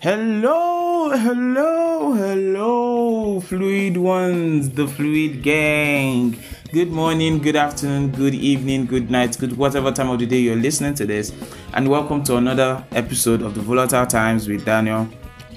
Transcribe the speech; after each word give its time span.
Hello, 0.00 1.10
hello, 1.10 2.12
hello, 2.12 3.40
fluid 3.40 3.96
ones, 3.96 4.70
the 4.70 4.86
fluid 4.86 5.42
gang. 5.42 6.38
Good 6.72 6.92
morning, 6.92 7.40
good 7.40 7.56
afternoon, 7.56 8.12
good 8.12 8.32
evening, 8.32 8.86
good 8.86 9.10
night, 9.10 9.36
good 9.40 9.56
whatever 9.56 9.90
time 9.90 10.08
of 10.10 10.20
the 10.20 10.26
day 10.26 10.38
you're 10.38 10.54
listening 10.54 10.94
to 10.94 11.04
this, 11.04 11.32
and 11.74 11.88
welcome 11.90 12.22
to 12.24 12.36
another 12.36 12.84
episode 12.92 13.42
of 13.42 13.56
the 13.56 13.60
Volatile 13.60 14.06
Times 14.06 14.46
with 14.46 14.64
Daniel 14.64 15.08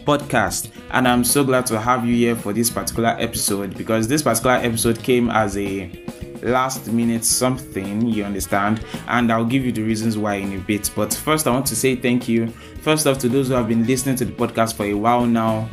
podcast. 0.06 0.72
And 0.90 1.08
I'm 1.08 1.24
so 1.24 1.44
glad 1.44 1.68
to 1.68 1.80
have 1.80 2.04
you 2.04 2.16
here 2.16 2.36
for 2.36 2.52
this 2.52 2.72
particular 2.72 3.10
episode 3.20 3.78
because 3.78 4.08
this 4.08 4.24
particular 4.24 4.56
episode 4.56 5.04
came 5.04 5.30
as 5.30 5.56
a 5.56 5.88
last 6.44 6.88
minute 6.92 7.26
something, 7.26 8.06
you 8.06 8.24
understand? 8.24 8.84
And 9.08 9.32
I'll 9.32 9.46
give 9.46 9.66
you 9.66 9.72
the 9.72 9.84
reasons 9.84 10.18
why 10.18 10.36
in 10.36 10.54
a 10.54 10.60
bit. 10.60 10.92
But 10.96 11.14
first, 11.14 11.48
I 11.48 11.52
want 11.52 11.66
to 11.68 11.76
say 11.76 11.96
thank 11.96 12.28
you. 12.28 12.48
First 12.82 13.08
off, 13.08 13.20
to 13.20 13.30
those 13.30 13.48
who 13.48 13.54
have 13.54 13.68
been 13.68 13.86
listening 13.86 14.16
to 14.18 14.26
the 14.26 14.32
podcast 14.32 14.76
for 14.76 14.86
a 14.86 14.94
while 14.94 15.26
now, 15.26 15.70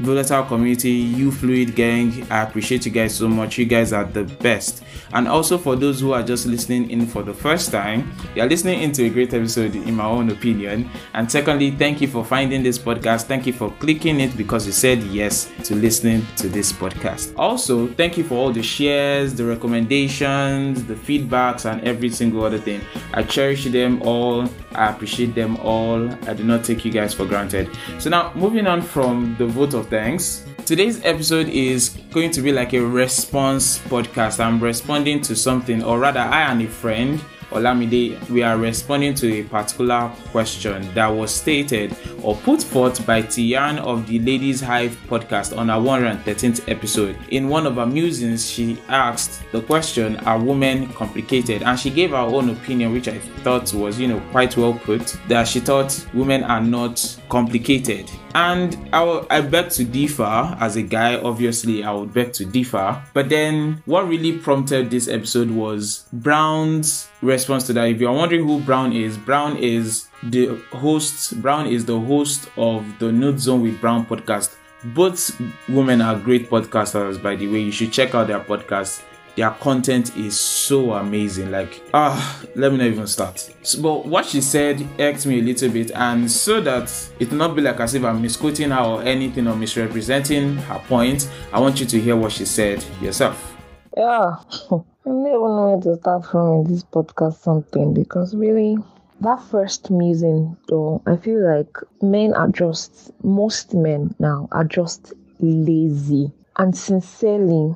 volatile 0.00 0.44
community, 0.44 0.90
you 0.90 1.30
fluid 1.30 1.74
gang. 1.74 2.26
I 2.30 2.42
appreciate 2.42 2.86
you 2.86 2.92
guys 2.92 3.14
so 3.14 3.28
much. 3.28 3.58
You 3.58 3.64
guys 3.64 3.92
are 3.92 4.04
the 4.04 4.24
best. 4.24 4.84
And 5.12 5.26
also 5.26 5.56
for 5.56 5.76
those 5.76 6.00
who 6.00 6.12
are 6.12 6.22
just 6.22 6.46
listening 6.46 6.90
in 6.90 7.06
for 7.06 7.22
the 7.22 7.32
first 7.32 7.70
time, 7.70 8.12
you're 8.34 8.48
listening 8.48 8.82
into 8.82 9.04
a 9.04 9.08
great 9.08 9.32
episode 9.32 9.74
in 9.74 9.94
my 9.94 10.04
own 10.04 10.30
opinion. 10.30 10.90
And 11.14 11.30
secondly, 11.30 11.70
thank 11.70 12.00
you 12.00 12.08
for 12.08 12.24
finding 12.24 12.62
this 12.62 12.78
podcast. 12.78 13.24
Thank 13.24 13.46
you 13.46 13.52
for 13.52 13.70
clicking 13.78 14.20
it 14.20 14.36
because 14.36 14.66
you 14.66 14.72
said 14.72 15.02
yes 15.04 15.50
to 15.64 15.74
listening 15.74 16.26
to 16.36 16.48
this 16.48 16.72
podcast. 16.72 17.32
Also, 17.36 17.88
thank 17.88 18.18
you 18.18 18.24
for 18.24 18.34
all 18.34 18.52
the 18.52 18.62
shares, 18.62 19.34
the 19.34 19.44
recommendations, 19.44 20.84
the 20.84 20.94
feedbacks, 20.94 21.70
and 21.70 21.82
every 21.86 22.10
single 22.10 22.44
other 22.44 22.58
thing. 22.58 22.80
I 23.14 23.22
cherish 23.22 23.64
them 23.64 24.02
all. 24.02 24.48
I 24.72 24.90
appreciate 24.90 25.34
them 25.34 25.56
all. 25.58 26.08
I 26.28 26.34
do 26.34 26.44
not 26.44 26.64
take 26.64 26.84
you 26.84 26.92
guys 26.92 27.14
for 27.14 27.24
granted. 27.24 27.70
So 27.98 28.10
now 28.10 28.32
moving 28.34 28.66
on 28.66 28.82
from 28.82 29.34
the 29.38 29.46
vote 29.46 29.74
of 29.74 29.87
thanks. 29.88 30.44
Today's 30.66 31.04
episode 31.04 31.48
is 31.48 31.90
going 32.12 32.30
to 32.32 32.42
be 32.42 32.52
like 32.52 32.74
a 32.74 32.80
response 32.80 33.78
podcast. 33.78 34.38
I'm 34.38 34.60
responding 34.60 35.20
to 35.22 35.34
something, 35.34 35.82
or 35.82 35.98
rather, 35.98 36.20
I 36.20 36.42
and 36.42 36.62
a 36.62 36.68
friend 36.68 37.20
Olamide, 37.50 38.28
we 38.28 38.42
are 38.42 38.58
responding 38.58 39.14
to 39.14 39.40
a 39.40 39.42
particular 39.44 40.12
question 40.32 40.92
that 40.92 41.06
was 41.06 41.34
stated 41.34 41.96
or 42.22 42.36
put 42.36 42.62
forth 42.62 43.06
by 43.06 43.22
Teeyarn 43.22 43.78
of 43.78 44.06
the 44.06 44.18
Ladies 44.18 44.60
Hive 44.60 44.98
podcast 45.08 45.56
on 45.56 45.70
our 45.70 45.80
113th 45.80 46.68
episode. 46.70 47.16
In 47.30 47.48
one 47.48 47.66
of 47.66 47.76
her 47.76 47.86
musings, 47.86 48.50
she 48.50 48.78
asked 48.88 49.42
the 49.52 49.62
question, 49.62 50.16
Are 50.18 50.38
women 50.38 50.88
complicated? 50.92 51.62
And 51.62 51.78
she 51.78 51.88
gave 51.88 52.10
her 52.10 52.16
own 52.16 52.50
opinion, 52.50 52.92
which 52.92 53.08
I 53.08 53.18
thought 53.18 53.72
was, 53.72 53.98
you 53.98 54.08
know, 54.08 54.20
quite 54.30 54.54
well 54.56 54.74
put, 54.74 55.16
that 55.28 55.48
she 55.48 55.60
thought 55.60 56.06
women 56.12 56.44
are 56.44 56.60
not 56.60 57.16
complicated. 57.30 58.10
And 58.38 58.78
I, 58.92 59.26
I 59.30 59.40
beg 59.40 59.70
to 59.70 59.84
differ 59.84 60.56
as 60.60 60.76
a 60.76 60.82
guy, 60.82 61.20
obviously, 61.20 61.82
I 61.82 61.90
would 61.90 62.14
beg 62.14 62.32
to 62.34 62.44
differ. 62.44 63.02
But 63.12 63.30
then 63.30 63.82
what 63.84 64.06
really 64.06 64.38
prompted 64.38 64.92
this 64.92 65.08
episode 65.08 65.50
was 65.50 66.04
Brown's 66.12 67.08
response 67.20 67.66
to 67.66 67.72
that. 67.72 67.88
If 67.88 68.00
you're 68.00 68.12
wondering 68.12 68.46
who 68.46 68.60
Brown 68.60 68.92
is, 68.92 69.18
Brown 69.18 69.56
is 69.56 70.06
the 70.22 70.54
host, 70.70 71.42
Brown 71.42 71.66
is 71.66 71.84
the 71.84 71.98
host 71.98 72.48
of 72.56 72.86
the 73.00 73.10
Nude 73.10 73.40
Zone 73.40 73.60
with 73.60 73.80
Brown 73.80 74.06
podcast. 74.06 74.54
Both 74.84 75.36
women 75.68 76.00
are 76.00 76.16
great 76.16 76.48
podcasters, 76.48 77.20
by 77.20 77.34
the 77.34 77.48
way. 77.48 77.58
You 77.58 77.72
should 77.72 77.92
check 77.92 78.14
out 78.14 78.28
their 78.28 78.38
podcast 78.38 79.02
their 79.38 79.50
content 79.52 80.16
is 80.16 80.38
so 80.38 80.94
amazing. 80.94 81.52
Like, 81.52 81.80
ah, 81.94 82.42
let 82.56 82.72
me 82.72 82.78
not 82.78 82.88
even 82.88 83.06
start. 83.06 83.48
So, 83.62 83.80
but 83.80 84.06
what 84.06 84.26
she 84.26 84.40
said 84.40 84.84
irked 84.98 85.26
me 85.26 85.38
a 85.38 85.42
little 85.42 85.70
bit, 85.70 85.92
and 85.92 86.28
so 86.28 86.60
that 86.60 86.92
it 87.20 87.30
not 87.30 87.54
be 87.54 87.62
like 87.62 87.78
as 87.78 87.94
if 87.94 88.02
I'm 88.02 88.20
misquoting 88.20 88.70
her 88.70 88.80
or 88.80 89.02
anything 89.04 89.46
or 89.46 89.54
misrepresenting 89.54 90.56
her 90.56 90.80
point, 90.88 91.30
I 91.52 91.60
want 91.60 91.78
you 91.78 91.86
to 91.86 92.00
hear 92.00 92.16
what 92.16 92.32
she 92.32 92.44
said 92.44 92.84
yourself. 93.00 93.56
Yeah, 93.96 94.34
I 94.72 94.80
don't 95.06 95.26
even 95.26 95.40
know 95.40 95.80
where 95.84 95.94
to 95.94 96.00
start 96.00 96.26
from 96.26 96.54
in 96.54 96.72
this 96.72 96.82
podcast 96.82 97.34
something 97.34 97.94
because 97.94 98.34
really 98.34 98.76
that 99.20 99.42
first 99.50 99.90
musing 99.90 100.56
though 100.68 101.02
i 101.04 101.16
feel 101.16 101.44
like 101.44 101.76
men 102.00 102.32
are 102.34 102.46
just 102.46 103.10
most 103.24 103.74
men 103.74 104.14
now 104.20 104.46
are 104.52 104.62
just 104.62 105.12
lazy 105.40 106.30
and 106.56 106.76
sincerely 106.76 107.74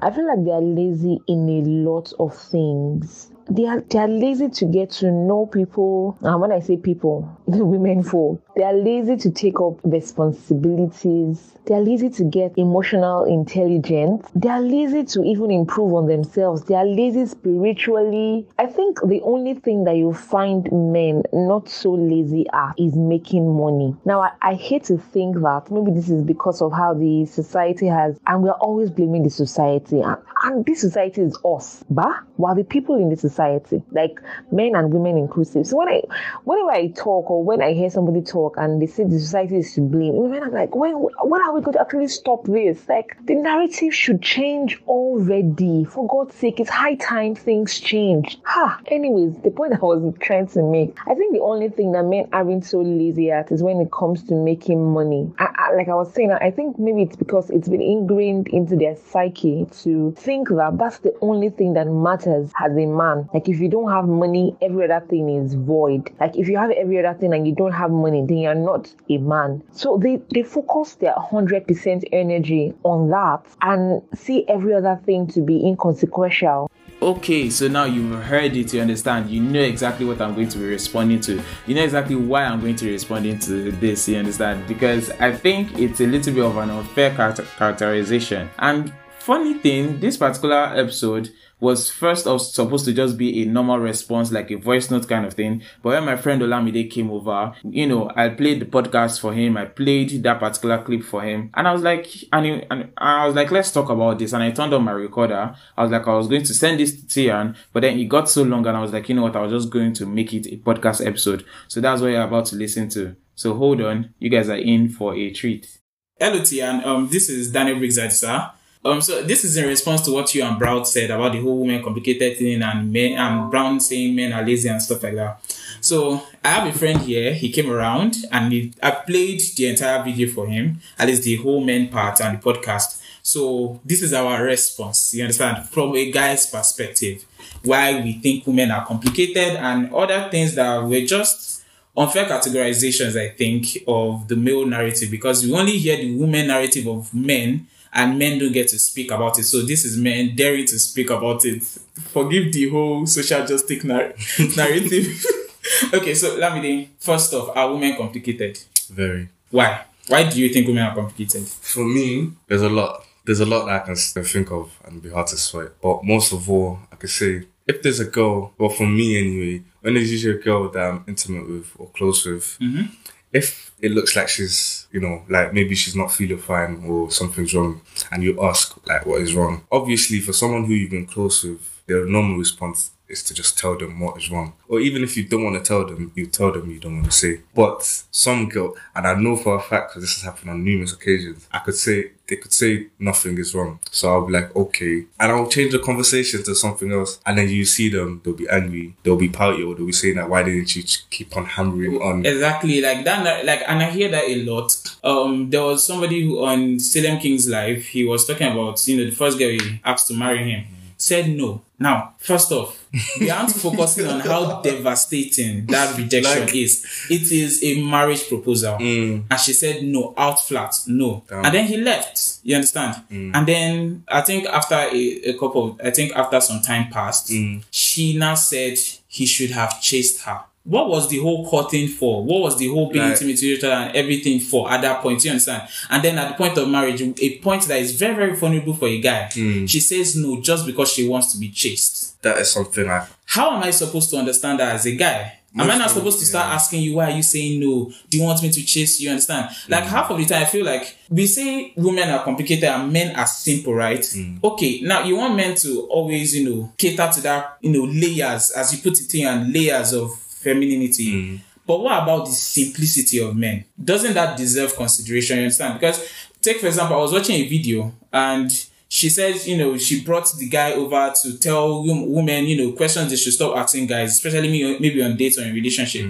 I 0.00 0.10
feel 0.10 0.26
like 0.26 0.44
they 0.44 0.50
are 0.50 0.60
lazy 0.60 1.20
in 1.26 1.48
a 1.48 1.62
lot 1.88 2.12
of 2.18 2.34
things. 2.34 3.30
They 3.50 3.66
are 3.66 3.80
they 3.80 3.98
are 3.98 4.08
lazy 4.08 4.48
to 4.48 4.64
get 4.66 4.90
to 5.00 5.10
know 5.10 5.46
people. 5.46 6.18
And 6.20 6.40
when 6.40 6.52
I 6.52 6.60
say 6.60 6.76
people, 6.76 7.28
the 7.48 7.64
women 7.64 8.02
folk, 8.02 8.40
they 8.58 8.64
are 8.64 8.74
lazy 8.74 9.16
to 9.16 9.30
take 9.30 9.60
up 9.60 9.78
responsibilities. 9.84 11.54
They 11.66 11.74
are 11.74 11.80
lazy 11.80 12.10
to 12.10 12.24
get 12.24 12.58
emotional 12.58 13.22
intelligence. 13.22 14.28
They 14.34 14.48
are 14.48 14.60
lazy 14.60 15.04
to 15.04 15.22
even 15.22 15.52
improve 15.52 15.94
on 15.94 16.08
themselves. 16.08 16.64
They 16.64 16.74
are 16.74 16.84
lazy 16.84 17.26
spiritually. 17.26 18.48
I 18.58 18.66
think 18.66 18.98
the 19.06 19.20
only 19.22 19.54
thing 19.54 19.84
that 19.84 19.94
you 19.94 20.12
find 20.12 20.68
men 20.72 21.22
not 21.32 21.68
so 21.68 21.92
lazy 21.92 22.46
at 22.52 22.72
is 22.76 22.96
making 22.96 23.56
money. 23.56 23.94
Now, 24.04 24.22
I, 24.22 24.32
I 24.42 24.54
hate 24.54 24.82
to 24.84 24.98
think 24.98 25.36
that 25.36 25.70
maybe 25.70 25.92
this 25.92 26.10
is 26.10 26.24
because 26.24 26.60
of 26.60 26.72
how 26.72 26.94
the 26.94 27.26
society 27.26 27.86
has, 27.86 28.18
and 28.26 28.42
we 28.42 28.48
are 28.48 28.58
always 28.58 28.90
blaming 28.90 29.22
the 29.22 29.30
society. 29.30 30.00
And, 30.00 30.16
and 30.42 30.66
this 30.66 30.80
society 30.80 31.22
is 31.22 31.38
us, 31.44 31.84
but 31.90 32.12
while 32.38 32.56
the 32.56 32.64
people 32.64 32.96
in 32.96 33.08
the 33.08 33.16
society, 33.16 33.82
like 33.92 34.20
men 34.50 34.74
and 34.74 34.92
women 34.92 35.16
inclusive. 35.16 35.66
So 35.66 35.76
when 35.76 35.88
I, 35.88 36.02
whenever 36.42 36.70
I 36.70 36.88
talk 36.88 37.30
or 37.30 37.44
when 37.44 37.62
I 37.62 37.72
hear 37.72 37.90
somebody 37.90 38.22
talk 38.22 38.47
and 38.56 38.80
they 38.80 38.86
say 38.86 39.04
the 39.04 39.18
society 39.18 39.58
is 39.58 39.74
to 39.74 39.80
blame, 39.80 40.14
when 40.14 40.42
I'm 40.42 40.52
like, 40.52 40.74
when, 40.74 40.92
when 40.94 41.42
are 41.42 41.54
we 41.54 41.60
going 41.60 41.74
to 41.74 41.80
actually 41.80 42.08
stop 42.08 42.44
this? 42.44 42.88
Like 42.88 43.16
the 43.24 43.34
narrative 43.34 43.94
should 43.94 44.22
change 44.22 44.80
already. 44.86 45.84
For 45.84 46.06
God's 46.06 46.34
sake, 46.34 46.60
it's 46.60 46.70
high 46.70 46.94
time 46.96 47.34
things 47.34 47.78
change. 47.80 48.38
Ha. 48.44 48.80
Anyways, 48.86 49.36
the 49.42 49.50
point 49.50 49.72
I 49.82 49.84
was 49.84 50.14
trying 50.20 50.46
to 50.48 50.62
make, 50.62 50.96
I 51.06 51.14
think 51.14 51.32
the 51.32 51.40
only 51.40 51.68
thing 51.68 51.92
that 51.92 52.04
men 52.04 52.28
aren't 52.32 52.64
so 52.64 52.80
lazy 52.80 53.30
at 53.30 53.50
is 53.52 53.62
when 53.62 53.80
it 53.80 53.90
comes 53.92 54.22
to 54.24 54.34
making 54.34 54.92
money. 54.92 55.32
I, 55.38 55.48
I, 55.56 55.74
like 55.74 55.88
I 55.88 55.94
was 55.94 56.12
saying, 56.12 56.32
I 56.32 56.50
think 56.50 56.78
maybe 56.78 57.02
it's 57.02 57.16
because 57.16 57.50
it's 57.50 57.68
been 57.68 57.82
ingrained 57.82 58.48
into 58.48 58.76
their 58.76 58.96
psyche 58.96 59.66
to 59.82 60.14
think 60.16 60.48
that 60.48 60.78
that's 60.78 60.98
the 60.98 61.14
only 61.20 61.50
thing 61.50 61.74
that 61.74 61.86
matters 61.86 62.50
as 62.60 62.72
a 62.72 62.86
man. 62.86 63.28
Like 63.34 63.48
if 63.48 63.60
you 63.60 63.68
don't 63.68 63.90
have 63.90 64.06
money, 64.06 64.56
every 64.62 64.90
other 64.90 65.04
thing 65.06 65.28
is 65.28 65.54
void. 65.54 66.10
Like 66.20 66.36
if 66.36 66.48
you 66.48 66.56
have 66.56 66.70
every 66.70 67.04
other 67.04 67.18
thing 67.18 67.32
and 67.32 67.46
you 67.46 67.54
don't 67.54 67.72
have 67.72 67.90
money, 67.90 68.24
then 68.26 68.37
you're 68.40 68.54
not 68.54 68.92
a 69.08 69.18
man. 69.18 69.62
So 69.72 69.98
they, 69.98 70.20
they 70.32 70.42
focus 70.42 70.94
their 70.94 71.14
100% 71.14 72.04
energy 72.12 72.74
on 72.84 73.10
that 73.10 73.42
and 73.62 74.02
see 74.14 74.46
every 74.48 74.74
other 74.74 75.00
thing 75.04 75.26
to 75.28 75.40
be 75.40 75.66
inconsequential. 75.66 76.70
Okay, 77.00 77.48
so 77.48 77.68
now 77.68 77.84
you've 77.84 78.24
heard 78.24 78.56
it, 78.56 78.74
you 78.74 78.80
understand. 78.80 79.30
You 79.30 79.40
know 79.40 79.60
exactly 79.60 80.04
what 80.04 80.20
I'm 80.20 80.34
going 80.34 80.48
to 80.48 80.58
be 80.58 80.64
responding 80.64 81.20
to. 81.20 81.40
You 81.66 81.76
know 81.76 81.84
exactly 81.84 82.16
why 82.16 82.44
I'm 82.44 82.60
going 82.60 82.74
to 82.74 82.86
be 82.86 82.90
responding 82.90 83.38
to 83.40 83.70
this, 83.70 84.08
you 84.08 84.16
understand? 84.16 84.66
Because 84.66 85.10
I 85.20 85.32
think 85.32 85.78
it's 85.78 86.00
a 86.00 86.06
little 86.06 86.34
bit 86.34 86.44
of 86.44 86.56
an 86.56 86.70
unfair 86.70 87.14
characterization. 87.14 88.50
And 88.58 88.92
funny 89.20 89.54
thing, 89.54 90.00
this 90.00 90.16
particular 90.16 90.72
episode 90.74 91.30
was 91.60 91.90
first 91.90 92.26
off 92.26 92.42
supposed 92.42 92.84
to 92.84 92.92
just 92.92 93.18
be 93.18 93.42
a 93.42 93.46
normal 93.46 93.78
response, 93.78 94.30
like 94.30 94.50
a 94.50 94.56
voice 94.56 94.90
note 94.90 95.08
kind 95.08 95.26
of 95.26 95.34
thing. 95.34 95.62
But 95.82 95.90
when 95.90 96.04
my 96.04 96.16
friend 96.16 96.40
Olamide 96.40 96.90
came 96.90 97.10
over, 97.10 97.54
you 97.64 97.86
know, 97.86 98.10
I 98.14 98.28
played 98.28 98.60
the 98.60 98.66
podcast 98.66 99.20
for 99.20 99.32
him. 99.32 99.56
I 99.56 99.64
played 99.64 100.22
that 100.22 100.38
particular 100.38 100.82
clip 100.82 101.02
for 101.02 101.22
him. 101.22 101.50
And 101.54 101.66
I 101.66 101.72
was 101.72 101.82
like, 101.82 102.06
and, 102.32 102.46
he, 102.46 102.62
and 102.70 102.92
I 102.96 103.26
was 103.26 103.34
like, 103.34 103.50
let's 103.50 103.72
talk 103.72 103.90
about 103.90 104.18
this. 104.18 104.32
And 104.32 104.42
I 104.42 104.50
turned 104.52 104.72
on 104.72 104.84
my 104.84 104.92
recorder. 104.92 105.54
I 105.76 105.82
was 105.82 105.90
like, 105.90 106.06
I 106.06 106.14
was 106.14 106.28
going 106.28 106.44
to 106.44 106.54
send 106.54 106.78
this 106.78 106.92
to 106.92 107.06
Teeyarn, 107.06 107.56
but 107.72 107.80
then 107.80 107.98
it 107.98 108.04
got 108.04 108.28
so 108.30 108.42
long 108.42 108.66
and 108.66 108.76
I 108.76 108.80
was 108.80 108.92
like, 108.92 109.08
you 109.08 109.14
know 109.14 109.22
what? 109.22 109.36
I 109.36 109.42
was 109.42 109.52
just 109.52 109.72
going 109.72 109.94
to 109.94 110.06
make 110.06 110.32
it 110.32 110.46
a 110.46 110.56
podcast 110.58 111.04
episode. 111.04 111.44
So 111.66 111.80
that's 111.80 112.00
what 112.00 112.08
you're 112.12 112.22
about 112.22 112.46
to 112.46 112.56
listen 112.56 112.88
to. 112.90 113.16
So 113.34 113.54
hold 113.54 113.80
on. 113.80 114.14
You 114.18 114.30
guys 114.30 114.48
are 114.48 114.56
in 114.56 114.88
for 114.88 115.14
a 115.14 115.32
treat. 115.32 115.78
Hello, 116.18 116.40
Teeyarn. 116.40 116.84
Um, 116.84 117.08
this 117.08 117.28
is 117.28 117.52
Daniel 117.52 117.78
Briggs 117.78 118.18
sir. 118.18 118.50
Um, 118.84 119.02
so 119.02 119.22
this 119.22 119.44
is 119.44 119.56
in 119.56 119.66
response 119.66 120.02
to 120.02 120.12
what 120.12 120.32
you 120.34 120.44
and 120.44 120.58
Brown 120.58 120.84
said 120.84 121.10
about 121.10 121.32
the 121.32 121.40
whole 121.40 121.58
woman 121.58 121.82
complicated 121.82 122.38
thing 122.38 122.62
and 122.62 122.92
men 122.92 123.18
and 123.18 123.50
Brown 123.50 123.80
saying 123.80 124.14
men 124.14 124.32
are 124.32 124.44
lazy 124.44 124.68
and 124.68 124.80
stuff 124.80 125.02
like 125.02 125.16
that. 125.16 125.40
So 125.80 126.22
I 126.44 126.48
have 126.48 126.74
a 126.74 126.78
friend 126.78 127.00
here. 127.00 127.34
He 127.34 127.50
came 127.50 127.70
around 127.70 128.16
and 128.30 128.52
he, 128.52 128.72
I 128.82 128.92
played 128.92 129.40
the 129.56 129.66
entire 129.68 130.02
video 130.02 130.30
for 130.32 130.46
him, 130.46 130.80
at 130.98 131.08
least 131.08 131.24
the 131.24 131.36
whole 131.36 131.62
men 131.62 131.88
part 131.88 132.20
and 132.20 132.38
the 132.38 132.42
podcast. 132.42 133.02
So 133.22 133.80
this 133.84 134.00
is 134.02 134.12
our 134.12 134.42
response. 134.42 135.12
You 135.12 135.24
understand 135.24 135.68
from 135.68 135.94
a 135.94 136.10
guy's 136.10 136.46
perspective, 136.46 137.26
why 137.64 138.00
we 138.00 138.14
think 138.14 138.46
women 138.46 138.70
are 138.70 138.86
complicated 138.86 139.56
and 139.56 139.92
other 139.92 140.28
things 140.30 140.54
that 140.54 140.82
were 140.82 141.00
just 141.02 141.64
unfair 141.96 142.24
categorizations. 142.26 143.20
I 143.20 143.30
think 143.30 143.84
of 143.86 144.28
the 144.28 144.36
male 144.36 144.64
narrative 144.64 145.10
because 145.10 145.44
we 145.44 145.52
only 145.52 145.78
hear 145.78 145.96
the 145.96 146.16
woman 146.16 146.46
narrative 146.46 146.86
of 146.86 147.12
men 147.12 147.66
and 147.92 148.18
men 148.18 148.38
don't 148.38 148.52
get 148.52 148.68
to 148.68 148.78
speak 148.78 149.10
about 149.10 149.38
it. 149.38 149.44
So 149.44 149.62
this 149.62 149.84
is 149.84 149.96
men 149.96 150.34
daring 150.36 150.66
to 150.66 150.78
speak 150.78 151.10
about 151.10 151.44
it. 151.44 151.62
Forgive 151.62 152.52
the 152.52 152.68
whole 152.70 153.06
social 153.06 153.46
justice 153.46 153.84
nar- 153.84 154.12
narrative. 154.56 155.24
okay, 155.94 156.14
so 156.14 156.36
let 156.36 156.54
me 156.54 156.60
Lamide, 156.60 156.88
first 156.98 157.34
off, 157.34 157.56
are 157.56 157.72
women 157.72 157.96
complicated? 157.96 158.58
Very. 158.90 159.28
Why? 159.50 159.84
Why 160.08 160.28
do 160.28 160.40
you 160.40 160.48
think 160.52 160.66
women 160.66 160.84
are 160.84 160.94
complicated? 160.94 161.46
For 161.46 161.84
me, 161.84 162.32
there's 162.46 162.62
a 162.62 162.68
lot. 162.68 163.04
There's 163.24 163.40
a 163.40 163.46
lot 163.46 163.66
that 163.66 163.82
I 163.82 163.84
can 163.84 163.94
think 163.94 164.50
of 164.50 164.72
and 164.86 165.02
be 165.02 165.10
hard 165.10 165.26
to 165.28 165.36
sweat. 165.36 165.72
But 165.82 166.02
most 166.02 166.32
of 166.32 166.48
all, 166.50 166.78
I 166.90 166.96
could 166.96 167.10
say 167.10 167.44
if 167.66 167.82
there's 167.82 168.00
a 168.00 168.06
girl, 168.06 168.54
well, 168.56 168.70
for 168.70 168.86
me 168.86 169.18
anyway, 169.18 169.62
when 169.82 169.94
there's 169.94 170.10
usually 170.10 170.38
a 170.38 170.42
girl 170.42 170.70
that 170.70 170.82
I'm 170.82 171.04
intimate 171.06 171.48
with 171.48 171.70
or 171.78 171.88
close 171.88 172.24
with, 172.24 172.56
mm-hmm. 172.58 172.86
If 173.32 173.72
it 173.80 173.92
looks 173.92 174.16
like 174.16 174.28
she's, 174.28 174.86
you 174.90 175.00
know, 175.00 175.22
like 175.28 175.52
maybe 175.52 175.74
she's 175.74 175.96
not 175.96 176.12
feeling 176.12 176.38
fine 176.38 176.84
or 176.86 177.10
something's 177.10 177.54
wrong, 177.54 177.80
and 178.10 178.22
you 178.22 178.42
ask 178.42 178.74
like 178.86 179.06
what 179.06 179.20
is 179.20 179.34
wrong, 179.34 179.64
obviously 179.70 180.20
for 180.20 180.32
someone 180.32 180.64
who 180.64 180.74
you've 180.74 180.90
been 180.90 181.06
close 181.06 181.44
with, 181.44 181.82
their 181.86 182.04
normal 182.04 182.36
response 182.36 182.90
is 183.08 183.22
to 183.24 183.34
just 183.34 183.58
tell 183.58 183.76
them 183.76 184.00
what 184.00 184.16
is 184.18 184.30
wrong. 184.30 184.52
Or 184.68 184.80
even 184.80 185.02
if 185.02 185.16
you 185.16 185.24
don't 185.24 185.44
want 185.44 185.56
to 185.56 185.66
tell 185.66 185.86
them, 185.86 186.12
you 186.14 186.26
tell 186.26 186.52
them 186.52 186.70
you 186.70 186.78
don't 186.78 186.96
want 186.96 187.06
to 187.06 187.12
say. 187.12 187.40
But 187.54 187.82
some 188.10 188.48
girl, 188.48 188.76
and 188.94 189.06
I 189.06 189.14
know 189.14 189.36
for 189.36 189.56
a 189.56 189.60
fact 189.60 189.90
because 189.90 190.02
this 190.02 190.14
has 190.14 190.22
happened 190.22 190.50
on 190.50 190.64
numerous 190.64 190.92
occasions, 190.92 191.48
I 191.52 191.58
could 191.60 191.74
say 191.74 192.12
they 192.28 192.36
could 192.36 192.52
say 192.52 192.88
nothing 192.98 193.38
is 193.38 193.54
wrong. 193.54 193.80
So 193.90 194.10
I'll 194.10 194.26
be 194.26 194.34
like, 194.34 194.54
okay, 194.54 195.06
and 195.18 195.32
I'll 195.32 195.48
change 195.48 195.72
the 195.72 195.78
conversation 195.78 196.42
to 196.44 196.54
something 196.54 196.92
else. 196.92 197.18
And 197.24 197.38
then 197.38 197.48
you 197.48 197.64
see 197.64 197.88
them, 197.88 198.20
they'll 198.22 198.34
be 198.34 198.48
angry, 198.48 198.94
they'll 199.02 199.16
be 199.16 199.30
pouty, 199.30 199.62
or 199.62 199.74
they'll 199.74 199.86
be 199.86 199.92
saying 199.92 200.16
that 200.16 200.28
why 200.28 200.42
didn't 200.42 200.76
you 200.76 200.84
keep 201.10 201.36
on 201.36 201.46
hammering 201.46 202.00
on? 202.02 202.26
Exactly, 202.26 202.80
like 202.80 203.04
that. 203.04 203.44
Like, 203.44 203.62
and 203.66 203.82
I 203.82 203.90
hear 203.90 204.10
that 204.10 204.24
a 204.24 204.44
lot. 204.44 204.76
Um, 205.02 205.50
there 205.50 205.62
was 205.62 205.86
somebody 205.86 206.22
who 206.24 206.44
on 206.44 206.78
Salem 206.78 207.18
King's 207.18 207.48
live, 207.48 207.84
he 207.84 208.04
was 208.04 208.26
talking 208.26 208.52
about 208.52 208.86
you 208.86 208.98
know 208.98 209.04
the 209.06 209.16
first 209.16 209.38
girl 209.38 209.50
he 209.50 209.80
asked 209.84 210.08
to 210.08 210.14
marry 210.14 210.50
him, 210.50 210.66
said 210.98 211.30
no. 211.30 211.62
Now, 211.78 212.14
first 212.18 212.50
off, 212.50 212.84
we 213.20 213.30
aren't 213.30 213.52
focusing 213.66 214.06
on 214.08 214.18
how 214.18 214.60
devastating 214.62 215.64
that 215.66 215.96
rejection 215.96 216.46
Like- 216.46 216.54
is. 216.56 216.84
It 217.08 217.30
is 217.30 217.62
a 217.62 217.80
marriage 217.82 218.28
proposal, 218.28 218.76
mm. 218.78 219.24
and 219.30 219.40
she 219.40 219.52
said 219.52 219.84
no, 219.84 220.12
out 220.16 220.42
flat, 220.42 220.74
no, 220.88 221.22
Damn. 221.28 221.44
and 221.44 221.54
then 221.54 221.66
he 221.66 221.76
left. 221.76 222.38
You 222.42 222.56
understand? 222.56 222.96
Mm. 223.10 223.30
And 223.34 223.46
then 223.46 224.04
I 224.08 224.22
think 224.22 224.46
after 224.46 224.74
a, 224.74 225.20
a 225.24 225.38
couple, 225.38 225.78
I 225.82 225.90
think 225.90 226.16
after 226.16 226.40
some 226.40 226.60
time 226.60 226.90
passed, 226.90 227.28
mm. 227.30 227.62
she 227.70 228.18
now 228.18 228.34
said 228.34 228.76
he 229.06 229.24
should 229.24 229.50
have 229.52 229.80
chased 229.80 230.22
her. 230.22 230.40
What 230.64 230.88
was 230.90 231.08
the 231.08 231.18
whole 231.18 231.48
courting 231.48 231.88
for? 231.88 232.22
What 232.24 232.42
was 232.42 232.58
the 232.58 232.68
whole 232.68 232.90
being 232.90 233.02
Like- 233.04 233.12
intimate 233.12 233.36
with 233.36 233.42
each 233.44 233.64
other 233.64 233.72
and 233.72 233.96
everything 233.96 234.38
for 234.40 234.70
at 234.70 234.82
that 234.82 235.00
point? 235.02 235.24
You 235.24 235.30
understand? 235.30 235.62
And 235.88 236.02
then 236.02 236.18
at 236.18 236.28
the 236.28 236.34
point 236.34 236.58
of 236.58 236.68
marriage, 236.68 237.00
a 237.00 237.38
point 237.38 237.62
that 237.68 237.78
is 237.80 237.92
very, 237.92 238.14
very 238.14 238.36
vulnerable 238.36 238.74
for 238.74 238.86
a 238.88 239.00
guy, 239.00 239.28
she 239.30 239.80
says 239.80 240.14
no 240.16 240.40
just 240.42 240.66
because 240.66 240.92
she 240.92 241.08
wants 241.08 241.32
to 241.32 241.38
be 241.38 241.48
chased. 241.50 242.20
That 242.22 242.36
is 242.38 242.50
something 242.50 242.88
I 242.88 243.06
How 243.26 243.56
am 243.56 243.62
I 243.62 243.70
supposed 243.70 244.10
to 244.10 244.16
understand 244.16 244.60
that 244.60 244.74
as 244.74 244.86
a 244.86 244.94
guy? 244.94 245.34
Am 245.58 245.70
I 245.70 245.78
not 245.78 245.90
supposed 245.90 246.18
to 246.20 246.26
start 246.26 246.48
yeah. 246.48 246.54
asking 246.54 246.82
you 246.82 246.94
why 246.96 247.06
are 247.10 247.16
you 247.16 247.22
saying 247.22 247.58
no? 247.58 247.90
Do 248.10 248.18
you 248.18 248.24
want 248.24 248.42
me 248.42 248.50
to 248.50 248.62
chase 248.64 249.00
you? 249.00 249.04
You 249.06 249.12
Understand? 249.12 249.48
Like 249.68 249.84
Mm. 249.84 249.88
half 249.88 250.10
of 250.10 250.18
the 250.18 250.26
time, 250.26 250.42
I 250.42 250.44
feel 250.44 250.64
like 250.64 250.96
we 251.08 251.26
say 251.26 251.72
women 251.74 252.10
are 252.10 252.22
complicated 252.22 252.64
and 252.64 252.92
men 252.92 253.16
are 253.16 253.26
simple, 253.26 253.72
right? 253.74 254.00
Mm. 254.00 254.44
Okay, 254.44 254.80
now 254.82 255.02
you 255.04 255.16
want 255.16 255.34
men 255.36 255.54
to 255.56 255.80
always, 255.90 256.36
you 256.36 256.48
know, 256.48 256.72
cater 256.76 257.10
to 257.14 257.20
that, 257.22 257.56
you 257.62 257.70
know, 257.72 257.84
layers 257.84 258.50
as 258.50 258.72
you 258.74 258.82
put 258.82 259.00
it 259.00 259.12
in, 259.14 259.26
and 259.26 259.52
layers 259.52 259.94
of 259.94 260.10
femininity. 260.42 261.12
Mm. 261.12 261.40
But 261.66 261.80
what 261.80 262.02
about 262.02 262.26
the 262.26 262.32
simplicity 262.32 263.18
of 263.18 263.36
men? 263.36 263.64
Doesn't 263.82 264.14
that 264.14 264.36
deserve 264.36 264.74
consideration? 264.74 265.36
You 265.36 265.42
understand? 265.44 265.78
Because 265.78 266.08
take 266.40 266.58
for 266.58 266.66
example, 266.66 266.96
I 266.96 267.00
was 267.00 267.12
watching 267.12 267.36
a 267.36 267.48
video 267.48 267.92
and 268.12 268.50
she 268.88 269.10
says, 269.10 269.46
you 269.46 269.56
know, 269.58 269.76
she 269.76 270.02
brought 270.02 270.32
the 270.38 270.48
guy 270.48 270.72
over 270.72 271.12
to 271.22 271.38
tell 271.38 271.84
women, 271.84 272.46
you 272.46 272.56
know, 272.56 272.72
questions 272.72 273.10
they 273.10 273.16
should 273.16 273.34
stop 273.34 273.56
asking 273.56 273.86
guys, 273.86 274.12
especially 274.12 274.48
me- 274.50 274.78
maybe 274.78 275.02
on 275.02 275.14
dates 275.16 275.38
or 275.38 275.42
in 275.42 275.54
relationship. 275.54 276.06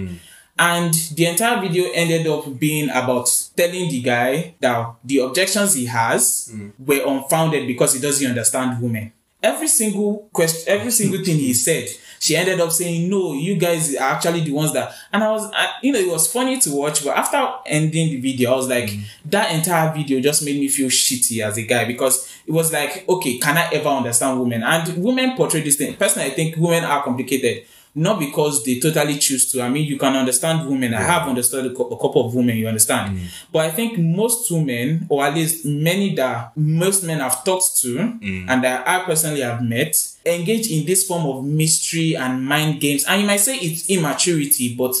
And 0.57 0.93
the 1.15 1.25
entire 1.25 1.61
video 1.61 1.89
ended 1.93 2.27
up 2.27 2.57
being 2.59 2.89
about 2.89 3.29
telling 3.55 3.89
the 3.89 4.01
guy 4.01 4.55
that 4.59 4.95
the 5.03 5.19
objections 5.19 5.73
he 5.73 5.85
has 5.85 6.53
were 6.77 7.01
unfounded 7.05 7.67
because 7.67 7.93
he 7.93 8.01
doesn't 8.01 8.27
understand 8.27 8.81
women. 8.81 9.11
Every 9.41 9.69
single 9.69 10.29
question, 10.33 10.63
every 10.67 10.91
single 10.91 11.23
thing 11.23 11.37
he 11.37 11.53
said, 11.53 11.87
she 12.19 12.35
ended 12.35 12.59
up 12.59 12.71
saying, 12.71 13.09
"No, 13.09 13.33
you 13.33 13.55
guys 13.55 13.95
are 13.95 14.13
actually 14.13 14.41
the 14.41 14.51
ones 14.51 14.73
that." 14.73 14.93
And 15.11 15.23
I 15.23 15.31
was, 15.31 15.49
I, 15.53 15.73
you 15.81 15.91
know, 15.91 15.99
it 15.99 16.09
was 16.09 16.31
funny 16.31 16.59
to 16.59 16.71
watch. 16.71 17.03
But 17.03 17.17
after 17.17 17.49
ending 17.65 18.09
the 18.09 18.19
video, 18.19 18.53
I 18.53 18.55
was 18.55 18.67
like, 18.67 18.91
that 19.25 19.51
entire 19.51 19.93
video 19.93 20.19
just 20.19 20.43
made 20.43 20.59
me 20.59 20.67
feel 20.67 20.89
shitty 20.89 21.43
as 21.43 21.57
a 21.57 21.63
guy 21.63 21.85
because 21.85 22.29
it 22.45 22.51
was 22.51 22.71
like, 22.73 23.07
okay, 23.07 23.37
can 23.37 23.57
I 23.57 23.69
ever 23.73 23.89
understand 23.89 24.39
women? 24.39 24.63
And 24.63 25.03
women 25.03 25.35
portray 25.35 25.61
this 25.61 25.77
thing. 25.77 25.95
Personally, 25.95 26.31
I 26.31 26.33
think 26.33 26.55
women 26.57 26.83
are 26.83 27.03
complicated 27.03 27.65
not 27.95 28.19
because 28.19 28.63
they 28.63 28.79
totally 28.79 29.17
choose 29.17 29.51
to. 29.51 29.61
I 29.61 29.69
mean, 29.69 29.85
you 29.85 29.97
can 29.97 30.15
understand 30.15 30.69
women. 30.69 30.93
I 30.93 31.01
have 31.01 31.27
understood 31.27 31.65
a, 31.65 31.73
cou- 31.73 31.87
a 31.89 31.97
couple 31.97 32.25
of 32.25 32.35
women, 32.35 32.55
you 32.57 32.67
understand. 32.67 33.17
Mm. 33.17 33.25
But 33.51 33.65
I 33.65 33.71
think 33.71 33.97
most 33.97 34.49
women, 34.51 35.07
or 35.09 35.25
at 35.25 35.33
least 35.33 35.65
many 35.65 36.13
that 36.15 36.55
most 36.55 37.03
men 37.03 37.19
have 37.19 37.43
talked 37.43 37.79
to, 37.81 37.97
mm. 37.97 38.45
and 38.47 38.63
that 38.63 38.87
I 38.87 39.03
personally 39.05 39.41
have 39.41 39.63
met, 39.63 39.95
engage 40.25 40.69
in 40.69 40.85
this 40.85 41.07
form 41.07 41.25
of 41.25 41.43
mystery 41.43 42.15
and 42.15 42.45
mind 42.45 42.79
games. 42.79 43.05
And 43.05 43.21
you 43.21 43.27
might 43.27 43.37
say 43.37 43.57
it's 43.57 43.89
immaturity, 43.89 44.75
but 44.75 44.95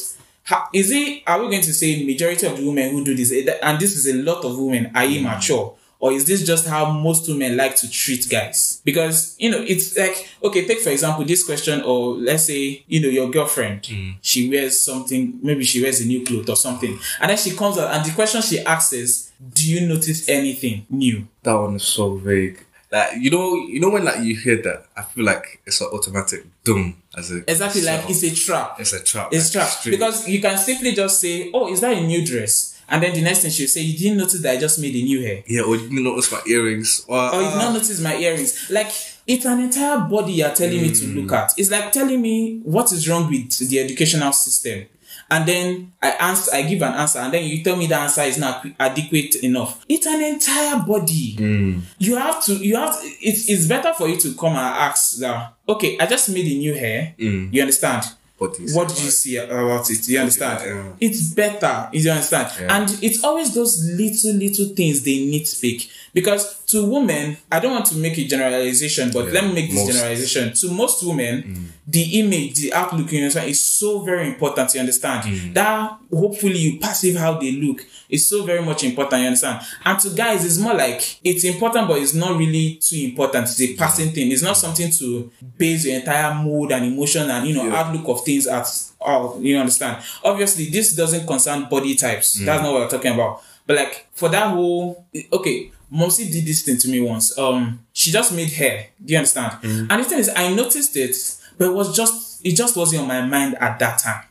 is 0.73 0.91
it, 0.91 1.23
are 1.27 1.41
we 1.41 1.49
going 1.49 1.61
to 1.61 1.73
say 1.73 2.03
majority 2.03 2.47
of 2.47 2.57
the 2.57 2.65
women 2.65 2.89
who 2.91 3.03
do 3.03 3.15
this, 3.15 3.31
eh, 3.31 3.57
and 3.61 3.79
this 3.79 3.95
is 3.95 4.07
a 4.07 4.17
lot 4.23 4.43
of 4.43 4.57
women, 4.57 4.87
are 4.95 5.03
mm. 5.03 5.19
immature? 5.19 5.75
Or 5.99 6.13
is 6.13 6.25
this 6.25 6.45
just 6.45 6.65
how 6.65 6.91
most 6.91 7.27
women 7.27 7.57
like 7.57 7.75
to 7.77 7.91
treat 7.91 8.29
guys? 8.29 8.81
Because, 8.85 9.35
you 9.37 9.51
know, 9.51 9.61
it's 9.61 9.97
like, 9.97 10.29
okay, 10.41 10.65
take 10.65 10.79
for 10.79 10.91
example 10.91 11.25
this 11.25 11.43
question, 11.45 11.81
or 11.81 12.13
let's 12.13 12.45
say, 12.45 12.83
you 12.87 13.01
know, 13.01 13.09
your 13.09 13.29
girlfriend, 13.29 13.85
hmm. 13.85 14.11
she 14.21 14.49
wears 14.49 14.81
something, 14.81 15.39
maybe 15.43 15.65
she 15.65 15.81
wears 15.81 15.99
a 15.99 16.05
new 16.05 16.23
cloth 16.23 16.49
or 16.49 16.55
something. 16.55 16.97
And 17.19 17.29
then 17.29 17.37
she 17.37 17.51
comes 17.51 17.77
out 17.77 17.93
and 17.93 18.05
the 18.05 18.13
question 18.15 18.41
she 18.41 18.59
asks 18.61 18.93
is, 18.93 19.31
do 19.53 19.69
you 19.69 19.87
notice 19.87 20.27
anything 20.29 20.85
new? 20.89 21.27
that 21.43 21.53
one 21.53 21.75
is 21.75 21.83
so 21.83 22.15
vague. 22.15 22.65
Like 22.91 23.17
you 23.19 23.29
know, 23.29 23.53
you 23.53 23.79
know 23.79 23.91
when 23.91 24.03
like 24.03 24.23
you 24.23 24.35
hear 24.35 24.61
that, 24.63 24.87
I 24.97 25.03
feel 25.03 25.23
like 25.23 25.61
it's 25.65 25.79
an 25.79 25.87
automatic 25.93 26.45
doom 26.63 27.01
as 27.15 27.31
a 27.31 27.37
Exactly, 27.49 27.83
like 27.83 28.09
it's 28.09 28.23
a 28.23 28.33
trap. 28.33 28.79
it's 28.79 28.93
a 28.93 29.03
trap. 29.03 29.29
It's 29.31 29.53
like, 29.53 29.63
trap. 29.63 29.79
straight. 29.79 29.91
Because 29.91 30.27
you 30.27 30.41
can 30.41 30.57
simply 30.57 30.93
just 30.93 31.21
say, 31.21 31.51
oh, 31.53 31.71
is 31.71 31.81
that 31.81 31.95
a 31.95 32.01
new 32.01 32.25
dress? 32.25 32.78
And 32.89 33.03
then 33.03 33.13
the 33.13 33.21
next 33.21 33.39
thing 33.41 33.51
she'll 33.51 33.67
say, 33.67 33.81
you 33.81 33.97
didn't 33.97 34.17
notice 34.17 34.41
that 34.41 34.53
I 34.55 34.59
just 34.59 34.79
made 34.79 34.95
a 34.95 35.03
new 35.03 35.21
hair. 35.21 35.43
yeah, 35.47 35.61
or 35.61 35.75
you 35.75 35.89
didn't 35.89 36.03
notice 36.03 36.31
my 36.31 36.41
earrings. 36.47 37.05
Or, 37.07 37.33
or 37.33 37.41
you 37.41 37.49
did 37.49 37.57
not 37.57 37.67
uh, 37.67 37.73
notice 37.73 38.01
my 38.01 38.15
earrings. 38.15 38.69
Like 38.69 38.91
it's 39.27 39.45
an 39.45 39.59
entire 39.59 39.99
body 39.99 40.33
you're 40.33 40.53
telling 40.53 40.81
me 40.81 40.91
to 40.91 41.05
mm. 41.05 41.21
look 41.21 41.31
at. 41.33 41.53
It's 41.57 41.69
like 41.69 41.91
telling 41.91 42.21
me 42.21 42.59
what 42.63 42.91
is 42.91 43.07
wrong 43.07 43.29
with 43.29 43.57
the 43.69 43.79
educational 43.79 44.33
system. 44.33 44.87
And 45.31 45.47
then 45.47 45.93
I 46.01 46.09
answer, 46.11 46.51
I 46.53 46.63
give 46.63 46.81
an 46.81 46.93
answer, 46.93 47.19
and 47.19 47.31
then 47.31 47.43
you 47.45 47.63
tell 47.63 47.75
me 47.75 47.85
the 47.85 47.95
answer 47.95 48.21
is 48.21 48.39
not 48.39 48.65
adequate 48.79 49.35
enough. 49.35 49.85
It's 49.87 50.07
an 50.07 50.23
entire 50.23 50.79
body. 50.79 51.35
Mm. 51.35 51.81
You 51.99 52.15
have 52.15 52.43
to, 52.45 52.53
you 52.53 52.75
have. 52.75 52.99
To, 52.99 53.07
it's 53.21 53.47
it's 53.47 53.67
better 53.67 53.93
for 53.93 54.07
you 54.07 54.17
to 54.17 54.33
come 54.33 54.53
and 54.53 54.59
ask 54.59 55.17
that. 55.19 55.53
Okay, 55.67 55.97
I 55.99 56.07
just 56.07 56.29
made 56.29 56.51
a 56.51 56.57
new 56.57 56.73
hair. 56.73 57.13
Mm. 57.19 57.53
You 57.53 57.61
understand? 57.61 58.05
What 58.39 58.55
do 58.55 58.63
you 58.63 58.73
what 58.73 58.87
did 58.87 59.01
you 59.01 59.11
see 59.11 59.35
about 59.35 59.89
it? 59.89 60.07
You 60.07 60.19
understand? 60.19 60.63
Yeah. 60.65 61.07
It's 61.07 61.33
better. 61.33 61.89
You 61.91 62.09
understand? 62.09 62.51
Yeah. 62.59 62.77
And 62.77 63.03
it's 63.03 63.21
always 63.21 63.53
those 63.53 63.83
little, 63.83 64.31
little 64.33 64.73
things 64.75 65.03
they 65.03 65.17
nitpick. 65.27 65.91
Because 66.13 66.58
to 66.69 66.85
women, 66.87 67.35
I 67.51 67.59
don't 67.59 67.71
want 67.71 67.87
to 67.87 67.95
make 67.95 68.15
a 68.19 68.25
generalization, 68.25 69.09
but 69.11 69.31
let 69.31 69.43
me 69.43 69.53
make 69.53 69.71
this 69.71 69.87
most. 69.87 69.95
generalization. 69.95 70.53
To 70.53 70.71
most 70.71 71.03
women, 71.03 71.41
mm. 71.43 71.65
the 71.87 72.19
image, 72.19 72.59
the 72.59 72.73
outlook, 72.73 73.11
you 73.11 73.17
understand, 73.19 73.49
is 73.49 73.63
so 73.65 74.01
very 74.01 74.27
important. 74.27 74.75
You 74.75 74.81
understand? 74.81 75.23
Mm. 75.23 75.53
That 75.55 75.97
hopefully 76.13 76.59
you 76.59 76.79
perceive 76.79 77.17
how 77.17 77.39
they 77.39 77.53
look 77.53 77.83
is 78.07 78.27
so 78.27 78.43
very 78.43 78.61
much 78.61 78.83
important. 78.83 79.19
You 79.21 79.27
understand? 79.29 79.65
And 79.83 79.99
to 79.99 80.11
guys, 80.11 80.45
it's 80.45 80.59
more 80.59 80.75
like 80.75 81.19
it's 81.23 81.43
important, 81.43 81.87
but 81.87 81.97
it's 81.97 82.13
not 82.13 82.37
really 82.37 82.75
too 82.75 82.97
important. 82.97 83.45
It's 83.45 83.59
a 83.61 83.73
mm. 83.73 83.77
passing 83.77 84.11
thing. 84.11 84.31
It's 84.31 84.43
not 84.43 84.55
something 84.55 84.91
to 84.91 85.31
base 85.57 85.85
your 85.85 85.95
entire 85.95 86.35
mood 86.35 86.71
and 86.71 86.85
emotion 86.85 87.31
and 87.31 87.47
you 87.47 87.55
know 87.55 87.65
Yeah. 87.65 87.77
outlook 87.81 88.07
of 88.09 88.23
things 88.23 88.45
at 88.45 88.67
all. 89.01 89.41
You 89.41 89.57
understand? 89.57 90.03
Obviously, 90.23 90.65
this 90.65 90.95
doesn't 90.95 91.25
concern 91.25 91.67
body 91.67 91.95
types. 91.95 92.33
That's 92.33 92.61
not 92.61 92.71
what 92.73 92.81
we're 92.81 92.89
talking 92.89 93.13
about. 93.15 93.41
But 93.65 93.77
like 93.77 94.07
for 94.13 94.29
that 94.29 94.51
whole 94.51 95.05
okay, 95.33 95.71
Momsi 95.91 96.31
did 96.31 96.45
this 96.45 96.61
thing 96.63 96.77
to 96.77 96.87
me 96.87 97.01
once. 97.01 97.37
Um, 97.37 97.79
she 97.93 98.11
just 98.11 98.33
made 98.33 98.51
hair. 98.51 98.87
Do 99.03 99.11
you 99.13 99.17
understand? 99.17 99.57
And 99.63 99.89
the 99.89 100.03
thing 100.03 100.19
is, 100.19 100.29
I 100.35 100.53
noticed 100.53 100.95
it, 100.97 101.15
but 101.57 101.65
it 101.67 101.73
was 101.73 101.95
just 101.95 102.45
it 102.45 102.55
just 102.55 102.75
wasn't 102.77 103.01
on 103.01 103.07
my 103.07 103.21
mind 103.25 103.55
at 103.59 103.79
that 103.79 103.99
time. 103.99 104.23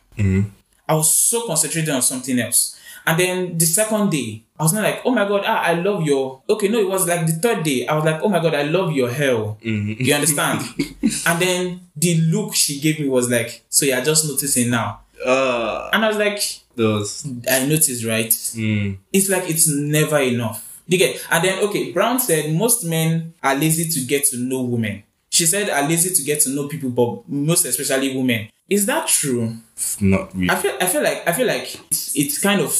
I 0.87 0.93
was 0.95 1.15
so 1.15 1.45
concentrated 1.45 1.89
on 1.89 2.01
something 2.01 2.39
else. 2.39 2.75
And 3.05 3.19
then 3.19 3.57
the 3.57 3.65
second 3.65 4.11
day, 4.11 4.43
I 4.59 4.63
was 4.63 4.73
not 4.73 4.83
like, 4.83 5.01
oh 5.05 5.11
my 5.11 5.27
god, 5.27 5.43
ah, 5.45 5.61
I 5.63 5.73
love 5.73 6.03
your. 6.03 6.41
Okay, 6.49 6.67
no, 6.67 6.79
it 6.79 6.87
was 6.89 7.07
like 7.07 7.25
the 7.25 7.31
third 7.33 7.63
day. 7.63 7.87
I 7.87 7.95
was 7.95 8.03
like, 8.05 8.21
oh 8.21 8.29
my 8.29 8.39
god, 8.39 8.53
I 8.55 8.63
love 8.63 8.91
your 8.93 9.09
hair. 9.09 9.55
You 9.61 10.13
understand? 10.13 10.61
and 11.25 11.39
then 11.41 11.81
the 11.95 12.19
look 12.21 12.53
she 12.55 12.79
gave 12.79 12.99
me 12.99 13.07
was 13.07 13.29
like, 13.29 13.63
so 13.69 13.85
you're 13.85 14.01
just 14.03 14.27
noticing 14.27 14.69
now. 14.69 15.01
Uh, 15.25 15.89
And 15.93 16.03
I 16.05 16.07
was 16.07 16.17
like, 16.17 16.41
those. 16.75 17.25
I 17.49 17.65
noticed, 17.65 18.05
right? 18.05 18.29
Mm, 18.29 18.97
It's 19.11 19.29
like 19.29 19.49
it's 19.49 19.67
never 19.67 20.19
enough. 20.19 20.68
You 20.89 20.97
get? 20.97 21.25
And 21.31 21.43
then, 21.43 21.63
okay, 21.65 21.91
Brown 21.93 22.19
said 22.19 22.53
most 22.53 22.83
men 22.83 23.33
are 23.41 23.55
lazy 23.55 23.85
to 23.89 24.05
get 24.05 24.25
to 24.31 24.37
know 24.37 24.61
women. 24.63 25.03
she 25.29 25.45
said 25.45 25.69
are 25.69 25.87
lazy 25.87 26.13
to 26.13 26.21
get 26.23 26.41
to 26.41 26.49
know 26.49 26.67
people, 26.67 26.89
but 26.89 27.29
most 27.29 27.63
especially 27.65 28.15
women. 28.17 28.49
Is 28.69 28.85
that 28.87 29.07
true? 29.07 29.55
Not 30.01 30.33
really. 30.35 30.49
I 30.49 30.55
feel 30.55 30.73
I 30.81 30.85
feel 30.87 31.03
like 31.03 31.27
I 31.27 31.31
feel 31.33 31.47
like 31.47 31.67
it's, 31.91 32.15
it's 32.17 32.37
kind 32.39 32.61
of 32.61 32.71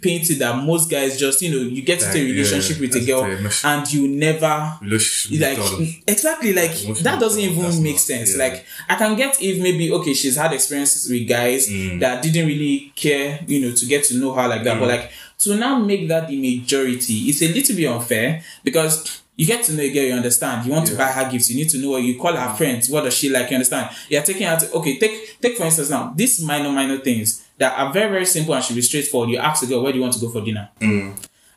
painted 0.00 0.38
that 0.38 0.62
most 0.62 0.90
guys 0.90 1.18
just 1.18 1.40
you 1.42 1.50
know 1.50 1.62
you 1.76 1.82
get 1.82 2.02
into 2.02 2.18
a 2.18 2.22
relationship 2.22 2.76
yeah, 2.76 2.80
with 2.82 2.94
a 2.96 3.04
girl 3.06 3.24
and 3.64 3.92
you 3.92 4.06
never 4.06 4.78
like 4.82 5.58
exactly 6.06 6.52
like 6.52 6.70
that 7.02 7.18
doesn't 7.18 7.40
even 7.40 7.62
that's 7.62 7.78
make 7.78 7.94
not- 7.94 8.00
sense 8.00 8.36
yeah. 8.36 8.44
like 8.44 8.64
i 8.88 8.94
can 8.94 9.16
get 9.16 9.36
if 9.42 9.60
maybe 9.60 9.90
okay 9.92 10.12
she's 10.14 10.36
had 10.36 10.52
experiences 10.52 11.10
with 11.10 11.26
guys 11.26 11.66
Mm. 11.68 11.98
that 12.00 12.22
didn't 12.22 12.46
really 12.46 12.92
care 12.94 13.40
you 13.48 13.58
know 13.60 13.74
to 13.74 13.86
get 13.86 14.04
to 14.04 14.16
know 14.18 14.32
her 14.34 14.46
like 14.46 14.62
that 14.64 14.76
Mm. 14.76 14.80
but 14.80 14.88
like 14.88 15.10
to 15.38 15.54
now 15.56 15.78
make 15.78 16.08
that 16.08 16.28
the 16.28 16.36
majority 16.36 17.28
it's 17.28 17.42
a 17.42 17.52
little 17.52 17.76
bit 17.76 17.86
unfair 17.86 18.42
because 18.64 19.22
you 19.36 19.46
get 19.46 19.64
to 19.64 19.74
know 19.74 19.82
a 19.82 19.92
girl, 19.92 20.02
you 20.02 20.12
understand. 20.14 20.66
You 20.66 20.72
want 20.72 20.86
to 20.86 20.96
buy 20.96 21.08
her 21.08 21.30
gifts. 21.30 21.50
You 21.50 21.56
need 21.56 21.68
to 21.68 21.78
know 21.78 21.90
what 21.90 22.02
you 22.02 22.18
call 22.18 22.34
her 22.34 22.48
mm. 22.48 22.56
friends. 22.56 22.88
What 22.88 23.04
does 23.04 23.14
she 23.14 23.28
like? 23.28 23.50
You 23.50 23.56
understand? 23.56 23.94
You're 24.08 24.22
taking 24.22 24.46
her 24.46 24.56
to 24.58 24.72
okay. 24.72 24.98
Take 24.98 25.40
take 25.40 25.56
for 25.56 25.64
instance 25.64 25.90
now. 25.90 26.12
These 26.16 26.42
minor 26.42 26.70
minor 26.70 26.98
things 26.98 27.46
that 27.58 27.78
are 27.78 27.92
very 27.92 28.10
very 28.10 28.24
simple 28.24 28.54
and 28.54 28.64
should 28.64 28.76
be 28.76 28.82
straightforward. 28.82 29.30
You 29.30 29.38
ask 29.38 29.62
a 29.62 29.66
girl 29.66 29.82
where 29.82 29.92
do 29.92 29.98
you 29.98 30.02
want 30.02 30.14
to 30.14 30.20
go 30.20 30.30
for 30.30 30.40
dinner, 30.40 30.70
mm. 30.80 31.14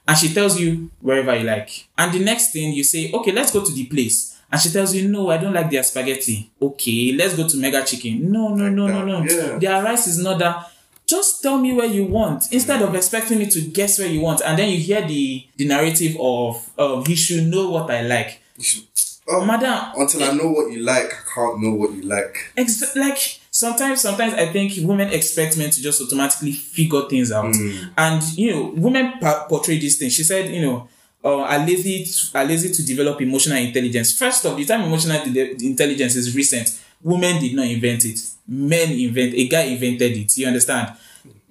and 0.08 0.18
she 0.18 0.34
tells 0.34 0.60
you 0.60 0.92
wherever 1.00 1.34
you 1.36 1.46
like. 1.46 1.88
And 1.98 2.14
the 2.14 2.20
next 2.20 2.52
thing 2.52 2.74
you 2.74 2.84
say, 2.84 3.12
okay, 3.14 3.32
let's 3.32 3.52
go 3.52 3.64
to 3.64 3.72
the 3.72 3.86
place. 3.86 4.36
And 4.52 4.60
she 4.60 4.70
tells 4.70 4.96
you, 4.96 5.08
no, 5.08 5.30
I 5.30 5.38
don't 5.38 5.54
like 5.54 5.70
their 5.70 5.84
spaghetti. 5.84 6.50
Okay, 6.60 7.14
let's 7.16 7.36
go 7.36 7.48
to 7.48 7.56
Mega 7.58 7.86
Chicken. 7.86 8.32
No, 8.32 8.56
no, 8.56 8.68
no, 8.68 8.88
no, 8.88 9.06
no. 9.06 9.24
Yeah. 9.24 9.60
Their 9.60 9.84
rice 9.84 10.08
is 10.08 10.18
not 10.18 10.40
that. 10.40 10.69
Just 11.10 11.42
tell 11.42 11.58
me 11.58 11.74
where 11.74 11.88
you 11.88 12.06
want 12.06 12.52
instead 12.52 12.84
of 12.84 12.94
expecting 12.94 13.40
me 13.40 13.48
to 13.48 13.62
guess 13.62 13.98
where 13.98 14.08
you 14.08 14.22
want. 14.22 14.42
And 14.46 14.60
then 14.60 14.70
you 14.70 14.78
hear 14.78 15.02
the 15.08 15.44
the 15.58 15.66
narrative 15.66 16.16
of 16.20 16.70
um, 16.78 17.04
he 17.06 17.16
should 17.16 17.46
know 17.48 17.70
what 17.72 17.90
I 17.90 18.02
like. 18.04 18.42
You 18.58 18.82
oh, 19.28 19.44
Madam, 19.46 19.94
until 19.98 20.24
I 20.24 20.32
know 20.34 20.52
what 20.52 20.72
you 20.72 20.82
like, 20.82 21.06
I 21.12 21.34
can't 21.34 21.62
know 21.62 21.74
what 21.74 21.92
you 21.94 22.04
like. 22.04 22.36
Ex- 22.56 22.96
like 22.96 23.18
sometimes 23.52 24.00
sometimes 24.02 24.34
i 24.36 24.46
think 24.46 24.74
women 24.88 25.10
expect 25.10 25.58
men 25.58 25.70
to 25.72 25.82
just 25.82 26.00
automatically 26.02 26.52
figure 26.52 27.02
things 27.10 27.32
out 27.32 27.54
and 27.98 28.24
you 28.38 28.52
know 28.54 28.72
women 28.76 29.14
pa- 29.20 29.46
portray 29.50 29.78
these 29.80 29.98
things 29.98 30.14
she 30.14 30.24
said 30.24 30.54
you 30.54 30.62
know 30.62 30.88
uh, 31.26 31.42
are 31.42 31.60
lazy 31.66 32.06
to, 32.06 32.38
are 32.38 32.46
lazy 32.46 32.72
to 32.72 32.86
develop 32.86 33.20
emotional 33.22 33.58
intelligence 33.58 34.18
first 34.18 34.46
off 34.46 34.56
the 34.56 34.64
time 34.66 34.82
emotional 34.82 35.22
de- 35.26 35.56
intelligence 35.66 36.16
is 36.16 36.36
recent 36.36 36.80
women 37.02 37.40
did 37.40 37.56
not 37.56 37.66
invent 37.66 38.06
it 38.06 38.20
men 38.48 38.92
invent 38.92 39.34
a 39.34 39.48
guy 39.48 39.62
invented 39.64 40.12
it 40.12 40.38
you 40.38 40.48
understand 40.48 40.96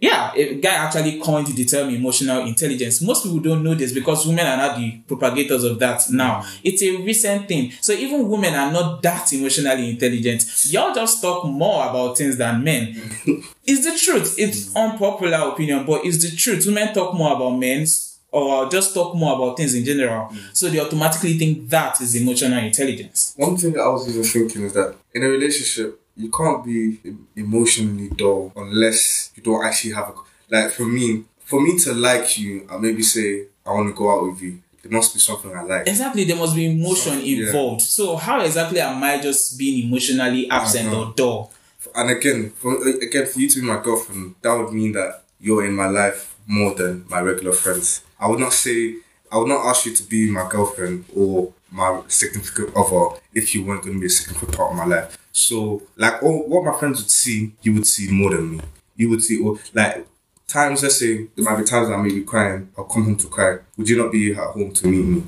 yeah, 0.01 0.33
a 0.35 0.55
guy 0.55 0.75
actually 0.75 1.19
coined 1.19 1.49
the 1.49 1.65
term 1.65 1.89
emotional 1.93 2.47
intelligence. 2.47 3.03
Most 3.03 3.25
people 3.25 3.41
don't 3.41 3.65
know 3.65 3.75
this 3.75 3.93
because 3.93 4.27
women 4.27 4.47
are 4.47 4.57
not 4.57 4.77
the 4.77 4.99
propagators 5.09 5.65
of 5.65 5.79
that 5.81 6.03
now. 6.11 6.45
It's 6.63 6.83
a 6.83 6.97
recent 6.99 7.49
thing. 7.49 7.73
So 7.81 7.93
even 7.93 8.29
women 8.29 8.55
are 8.55 8.71
not 8.71 9.03
that 9.03 9.33
emotionally 9.33 9.91
intelligent. 9.91 10.45
Y'all 10.67 10.95
just 10.95 11.21
talk 11.21 11.45
more 11.47 11.89
about 11.89 12.17
things 12.17 12.37
than 12.37 12.63
men. 12.63 12.95
it's 13.67 13.85
the 13.85 13.99
truth. 13.99 14.37
It's 14.39 14.75
unpopular 14.77 15.49
opinion, 15.51 15.85
but 15.85 16.05
it's 16.05 16.23
the 16.31 16.37
truth. 16.37 16.65
Women 16.67 16.95
talk 16.95 17.15
more 17.15 17.35
about 17.35 17.59
men's 17.59 18.08
or 18.31 18.69
just 18.69 18.93
talk 18.95 19.15
more 19.15 19.35
about 19.37 19.57
things 19.57 19.75
in 19.75 19.85
general. 19.85 20.33
So 20.53 20.69
they 20.69 20.81
automatically 20.81 21.39
think 21.39 21.69
that 21.71 22.01
is 22.01 22.15
emotional 22.15 22.59
intelligence. 22.63 23.33
One 23.37 23.57
thing 23.57 23.73
that 23.73 23.81
I 23.83 23.89
was 23.89 24.09
even 24.09 24.23
thinking 24.25 24.65
is 24.65 24.73
that 24.75 24.95
in 25.15 25.23
a 25.23 25.29
relationship, 25.29 26.01
you 26.17 26.31
can't 26.31 26.65
be 26.65 26.99
emotionally 27.37 28.09
dull 28.11 28.53
unless 28.57 29.31
you 29.37 29.43
don't 29.43 29.65
actually 29.65 29.93
have 29.95 30.09
a 30.09 30.15
like. 30.51 30.73
For 30.73 30.85
me, 30.85 31.25
for 31.45 31.61
me 31.61 31.79
to 31.79 31.95
like 31.95 32.39
you, 32.39 32.67
I 32.71 32.77
maybe 32.77 33.03
say 33.03 33.47
I 33.65 33.71
want 33.73 33.89
to 33.89 33.95
go 33.95 34.11
out 34.11 34.29
with 34.29 34.43
you. 34.43 34.59
There 34.83 34.93
must 34.93 35.15
be 35.15 35.21
something 35.21 35.55
I 35.55 35.63
like. 35.63 35.87
Exactly, 35.89 36.25
there 36.25 36.37
must 36.37 36.55
be 36.55 36.67
emotion 36.67 37.21
Yeah. 37.21 37.47
involved. 37.47 37.83
So 37.83 38.17
how 38.17 38.41
exactly 38.41 38.81
am 38.81 39.03
I 39.03 39.21
just 39.21 39.59
being 39.59 39.87
emotionally 39.87 40.49
absent 40.51 40.89
Uh-huh. 40.89 41.09
or 41.09 41.15
dull? 41.17 41.53
And 41.95 42.11
again, 42.11 42.51
for, 42.51 42.77
again, 42.89 43.27
for 43.27 43.41
you 43.41 43.49
to 43.49 43.61
be 43.61 43.67
my 43.67 43.81
girlfriend, 43.83 44.35
that 44.43 44.53
would 44.55 44.73
mean 44.73 44.93
that 44.93 45.23
you're 45.41 45.65
in 45.65 45.75
my 45.75 45.89
life 45.89 46.35
more 46.49 46.75
than 46.75 47.05
my 47.09 47.21
regular 47.21 47.53
friends. 47.53 48.03
I 48.19 48.27
would 48.27 48.41
not 48.41 48.53
say, 48.53 48.97
I 49.31 49.37
would 49.39 49.49
not 49.49 49.67
ask 49.67 49.87
you 49.87 49.95
to 49.95 50.03
be 50.03 50.31
my 50.31 50.49
girlfriend 50.49 51.05
or 51.15 51.53
my 51.71 52.03
significant 52.09 52.75
other 52.75 53.21
if 53.35 53.55
you 53.55 53.65
weren't 53.65 53.83
going 53.83 53.95
to 53.95 54.01
be 54.01 54.07
a 54.07 54.11
significant 54.11 54.57
part 54.57 54.73
of 54.73 54.77
my 54.77 54.87
life. 54.87 55.19
So, 55.31 55.83
like, 55.97 56.23
all, 56.23 56.49
what 56.49 56.65
my 56.65 56.77
friends 56.79 57.01
would 57.01 57.11
see, 57.11 57.53
you 57.63 57.75
would 57.75 57.87
see 57.87 58.11
more 58.11 58.35
than 58.35 58.57
me. 58.57 58.61
You 58.97 59.11
would 59.11 59.23
see, 59.23 59.39
or 59.41 59.59
like, 59.75 60.07
times, 60.49 60.83
let's 60.83 60.99
say, 60.99 61.29
there 61.37 61.45
might 61.45 61.59
be 61.59 61.65
times 61.65 61.91
I 61.91 61.97
may 61.97 62.09
be 62.09 62.25
crying, 62.25 62.71
I'll 62.77 62.85
come 62.85 63.05
home 63.05 63.17
to 63.19 63.29
cry. 63.29 63.59
Would 63.77 63.89
you 63.89 63.99
not 63.99 64.11
be 64.11 64.33
at 64.33 64.39
home 64.39 64.73
to 64.73 64.89
meet 64.89 65.05
me? 65.05 65.23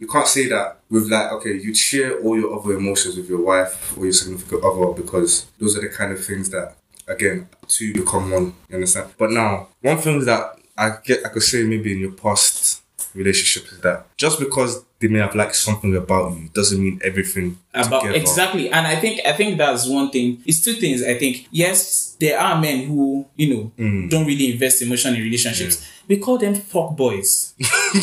You 0.00 0.08
can't 0.08 0.26
say 0.26 0.48
that 0.48 0.80
with 0.90 1.10
like, 1.10 1.32
okay, 1.32 1.54
you'd 1.54 1.76
share 1.76 2.20
all 2.20 2.38
your 2.38 2.58
other 2.58 2.76
emotions 2.76 3.16
with 3.16 3.28
your 3.28 3.40
wife 3.40 3.96
or 3.96 4.04
your 4.04 4.12
significant 4.12 4.64
other 4.64 4.92
because 4.92 5.46
those 5.58 5.78
are 5.78 5.80
the 5.80 5.88
kind 5.88 6.12
of 6.12 6.22
things 6.22 6.50
that, 6.50 6.74
again, 7.06 7.48
two 7.68 7.94
become 7.94 8.30
one. 8.30 8.54
You 8.68 8.74
understand? 8.74 9.12
But 9.16 9.30
now, 9.30 9.68
one 9.80 9.98
thing 9.98 10.24
that 10.24 10.58
I 10.76 10.90
get, 11.04 11.24
I 11.24 11.28
could 11.28 11.42
say 11.42 11.62
maybe 11.64 11.92
in 11.92 11.98
your 12.00 12.12
past 12.12 12.82
relationships 13.14 13.70
is 13.72 13.80
that 13.80 14.06
just 14.16 14.40
because 14.40 14.82
they 14.98 15.06
may 15.08 15.20
have 15.20 15.34
liked 15.36 15.54
something 15.54 15.94
about 15.94 16.36
you 16.36 16.48
doesn't 16.52 16.82
mean 16.82 17.00
everything 17.04 17.56
about 17.72 18.00
together. 18.02 18.18
exactly. 18.18 18.70
And 18.70 18.86
i 18.86 18.96
think 18.96 19.20
i 19.24 19.32
think 19.32 19.56
that's 19.58 19.86
one 19.88 20.10
thing. 20.10 20.42
It's 20.46 20.60
two 20.64 20.72
things 20.74 21.00
i 21.02 21.14
think. 21.16 21.46
Yes 21.52 22.16
there 22.18 22.38
are 22.40 22.60
men 22.60 22.86
who 22.86 23.26
you 23.36 23.54
know 23.54 23.72
Mm. 23.78 24.10
don't 24.10 24.26
really 24.26 24.52
invest 24.52 24.82
emotion 24.82 25.14
in 25.14 25.22
relationships. 25.22 25.84
We 26.08 26.16
call 26.18 26.38
them 26.38 26.54
fuck 26.54 26.96
boys. 26.96 27.54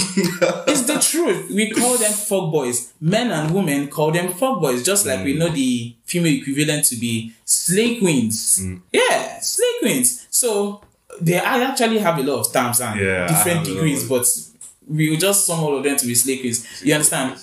It's 0.68 0.84
the 0.84 0.98
truth. 1.00 1.52
We 1.52 1.72
call 1.72 1.98
them 1.98 2.12
fuck 2.14 2.52
boys. 2.52 2.94
Men 3.00 3.32
and 3.32 3.54
women 3.54 3.88
call 3.90 4.12
them 4.12 4.30
fuck 4.34 4.60
boys 4.62 4.84
just 4.84 5.06
like 5.06 5.20
Mm. 5.20 5.26
we 5.26 5.34
know 5.38 5.50
the 5.50 5.96
female 6.06 6.34
equivalent 6.42 6.86
to 6.86 6.96
be 6.96 7.34
slay 7.46 8.00
queens. 8.00 8.60
Mm. 8.62 8.82
yeah 8.94 9.40
slay 9.42 9.74
queens. 9.82 10.28
So 10.30 10.82
they 11.20 11.38
I 11.40 11.64
actually 11.64 12.00
have 12.00 12.18
a 12.18 12.24
lot 12.24 12.40
of 12.46 12.54
terms 12.54 12.82
and 12.82 13.00
Yeah, 13.00 13.28
different 13.28 13.38
have 13.38 13.48
a 13.48 13.56
lot 13.56 13.66
degrees 13.66 14.08
but 14.08 14.26
we 14.88 15.10
will 15.10 15.18
just 15.18 15.46
sum 15.46 15.60
all 15.60 15.78
of 15.78 15.84
them 15.84 15.98
to 15.98 16.06
be 16.06 16.16
slay 16.16 16.38
queens 16.38 16.82
you 16.84 16.94
understand 16.94 17.38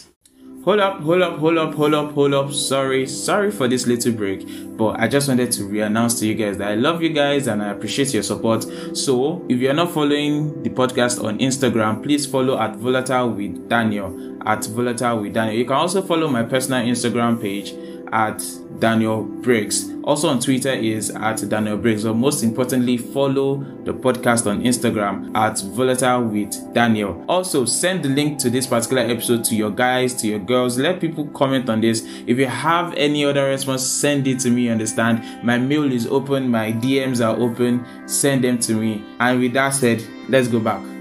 Hold 0.65 0.81
up, 0.81 1.01
hold 1.01 1.23
up, 1.23 1.39
hold 1.39 1.57
up, 1.57 1.73
hold 1.75 1.95
up, 1.95 2.13
hold 2.13 2.35
up. 2.35 2.53
Sorry, 2.53 3.07
sorry 3.07 3.51
for 3.51 3.69
this 3.69 3.87
little 3.87 4.13
break, 4.13 4.47
but 4.77 5.01
I 5.01 5.09
just 5.09 5.27
wanted 5.27 5.51
to 5.53 5.65
re-announce 5.65 6.19
to 6.21 6.27
you 6.27 6.35
guys 6.35 6.59
that 6.59 6.69
I 6.69 6.75
love 6.75 7.01
you 7.01 7.09
guys 7.09 7.47
and 7.47 7.63
I 7.63 7.71
appreciate 7.71 8.13
your 8.13 8.25
support. 8.25 8.67
So, 8.95 9.47
if 9.49 9.61
you're 9.61 9.73
not 9.73 9.93
following 9.93 10.63
the 10.63 10.69
podcast 10.69 11.25
on 11.25 11.39
Instagram, 11.39 12.03
please 12.03 12.27
follow 12.27 12.59
at 12.59 12.77
Volatile 12.77 13.31
with 13.31 13.69
Daniel. 13.69 14.37
At 14.47 14.67
Volatile 14.67 15.23
with 15.23 15.33
Daniel. 15.33 15.57
You 15.57 15.65
can 15.65 15.77
also 15.77 16.03
follow 16.03 16.29
my 16.29 16.43
personal 16.43 16.85
Instagram 16.85 17.41
page 17.41 17.73
at 18.13 18.43
Daniel 18.79 19.23
Briggs. 19.25 19.91
Also 20.05 20.29
on 20.29 20.41
Twitter 20.41 20.73
is 20.73 21.11
at 21.11 21.47
Daniel 21.49 21.77
Briggs. 21.77 22.05
But 22.05 22.15
most 22.15 22.43
importantly, 22.43 22.97
follow 22.97 23.57
the 23.85 23.93
podcast 23.93 24.51
on 24.51 24.63
Instagram 24.63 25.35
at 25.37 25.61
Volatile 25.61 26.25
with 26.25 26.75
Daniel. 26.75 27.25
Also, 27.29 27.65
send 27.65 28.05
the 28.05 28.09
link 28.09 28.39
to 28.41 28.51
this 28.51 28.67
particular 28.67 29.03
episode 29.03 29.45
to 29.45 29.55
your 29.55 29.71
guys, 29.71 30.15
to 30.15 30.27
your 30.27 30.39
girls. 30.39 30.79
Let 30.79 31.01
people 31.01 31.27
comment 31.29 31.69
on 31.69 31.81
this. 31.81 32.03
If 32.27 32.39
you 32.39 32.47
have 32.47 32.95
any 32.95 33.25
other 33.25 33.45
response, 33.47 33.87
send 33.87 34.27
it 34.27 34.41
to 34.41 34.51
me. 34.51 34.69
Understand? 34.69 35.45
My 35.45 35.59
mail 35.59 35.91
is 35.93 36.07
open, 36.07 36.49
my 36.49 36.73
DMs 36.73 37.25
are 37.25 37.39
open. 37.39 37.85
Send 38.07 38.45
them 38.45 38.59
to 38.61 38.75
me. 38.75 39.05
And 39.21 39.41
with 39.41 39.53
that 39.55 39.71
said, 39.71 40.03
let's 40.29 40.49
go 40.49 40.61
back. 40.61 40.98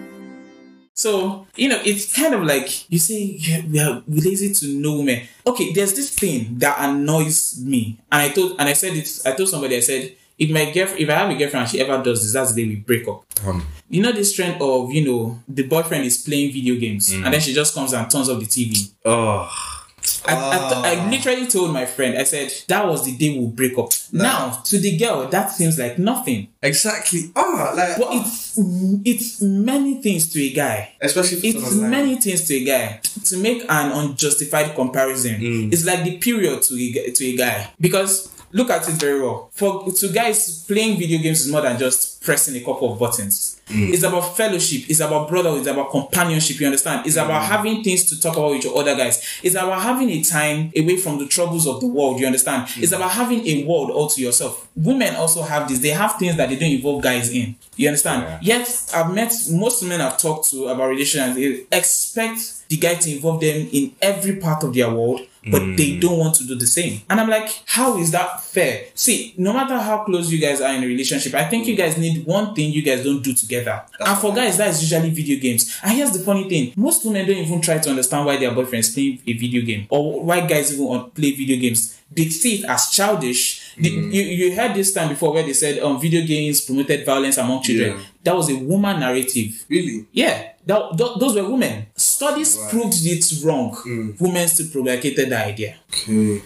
So, 0.98 1.46
you 1.56 1.70
know, 1.70 1.80
it's 1.86 2.12
kind 2.16 2.34
of 2.34 2.42
like 2.44 2.90
you 2.92 2.98
say 2.98 3.22
yeah, 3.40 3.62
we 3.70 3.80
are 3.80 4.02
lazy 4.08 4.52
to 4.52 4.68
know 4.80 4.98
women. 4.98 5.28
Okay, 5.46 5.72
there's 5.72 5.94
this 5.94 6.10
thing 6.10 6.58
that 6.58 6.76
annoys 6.80 7.62
me. 7.64 8.00
And 8.12 8.24
I 8.24 8.30
told 8.30 8.56
and 8.60 8.68
I 8.68 8.74
said 8.74 8.94
it 8.94 9.08
I 9.24 9.34
told 9.34 9.48
somebody, 9.50 9.78
I 9.78 9.82
said, 9.82 10.16
if 10.40 10.50
my 10.50 10.72
girlfriend 10.72 11.00
if 11.00 11.08
I 11.10 11.14
have 11.14 11.30
a 11.30 11.36
girlfriend 11.36 11.64
and 11.66 11.70
she 11.70 11.80
ever 11.82 12.02
does 12.04 12.24
this, 12.24 12.34
that's 12.34 12.54
the 12.54 12.64
day 12.64 12.70
we 12.70 12.76
break 12.78 13.08
up. 13.08 13.24
Um, 13.46 13.64
You 13.90 14.02
know 14.02 14.12
this 14.12 14.34
trend 14.34 14.60
of, 14.60 14.92
you 14.92 15.06
know, 15.06 15.40
the 15.48 15.64
boyfriend 15.64 16.04
is 16.04 16.18
playing 16.18 16.52
video 16.52 16.76
games 16.80 17.12
and 17.14 17.32
then 17.32 17.42
she 17.42 17.54
just 17.54 17.76
comes 17.76 17.94
and 17.94 18.10
turns 18.10 18.28
off 18.30 18.40
the 18.40 18.46
TV. 18.48 18.92
oh, 19.06 19.77
I, 20.26 20.34
I, 20.34 20.92
I 21.04 21.10
literally 21.10 21.48
told 21.48 21.72
my 21.74 21.86
friend, 21.86 22.18
I 22.18 22.24
said, 22.24 22.52
that 22.68 22.86
was 22.88 23.06
the 23.06 23.16
day 23.16 23.38
we'll 23.38 23.50
break 23.50 23.78
up. 23.78 23.90
Now, 24.12 24.62
to 24.66 24.78
the 24.80 24.98
girl, 24.98 25.28
that 25.28 25.52
seems 25.52 25.78
like 25.78 26.00
nothing. 26.00 26.48
exactly. 26.62 27.32
Ah, 27.36 27.74
like, 27.76 27.98
But 27.98 28.08
it's 28.14 28.60
it's 29.06 29.42
many 29.42 30.02
things 30.02 30.30
to 30.34 30.42
a 30.42 30.52
guy. 30.54 30.94
especially 31.02 31.38
It's 31.50 31.76
many 31.76 32.16
things 32.20 32.48
to 32.48 32.56
a 32.56 32.64
guy. 32.64 33.02
To 33.26 33.38
make 33.38 33.64
an 33.70 33.92
unjustified 33.92 34.74
comparison, 34.76 35.36
it's 35.72 35.86
like 35.86 36.04
the 36.04 36.18
period 36.18 36.62
to 36.64 36.74
a, 36.76 37.12
to 37.12 37.26
a 37.26 37.36
guy. 37.38 37.72
Because 37.80 38.30
look 38.58 38.70
at 38.72 38.90
it 38.90 38.96
very 38.96 39.22
well. 39.22 39.50
For 39.54 39.92
to 39.92 40.12
guys, 40.12 40.66
playing 40.66 40.98
video 40.98 41.22
games 41.22 41.46
is 41.46 41.52
more 41.52 41.62
than 41.62 41.78
just 41.78 42.22
pressing 42.24 42.56
a 42.56 42.66
couple 42.66 42.92
of 42.92 43.00
buttons. 43.00 43.62
Mm. 43.68 43.94
It's 43.94 44.04
about 44.04 44.36
fellowship. 44.36 44.90
It's 44.90 45.00
about 45.00 45.30
brotherhood. 45.30 45.60
It's 45.60 45.68
about 45.68 45.92
companionship. 45.92 46.60
You 46.60 46.68
understand? 46.68 47.06
It's 47.06 47.16
about 47.16 47.44
mm. 47.44 47.46
having 47.46 47.84
things 47.84 48.06
to 48.06 48.20
talk 48.20 48.36
about 48.36 48.52
with 48.52 48.64
your 48.64 48.78
other 48.78 48.96
guys. 48.96 49.40
It's 49.44 49.56
about 49.56 49.82
having 49.82 50.10
a 50.10 50.24
time 50.24 50.72
away 50.76 50.98
from 50.98 51.20
the 51.20 51.28
troubles 51.28 51.68
of 51.68 51.80
the 51.82 51.88
world. 51.88 52.20
You 52.20 52.26
understand? 52.26 52.68
Mm. 52.68 52.84
It's 52.84 52.92
about 52.92 53.12
having 53.12 53.46
a 53.46 53.66
world 53.66 53.92
all 53.92 54.08
to 54.10 54.22
yourself. 54.22 54.68
Women 54.76 55.16
also 55.16 55.44
have 55.44 55.68
this. 55.70 55.80
They 55.80 55.90
have 55.90 56.16
things 56.16 56.38
that 56.38 56.50
they 56.50 56.56
don't 56.56 56.72
involve 56.72 57.04
guys 57.04 57.30
in. 57.32 57.56
You 57.76 57.90
understand? 57.90 58.40
Yes, 58.42 58.94
I've 58.94 59.14
met 59.14 59.32
most 59.52 59.84
men 59.84 60.02
I've 60.02 60.18
talked 60.18 60.50
to 60.52 60.68
about 60.68 60.88
relationships. 60.88 61.36
They 61.36 61.78
expect 61.78 62.68
the 62.70 62.78
guy 62.78 62.96
to 62.96 63.12
involve 63.12 63.42
them 63.42 63.68
in 63.72 63.94
every 64.02 64.38
part 64.38 64.64
of 64.64 64.74
their 64.74 64.90
world, 64.90 65.22
but 65.52 65.78
they 65.78 65.98
don't 65.98 66.18
want 66.20 66.36
to 66.36 66.46
do 66.46 66.56
the 66.56 66.68
same. 66.68 67.02
And 67.10 67.20
I'm 67.20 67.30
like, 67.30 67.50
how 67.66 67.98
is 67.98 68.12
that 68.12 68.44
fair? 68.44 68.86
See, 68.96 69.34
no 69.38 69.54
matter 69.54 69.78
how 69.80 70.04
close 70.04 70.32
you 70.32 70.40
guys 70.40 70.62
are 70.62 70.74
in 70.74 70.84
a 70.84 70.88
relationship, 70.88 71.34
I 71.34 71.46
think 71.46 71.68
you 71.68 71.76
guys 71.76 71.98
need 71.98 72.26
one 72.26 72.54
thing 72.56 72.72
you 72.72 72.82
guys 72.82 73.04
don't 73.04 73.22
do 73.24 73.34
together. 73.34 73.84
and 74.00 74.18
for 74.20 74.34
guys, 74.34 74.58
that 74.58 74.70
is 74.70 74.82
usually 74.82 75.10
video 75.10 75.40
games. 75.40 75.80
And 75.84 75.94
here's 75.94 76.12
the 76.12 76.20
funny 76.20 76.48
thing 76.50 76.74
most 76.76 77.06
women 77.06 77.26
don't 77.28 77.38
even 77.38 77.62
try 77.62 77.78
to 77.80 77.90
understand 77.90 78.26
why 78.26 78.38
their 78.38 78.52
boyfriends 78.52 78.94
play 78.94 79.20
a 79.28 79.34
video 79.38 79.62
game 79.66 79.88
or 79.90 80.24
why 80.24 80.42
guys 80.46 80.74
even 80.74 81.10
play 81.12 81.32
video 81.32 81.60
games. 81.60 81.94
They 82.10 82.30
see 82.30 82.60
it 82.60 82.66
as 82.66 82.90
childish. 82.90 83.74
The- 83.78 83.90
you, 83.90 84.22
you 84.22 84.56
heard 84.56 84.74
this 84.74 84.94
time 84.94 85.10
before 85.10 85.34
where 85.34 85.44
they 85.44 85.54
said 85.54 85.80
um, 85.80 86.00
video 86.00 86.26
games 86.26 86.62
promoted 86.62 87.06
violence 87.06 87.38
among 87.38 87.64
children. 87.64 87.98
Yeah. 87.98 88.04
That 88.24 88.36
was 88.36 88.50
a 88.50 88.56
woman 88.56 89.00
narrative. 89.02 89.66
Really? 89.70 90.06
Yeah, 90.12 90.52
that, 90.68 90.98
th- 90.98 91.12
those 91.20 91.36
were 91.36 91.50
women. 91.50 91.88
Studies 91.96 92.58
proved 92.70 92.94
it 93.02 93.26
wrong. 93.44 93.72
Mm. 93.86 94.20
Women 94.22 94.48
still 94.48 94.68
propagated 94.72 95.30
the 95.30 95.38
idea. 95.46 95.76
Okay. 95.92 96.42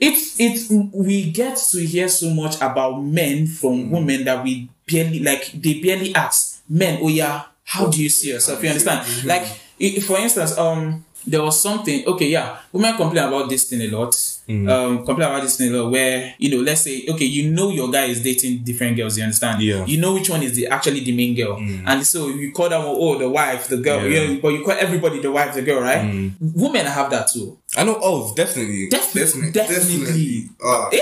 It's 0.00 0.38
it's 0.40 0.70
we 0.92 1.30
get 1.30 1.56
to 1.70 1.78
hear 1.86 2.08
so 2.08 2.30
much 2.30 2.56
about 2.56 2.98
men 3.00 3.46
from 3.46 3.90
women 3.90 4.24
that 4.24 4.42
we 4.42 4.68
barely 4.86 5.20
like. 5.20 5.52
They 5.52 5.80
barely 5.80 6.14
ask 6.14 6.62
men. 6.68 6.98
Oh 7.00 7.08
yeah, 7.08 7.44
how 7.64 7.86
do 7.88 8.02
you 8.02 8.08
see 8.08 8.30
yourself? 8.30 8.62
You 8.62 8.70
understand? 8.70 9.06
Like 9.24 9.42
i- 9.80 10.00
for 10.00 10.18
instance, 10.18 10.58
um, 10.58 11.04
there 11.26 11.42
was 11.42 11.60
something. 11.60 12.04
Okay, 12.06 12.28
yeah, 12.28 12.58
women 12.72 12.96
complain 12.96 13.24
about 13.24 13.48
this 13.48 13.64
thing 13.70 13.80
a 13.82 13.88
lot. 13.96 14.14
Um, 14.48 15.04
complain 15.04 15.28
about 15.28 15.42
this 15.42 15.56
thing. 15.56 15.72
Where 15.90 16.34
you 16.38 16.50
know, 16.50 16.62
let's 16.62 16.82
say, 16.82 17.04
okay, 17.08 17.24
you 17.24 17.50
know 17.50 17.70
your 17.70 17.90
guy 17.90 18.04
is 18.04 18.22
dating 18.22 18.62
different 18.64 18.96
girls. 18.96 19.16
You 19.16 19.24
understand? 19.24 19.62
Yeah. 19.62 19.84
You 19.86 20.00
know 20.00 20.14
which 20.14 20.28
one 20.28 20.42
is 20.42 20.54
the 20.54 20.66
actually 20.68 21.00
the 21.00 21.12
main 21.16 21.34
girl, 21.34 21.56
and 21.58 22.06
so 22.06 22.28
you 22.28 22.52
call 22.52 22.68
that 22.68 22.78
one 22.78 22.88
oh 22.88 23.18
the 23.18 23.28
wife, 23.28 23.68
the 23.68 23.78
girl. 23.78 24.06
Yeah. 24.06 24.20
Yeah, 24.20 24.38
but 24.40 24.48
you 24.48 24.62
call 24.64 24.74
everybody 24.78 25.20
the 25.20 25.32
wife, 25.32 25.54
the 25.54 25.62
girl, 25.62 25.80
right? 25.80 26.30
Women 26.40 26.86
have 26.86 27.10
that 27.10 27.28
too. 27.28 27.58
I 27.76 27.84
know. 27.84 27.98
Oh, 28.00 28.34
definitely. 28.34 28.88
Definitely, 28.88 29.50
definitely. 29.50 30.48
Ah. 30.62 30.88
Eh? 30.92 31.00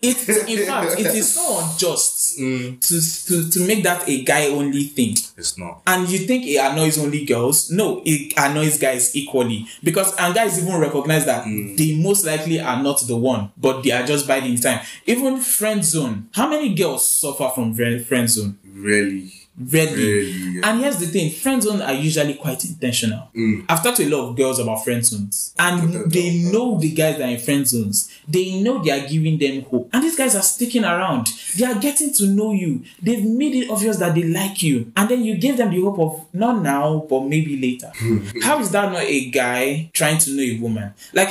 It, 0.00 0.16
in 0.48 0.64
fact, 0.64 1.00
it 1.00 1.06
is 1.06 1.34
so 1.34 1.58
unjust 1.58 2.38
mm. 2.38 2.80
to, 2.80 3.26
to 3.26 3.50
to 3.50 3.66
make 3.66 3.82
that 3.82 4.08
a 4.08 4.22
guy 4.22 4.46
only 4.46 4.84
thing. 4.84 5.16
It's 5.36 5.58
not. 5.58 5.82
And 5.88 6.08
you 6.08 6.20
think 6.20 6.46
it 6.46 6.58
annoys 6.58 6.98
only 6.98 7.24
girls? 7.24 7.72
No, 7.72 8.00
it 8.04 8.32
annoys 8.36 8.78
guys 8.78 9.16
equally 9.16 9.66
because 9.82 10.14
and 10.16 10.32
guys 10.34 10.62
even 10.62 10.80
recognize 10.80 11.26
that 11.26 11.46
mm. 11.46 11.76
they 11.76 11.96
most 12.00 12.24
likely 12.24 12.60
are 12.60 12.80
not 12.80 13.00
the 13.08 13.16
one, 13.16 13.50
but 13.56 13.82
they 13.82 13.90
are 13.90 14.06
just 14.06 14.28
biding 14.28 14.56
time. 14.58 14.86
Even 15.04 15.40
friend 15.40 15.84
zone. 15.84 16.28
How 16.32 16.48
many 16.48 16.74
girls 16.74 17.06
suffer 17.08 17.50
from 17.52 17.74
friend 17.74 18.06
friend 18.06 18.30
zone? 18.30 18.56
Really. 18.64 19.32
Really. 19.58 20.60
And 20.62 20.80
here's 20.80 20.98
the 20.98 21.06
thing: 21.06 21.30
friend 21.30 21.62
zone 21.62 21.82
are 21.82 21.92
usually 21.92 22.34
quite 22.34 22.64
intentional. 22.64 23.28
I've 23.68 23.82
talked 23.82 23.96
to 23.98 24.04
a 24.04 24.08
lot 24.08 24.28
of 24.28 24.36
girls 24.36 24.58
about 24.58 24.84
friend 24.84 25.04
zones, 25.04 25.54
and 25.58 26.10
they 26.10 26.38
know 26.50 26.78
the 26.78 26.90
guys 26.92 27.18
that 27.18 27.28
are 27.28 27.32
in 27.32 27.40
friend 27.40 27.66
zones. 27.66 28.10
They 28.26 28.60
know 28.62 28.82
they 28.82 28.90
are 28.90 29.08
giving 29.08 29.38
them 29.38 29.62
hope, 29.62 29.90
and 29.92 30.04
these 30.04 30.16
guys 30.16 30.36
are 30.36 30.42
sticking 30.42 30.84
around. 30.84 31.28
They 31.56 31.64
are 31.64 31.78
getting 31.78 32.12
to 32.14 32.26
know 32.26 32.52
you. 32.52 32.84
They've 33.02 33.24
made 33.24 33.54
it 33.54 33.70
obvious 33.70 33.96
that 33.98 34.14
they 34.14 34.22
like 34.24 34.62
you, 34.62 34.92
and 34.96 35.08
then 35.08 35.24
you 35.24 35.36
give 35.36 35.56
them 35.56 35.70
the 35.70 35.80
hope 35.80 35.98
of 35.98 36.26
not 36.32 36.62
now, 36.62 37.04
but 37.08 37.20
maybe 37.24 37.56
later. 37.60 37.90
How 38.42 38.60
is 38.60 38.70
that 38.70 38.92
not 38.92 39.02
a 39.02 39.30
guy 39.30 39.90
trying 39.92 40.18
to 40.18 40.30
know 40.30 40.42
a 40.42 40.58
woman? 40.60 40.94
Like 41.12 41.30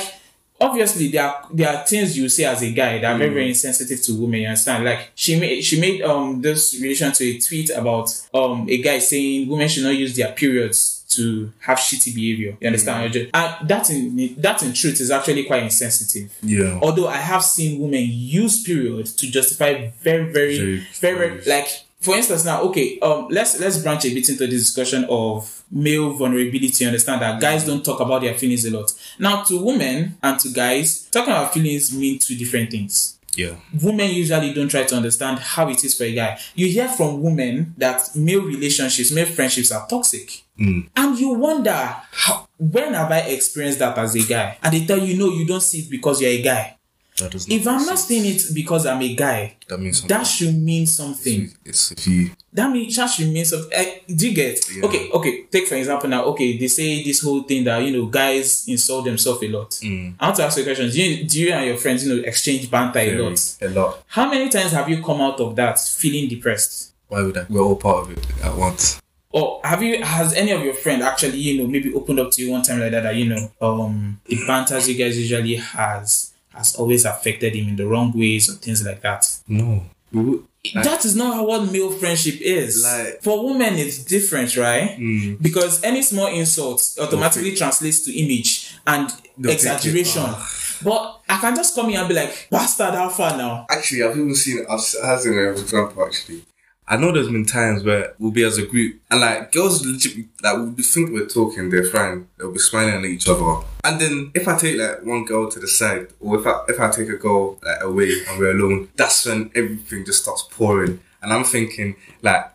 obviously 0.60 1.08
there 1.08 1.24
are 1.24 1.46
there 1.52 1.68
are 1.68 1.86
things 1.86 2.16
you 2.16 2.28
say 2.28 2.44
as 2.44 2.62
a 2.62 2.72
guy 2.72 2.98
that 2.98 3.14
are 3.14 3.18
very 3.18 3.30
very 3.30 3.48
insensitive 3.48 4.02
to 4.02 4.20
women. 4.20 4.40
You 4.40 4.48
understand? 4.48 4.84
Like 4.84 5.10
she 5.14 5.38
made 5.38 5.62
she 5.62 5.80
made 5.80 6.02
um 6.02 6.40
this 6.40 6.78
relation 6.80 7.12
to 7.12 7.24
a 7.24 7.38
tweet 7.38 7.70
about 7.70 8.10
um 8.34 8.66
a 8.68 8.78
guy 8.82 8.98
saying 8.98 9.48
women 9.48 9.68
should 9.68 9.84
not 9.84 9.96
use 9.96 10.16
their 10.16 10.32
periods 10.32 11.04
to 11.10 11.50
have 11.60 11.78
shitty 11.78 12.14
behavior. 12.14 12.56
You 12.60 12.66
understand? 12.66 13.16
And 13.32 13.68
that 13.68 13.90
in 13.90 14.34
that 14.38 14.62
in 14.62 14.72
truth 14.74 15.00
is 15.00 15.10
actually 15.10 15.44
quite 15.44 15.62
insensitive. 15.62 16.30
Yeah. 16.42 16.78
Although 16.82 17.08
I 17.08 17.16
have 17.16 17.42
seen 17.42 17.80
women 17.80 18.04
use 18.08 18.62
period 18.62 19.06
to 19.06 19.30
justify 19.30 19.90
very, 20.02 20.32
very, 20.32 20.58
Very 20.58 20.86
very, 21.00 21.28
very, 21.28 21.44
like 21.46 21.68
for 22.00 22.16
instance 22.16 22.44
now, 22.44 22.62
okay, 22.62 22.98
um 23.00 23.28
let's 23.30 23.58
let's 23.60 23.78
branch 23.78 24.04
a 24.04 24.14
bit 24.14 24.28
into 24.28 24.46
the 24.46 24.48
discussion 24.50 25.04
of 25.08 25.62
male 25.70 26.12
vulnerability. 26.12 26.86
Understand 26.86 27.22
that 27.22 27.40
guys 27.40 27.64
don't 27.66 27.84
talk 27.84 28.00
about 28.00 28.22
their 28.22 28.34
feelings 28.34 28.64
a 28.64 28.70
lot. 28.70 28.92
Now 29.18 29.42
to 29.44 29.62
women 29.62 30.16
and 30.22 30.38
to 30.40 30.50
guys, 30.50 31.08
talking 31.10 31.32
about 31.32 31.52
feelings 31.54 31.92
mean 31.96 32.18
two 32.18 32.36
different 32.36 32.70
things 32.70 33.18
Yeah. 33.36 33.56
women 33.82 34.10
usually 34.10 34.52
don't 34.54 34.68
try 34.68 34.84
to 34.84 34.96
understand 34.96 35.38
how 35.40 35.68
it 35.68 35.84
is 35.84 35.96
for 35.96 36.04
a 36.04 36.12
guy. 36.14 36.38
You 36.54 36.66
hear 36.68 36.88
from 36.88 37.20
women 37.22 37.74
that 37.76 38.08
male 38.16 38.42
relationships, 38.42 39.10
male 39.12 39.26
friendships 39.26 39.70
are 39.72 39.86
toxic. 39.86 40.44
And 40.60 41.16
you 41.18 41.34
wonder, 41.34 41.94
how, 42.10 42.48
when 42.58 42.92
have 42.94 43.12
I 43.12 43.20
experienced 43.20 43.78
that 43.78 43.96
as 43.96 44.16
a 44.16 44.22
guy? 44.26 44.58
And 44.60 44.72
they 44.74 44.84
tell 44.86 44.98
you, 44.98 45.16
no, 45.16 45.30
you 45.30 45.46
don't 45.46 45.60
see 45.62 45.80
it 45.80 45.90
because 45.90 46.20
you're 46.20 46.32
a 46.32 46.42
guy. 46.42 46.77
That 47.20 47.32
does 47.32 47.48
If 47.48 47.66
I'm 47.66 47.84
not 47.86 47.98
seeing 47.98 48.24
it 48.24 48.42
because 48.54 48.86
I'm 48.86 49.02
a 49.02 49.14
guy, 49.14 49.56
that 49.68 49.78
means 49.78 49.98
something. 50.00 50.16
that 50.16 50.24
should 50.24 50.54
mean 50.56 50.86
something. 50.86 51.50
It's 51.64 51.92
if 51.92 52.06
you. 52.06 52.30
That 52.52 52.70
means 52.70 52.96
that 52.96 53.06
should 53.06 53.28
mean 53.28 53.44
something. 53.44 53.70
Eh, 53.72 54.00
do 54.14 54.28
you 54.28 54.34
get? 54.34 54.68
Yeah. 54.74 54.84
Okay, 54.86 55.10
okay. 55.10 55.42
Take 55.50 55.66
for 55.66 55.74
example 55.74 56.08
now. 56.08 56.24
Okay, 56.26 56.56
they 56.58 56.68
say 56.68 57.02
this 57.02 57.22
whole 57.22 57.42
thing 57.42 57.64
that 57.64 57.78
you 57.82 57.96
know 57.96 58.06
guys 58.06 58.66
insult 58.68 59.04
themselves 59.04 59.42
a 59.42 59.48
lot. 59.48 59.70
Mm. 59.70 60.14
I 60.18 60.26
want 60.26 60.36
to 60.36 60.44
ask 60.44 60.56
you 60.56 60.62
a 60.62 60.66
question. 60.66 60.90
Do 60.90 61.02
you, 61.02 61.24
do 61.28 61.40
you 61.40 61.52
and 61.52 61.66
your 61.66 61.76
friends 61.76 62.06
you 62.06 62.16
know 62.16 62.22
exchange 62.22 62.70
banter 62.70 63.00
a 63.00 63.22
lot? 63.22 63.56
A 63.62 63.68
lot. 63.68 64.02
How 64.08 64.30
many 64.30 64.48
times 64.48 64.72
have 64.72 64.88
you 64.88 65.02
come 65.02 65.20
out 65.20 65.40
of 65.40 65.56
that 65.56 65.78
feeling 65.78 66.28
depressed? 66.28 66.94
Why 67.08 67.22
would 67.22 67.36
I? 67.36 67.46
We're 67.48 67.62
all 67.62 67.76
part 67.76 68.04
of 68.04 68.16
it 68.16 68.26
at 68.44 68.56
once. 68.56 69.00
Or 69.30 69.60
have 69.62 69.82
you 69.82 70.02
has 70.02 70.32
any 70.32 70.52
of 70.52 70.62
your 70.62 70.72
friend 70.74 71.02
actually, 71.02 71.36
you 71.38 71.60
know, 71.62 71.68
maybe 71.68 71.92
opened 71.92 72.18
up 72.18 72.30
to 72.32 72.42
you 72.42 72.50
one 72.50 72.62
time 72.62 72.80
like 72.80 72.92
that 72.92 73.02
that, 73.02 73.14
you 73.14 73.26
know, 73.28 73.50
um 73.60 74.20
the 74.24 74.38
banters 74.46 74.88
you 74.88 74.94
guys 74.96 75.18
usually 75.18 75.56
has 75.56 76.27
has 76.58 76.74
always 76.76 77.04
affected 77.04 77.54
him 77.54 77.68
in 77.68 77.76
the 77.76 77.86
wrong 77.86 78.12
ways 78.14 78.48
or 78.50 78.54
things 78.54 78.84
like 78.84 79.00
that. 79.02 79.26
No. 79.48 79.84
We 80.12 80.20
would, 80.22 80.44
that 80.74 81.04
is 81.04 81.14
not 81.14 81.34
how 81.34 81.44
what 81.46 81.70
male 81.72 81.90
friendship 81.92 82.36
is. 82.40 82.82
Like- 82.84 83.22
For 83.22 83.44
women 83.46 83.74
it's 83.74 83.98
different, 84.04 84.56
right? 84.56 84.96
Because 85.40 85.82
any 85.82 86.02
small 86.02 86.26
insult 86.28 86.82
automatically 87.00 87.54
translates 87.54 88.00
to 88.06 88.12
image 88.18 88.74
and 88.86 89.10
They'll 89.36 89.52
exaggeration. 89.52 90.22
Ah. 90.24 90.54
But 90.82 91.20
I 91.28 91.38
can 91.40 91.56
just 91.56 91.74
come 91.74 91.88
here 91.88 91.98
and 91.98 92.08
be 92.08 92.14
like, 92.14 92.48
bastard, 92.50 92.94
how 92.94 93.08
far 93.08 93.36
now? 93.36 93.66
Actually, 93.68 94.04
I've 94.04 94.16
even 94.16 94.34
seen. 94.34 94.64
I've 94.70 95.24
an 95.26 95.52
example. 95.56 96.04
Actually, 96.04 96.42
I 96.90 96.96
know 96.96 97.12
there's 97.12 97.28
been 97.28 97.44
times 97.44 97.84
where 97.84 98.14
we'll 98.18 98.30
be 98.30 98.44
as 98.44 98.56
a 98.56 98.64
group 98.66 98.98
and 99.10 99.20
like 99.20 99.52
girls 99.52 99.84
legit 99.84 100.26
like 100.42 100.56
we'll 100.56 100.74
think 100.76 101.10
we're 101.10 101.26
talking, 101.26 101.68
they're 101.68 101.84
fine, 101.84 102.28
they'll 102.38 102.50
be 102.50 102.58
smiling 102.58 102.94
at 102.94 103.04
each 103.04 103.28
other. 103.28 103.62
And 103.84 104.00
then 104.00 104.30
if 104.34 104.48
I 104.48 104.56
take 104.56 104.78
like 104.78 105.04
one 105.04 105.26
girl 105.26 105.50
to 105.50 105.60
the 105.60 105.68
side, 105.68 106.08
or 106.18 106.40
if 106.40 106.46
I 106.46 106.64
if 106.66 106.80
I 106.80 106.90
take 106.90 107.10
a 107.10 107.16
girl 107.16 107.58
like 107.62 107.82
away 107.82 108.10
and 108.26 108.38
we're 108.38 108.52
alone, 108.52 108.88
that's 108.96 109.26
when 109.26 109.50
everything 109.54 110.06
just 110.06 110.22
starts 110.22 110.48
pouring. 110.50 111.00
And 111.20 111.32
I'm 111.32 111.44
thinking 111.44 111.96
like 112.22 112.50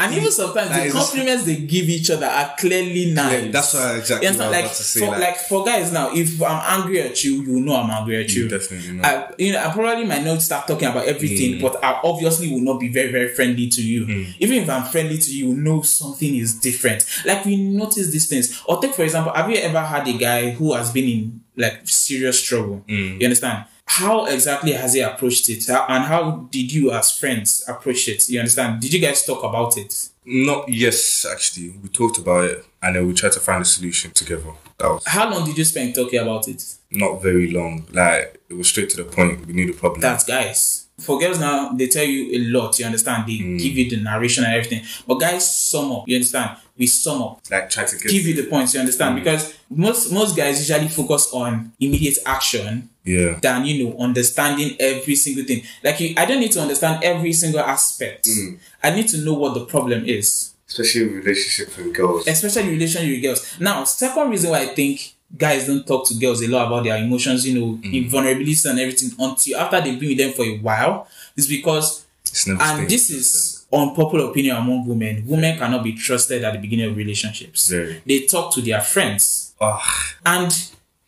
And 0.00 0.14
even 0.14 0.30
sometimes 0.30 0.70
That 0.70 0.84
the 0.86 0.92
compliments 0.92 1.44
they 1.44 1.56
give 1.56 1.88
each 1.88 2.08
other 2.10 2.26
are 2.26 2.54
clearly 2.56 3.10
nice. 3.12 3.44
Yeah, 3.46 3.50
that's 3.50 3.74
what 3.74 3.96
exactly 3.98 4.28
what 4.28 4.38
like, 4.38 4.60
about 4.64 4.68
to 4.76 4.82
say, 4.84 5.00
For, 5.00 5.06
like- 5.10 5.20
like 5.20 5.36
for 5.38 5.64
guys 5.64 5.92
now, 5.92 6.14
if 6.14 6.40
I'm 6.40 6.80
angry 6.80 7.00
at 7.02 7.24
you, 7.24 7.42
you 7.42 7.60
know 7.60 7.74
I'm 7.74 7.90
angry 7.90 8.22
at 8.22 8.30
you. 8.32 8.44
You 8.44 8.48
definitely 8.48 8.92
know. 8.92 9.02
I, 9.02 9.32
you 9.38 9.52
know, 9.52 9.58
I 9.58 9.72
probably 9.72 10.04
might 10.04 10.22
not 10.24 10.40
start 10.40 10.68
talking 10.68 10.86
about 10.86 11.04
everything, 11.06 11.54
Mm. 11.58 11.62
but 11.62 11.82
I 11.82 12.00
obviously 12.04 12.48
will 12.48 12.60
not 12.60 12.78
be 12.78 12.88
very, 12.88 13.10
very 13.10 13.28
friendly 13.34 13.66
to 13.68 13.82
you. 13.82 14.06
Even 14.38 14.62
if 14.62 14.70
I'm 14.70 14.84
friendly 14.84 15.18
to 15.18 15.30
you, 15.36 15.48
you 15.48 15.54
know 15.56 15.82
something 15.82 16.32
is 16.36 16.54
different. 16.54 17.04
Like 17.24 17.44
we 17.44 17.56
notice 17.56 18.08
these 18.10 18.28
things. 18.28 18.62
Or 18.66 18.80
take 18.80 18.94
for 18.94 19.02
example, 19.02 19.32
have 19.32 19.50
you 19.50 19.56
ever 19.56 19.80
had 19.80 20.06
a 20.06 20.12
guy 20.12 20.50
who 20.50 20.74
has 20.74 20.92
been 20.92 21.04
in 21.08 21.40
like 21.56 21.88
serious 21.88 22.40
trouble? 22.40 22.84
Mm. 22.88 23.18
You 23.20 23.24
understand? 23.26 23.64
How 23.88 24.26
exactly 24.26 24.72
has 24.72 24.92
he 24.94 25.00
approached 25.00 25.48
it, 25.48 25.68
and 25.68 26.04
how 26.04 26.46
did 26.50 26.72
you, 26.72 26.92
as 26.92 27.16
friends, 27.18 27.64
approach 27.66 28.06
it? 28.08 28.28
You 28.28 28.38
understand? 28.38 28.80
Did 28.80 28.92
you 28.92 29.00
guys 29.00 29.24
talk 29.24 29.42
about 29.42 29.76
it? 29.76 30.10
not 30.30 30.68
yes, 30.68 31.24
actually, 31.24 31.70
we 31.82 31.88
talked 31.88 32.18
about 32.18 32.44
it 32.44 32.64
and 32.82 32.94
then 32.96 33.06
we 33.06 33.14
tried 33.14 33.32
to 33.32 33.40
find 33.40 33.62
a 33.62 33.64
solution 33.64 34.10
together. 34.10 34.50
That 34.78 34.88
was 34.88 35.06
How 35.06 35.30
long 35.30 35.46
did 35.46 35.56
you 35.56 35.64
spend 35.64 35.94
talking 35.94 36.20
about 36.20 36.46
it? 36.48 36.62
not 36.90 37.22
very 37.22 37.50
long. 37.50 37.86
Like 37.92 38.38
it 38.48 38.54
was 38.54 38.68
straight 38.68 38.90
to 38.90 38.96
the 38.98 39.04
point. 39.04 39.46
We 39.46 39.52
knew 39.54 39.66
the 39.66 39.78
problem. 39.78 40.00
That's 40.02 40.24
guys. 40.24 40.87
For 40.98 41.18
girls 41.18 41.38
now, 41.38 41.70
they 41.72 41.86
tell 41.86 42.04
you 42.04 42.36
a 42.36 42.38
lot. 42.50 42.78
You 42.78 42.86
understand? 42.86 43.28
They 43.28 43.38
hmm. 43.38 43.56
give 43.56 43.72
you 43.74 43.88
the 43.90 43.96
narration 43.98 44.44
and 44.44 44.54
everything. 44.54 44.84
But 45.06 45.16
guys, 45.16 45.68
sum 45.68 45.92
up. 45.92 46.08
You 46.08 46.16
understand? 46.16 46.58
We 46.76 46.86
sum 46.86 47.22
up. 47.22 47.40
like 47.50 47.70
try 47.70 47.84
to 47.84 47.98
get 47.98 48.10
Give 48.10 48.24
you 48.26 48.34
the 48.34 48.48
points. 48.48 48.74
You 48.74 48.80
understand? 48.80 49.14
Hmm. 49.16 49.24
Because 49.24 49.58
most 49.70 50.12
most 50.12 50.36
guys 50.36 50.58
usually 50.58 50.88
focus 50.88 51.32
on 51.32 51.72
immediate 51.78 52.18
action 52.26 52.90
yeah. 53.04 53.38
than 53.40 53.64
you 53.64 53.84
know 53.84 53.98
understanding 53.98 54.76
every 54.80 55.14
single 55.14 55.44
thing. 55.44 55.62
Like 55.84 56.00
you, 56.00 56.14
I 56.16 56.24
don't 56.24 56.40
need 56.40 56.52
to 56.52 56.60
understand 56.60 57.04
every 57.04 57.32
single 57.32 57.60
aspect. 57.60 58.28
Hmm. 58.28 58.56
I 58.82 58.90
need 58.90 59.08
to 59.08 59.18
know 59.18 59.34
what 59.34 59.54
the 59.54 59.66
problem 59.66 60.04
is 60.04 60.54
Especially 60.68 61.04
with 61.04 61.24
relationships 61.24 61.76
with 61.76 61.94
girls. 61.94 62.26
especially 62.26 62.70
relationship 62.70 63.10
with 63.10 63.22
girls. 63.22 63.60
Now, 63.60 63.84
second 63.84 64.30
reason 64.30 64.50
why 64.50 64.60
I 64.60 64.66
think 64.66 65.14
guys 65.36 65.66
don't 65.66 65.86
talk 65.86 66.06
to 66.08 66.14
girls 66.14 66.42
a 66.42 66.48
lot 66.48 66.66
about 66.66 66.84
their 66.84 66.96
emotions, 66.96 67.46
you 67.46 67.58
know, 67.58 67.78
Mm. 67.82 68.08
vulnerability 68.08 68.68
and 68.68 68.78
everything 68.80 69.10
until 69.18 69.58
after 69.58 69.80
they've 69.80 69.98
been 70.00 70.08
with 70.10 70.18
them 70.18 70.32
for 70.32 70.44
a 70.44 70.56
while, 70.58 71.06
It's 71.36 71.46
because, 71.46 72.04
It's 72.24 72.46
and 72.48 72.88
this 72.88 73.10
is 73.10 73.64
unpopular 73.72 74.30
opinion 74.30 74.56
among 74.56 74.86
women. 74.86 75.22
Women 75.26 75.58
cannot 75.58 75.84
be 75.84 75.92
trusted 75.92 76.42
at 76.42 76.52
the 76.54 76.58
beginning 76.58 76.90
of 76.90 76.96
relationships. 76.96 77.68
Very. 77.68 78.00
They 78.06 78.20
talk 78.26 78.52
to 78.54 78.60
their 78.62 78.80
friends, 78.80 79.52
Ah, 79.60 79.82
and 80.26 80.52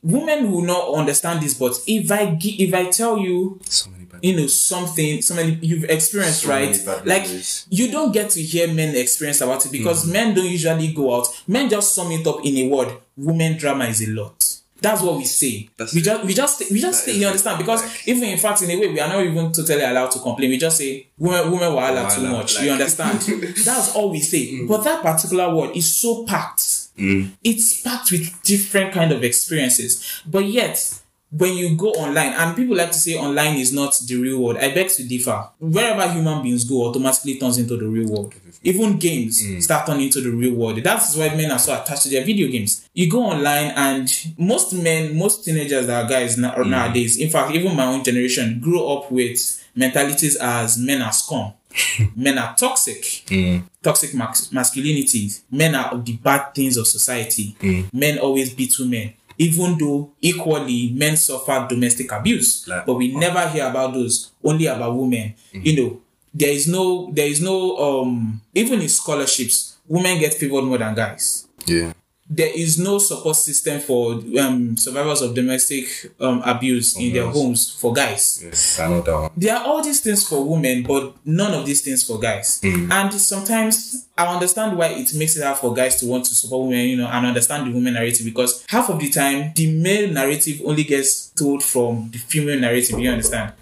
women 0.02 0.50
will 0.50 0.62
not 0.62 0.94
understand 0.94 1.42
this, 1.42 1.54
but 1.54 1.78
if 1.86 2.10
I 2.10 2.34
gi- 2.34 2.62
if 2.64 2.74
I 2.74 2.90
tell 2.90 3.18
you 3.18 3.60
So 3.68 3.90
you 4.22 4.36
know 4.36 4.46
something 4.48 5.22
so 5.22 5.34
many 5.34 5.58
you've 5.62 5.84
experienced 5.84 6.42
So 6.42 6.50
right? 6.50 6.78
like 7.06 7.26
you 7.70 7.90
don't 7.90 8.12
get 8.12 8.28
to 8.30 8.42
hear 8.42 8.68
men 8.72 8.94
experience 8.94 9.40
about 9.40 9.64
it 9.64 9.72
because 9.72 10.04
Mm. 10.06 10.12
men 10.12 10.34
don't 10.34 10.44
usually 10.50 10.88
go 10.92 11.14
out. 11.16 11.26
Men 11.46 11.70
just 11.70 11.94
sum 11.94 12.10
it 12.12 12.26
up 12.26 12.44
in 12.44 12.56
a 12.58 12.68
word 12.68 12.88
women 13.16 13.56
drama 13.56 13.86
is 13.86 14.02
a 14.02 14.10
lot. 14.10 14.44
That's 14.82 15.02
what 15.02 15.16
we 15.18 15.24
say. 15.24 15.68
That's 15.76 15.94
we 15.94 16.00
just 16.02 16.24
we 16.24 16.32
just 16.34 16.70
we 16.70 16.80
just 16.80 17.04
say, 17.04 17.12
you 17.16 17.26
understand? 17.26 17.58
Because 17.58 17.82
Like- 17.82 18.08
even 18.08 18.24
in 18.24 18.38
fact 18.38 18.62
in 18.62 18.70
a 18.70 18.76
way 18.78 18.88
we 18.88 18.98
are 19.00 19.08
not 19.08 19.24
even 19.24 19.52
totally 19.52 19.82
allowed 19.82 20.10
to 20.12 20.18
complain. 20.18 20.50
We 20.50 20.58
just 20.58 20.78
say 20.78 21.06
women 21.18 21.50
women 21.52 21.70
wahala 21.72 22.14
too 22.14 22.22
much. 22.22 22.56
Like- 22.56 22.64
you 22.64 22.70
understand? 22.72 23.20
That's 23.64 23.94
all 23.94 24.10
we 24.10 24.20
say. 24.20 24.64
But 24.66 24.82
that 24.84 25.02
particular 25.02 25.54
word 25.54 25.76
is 25.76 25.86
so 25.96 26.24
packed 26.24 26.79
Mm-hmm. 27.00 27.30
it's 27.42 27.82
packed 27.82 28.12
with 28.12 28.42
different 28.42 28.92
kind 28.92 29.12
of 29.12 29.24
experiences. 29.24 30.22
But 30.26 30.44
yet 30.44 31.00
when 31.30 31.56
you 31.56 31.76
go 31.76 31.90
online 31.90 32.32
and 32.32 32.56
people 32.56 32.76
like 32.76 32.88
to 32.88 32.98
say 32.98 33.16
online 33.16 33.56
is 33.56 33.72
not 33.72 33.96
the 34.06 34.16
real 34.16 34.40
world 34.42 34.56
i 34.56 34.74
beg 34.74 34.88
to 34.88 35.04
differ. 35.06 35.48
Wherever 35.60 36.12
human 36.12 36.42
beings 36.42 36.64
go 36.64 36.86
automatically 36.86 37.38
turns 37.38 37.56
into 37.58 37.76
the 37.76 37.86
real 37.86 38.08
world. 38.10 38.34
Mm-hmm. 38.34 38.50
Even 38.64 38.98
games 38.98 39.40
mm. 39.42 39.62
start 39.62 39.86
turning 39.86 40.06
into 40.06 40.20
the 40.20 40.30
real 40.30 40.54
world. 40.54 40.82
That's 40.82 41.16
why 41.16 41.28
men 41.34 41.50
are 41.50 41.58
so 41.58 41.80
attached 41.80 42.02
to 42.02 42.08
their 42.08 42.24
video 42.24 42.48
games. 42.48 42.88
You 42.92 43.08
go 43.10 43.22
online 43.22 43.72
and 43.76 44.10
most 44.36 44.72
men 44.72 45.16
most 45.16 45.44
teenagers 45.44 45.86
that 45.86 46.04
are 46.04 46.08
guys 46.08 46.36
na- 46.36 46.54
mm. 46.54 46.68
nowadays. 46.68 47.16
In 47.16 47.30
fact 47.30 47.52
even 47.54 47.76
my 47.76 47.86
own 47.86 48.02
generation 48.02 48.58
grew 48.60 48.84
up 48.86 49.10
with 49.10 49.38
mentalities 49.74 50.36
as 50.36 50.78
men 50.78 51.00
are 51.00 51.12
scum 51.12 51.52
men 52.16 52.36
are 52.38 52.54
toxic 52.56 53.02
mm. 53.26 53.62
Toxic 53.82 54.14
mas- 54.14 54.52
masculinity. 54.52 55.30
Men 55.50 55.74
are 55.74 55.92
of 55.94 56.04
the 56.04 56.12
bad 56.16 56.54
things 56.54 56.76
of 56.76 56.86
society. 56.86 57.56
Men 57.92 58.18
always 58.18 58.52
beat 58.54 58.78
women. 58.78 59.14
Even 59.38 59.78
though 59.78 60.10
equally 60.20 60.90
men 60.94 61.16
suffer 61.16 61.66
domestic 61.68 62.12
abuse, 62.12 62.66
Like- 62.68 62.84
but 62.86 62.94
we 62.94 63.14
never 63.14 63.48
hear 63.48 63.66
about 63.68 63.94
those. 63.94 64.30
Only 64.44 64.66
about 64.66 64.94
women. 64.96 65.34
You 65.52 65.76
know, 65.76 66.00
there 66.34 66.52
is 66.52 66.66
no, 66.68 67.10
there 67.12 67.26
is 67.26 67.40
no, 67.40 67.76
um, 67.78 68.40
even 68.54 68.80
in 68.82 68.88
scholarships, 68.88 69.76
women 69.88 70.18
get 70.18 70.34
favored 70.34 70.64
more 70.64 70.78
than 70.78 70.94
guys 70.94 71.46
Yeah. 71.66 71.92
There 72.32 72.52
is 72.54 72.78
no 72.78 72.98
support 72.98 73.34
system 73.34 73.80
for 73.80 74.12
um, 74.38 74.76
survivors 74.76 75.20
of 75.20 75.34
domestic 75.34 76.12
um, 76.20 76.40
abuse 76.44 76.96
in 76.96 77.12
their 77.12 77.26
homes 77.26 77.72
for 77.80 77.92
guys 77.92 78.40
Yes, 78.44 78.78
I 78.78 78.88
know 78.88 79.02
that 79.02 79.12
one. 79.12 79.30
there 79.36 79.56
are 79.56 79.64
all 79.66 79.82
these 79.82 80.00
things 80.00 80.26
for 80.28 80.44
women, 80.44 80.84
but 80.84 81.14
none 81.24 81.52
of 81.52 81.66
these 81.66 81.80
things 81.80 82.04
for 82.04 82.18
guys. 82.20 82.60
And 82.62 83.12
sometimes 83.12 84.06
I 84.16 84.26
understand 84.32 84.78
why 84.78 84.88
it 84.88 85.12
makes 85.14 85.36
it 85.36 85.42
hard 85.42 85.58
for 85.58 85.74
guys 85.74 85.96
to 86.00 86.06
want 86.06 86.24
to 86.26 86.34
support 86.34 86.68
women, 86.68 86.86
you 86.88 86.96
know, 86.98 87.08
and 87.08 87.26
understand 87.26 87.66
the 87.66 87.74
women 87.74 87.94
narrative 87.94 88.24
because 88.24 88.64
half 88.68 88.88
of 88.90 89.00
the 89.00 89.10
time 89.10 89.52
the 89.56 89.66
male 89.72 90.10
narrative 90.12 90.60
only 90.64 90.84
gets 90.84 91.30
told 91.30 91.62
from 91.64 92.10
the 92.12 92.18
female 92.18 92.60
narrative. 92.60 92.98
You 92.98 93.10
understand? 93.10 93.52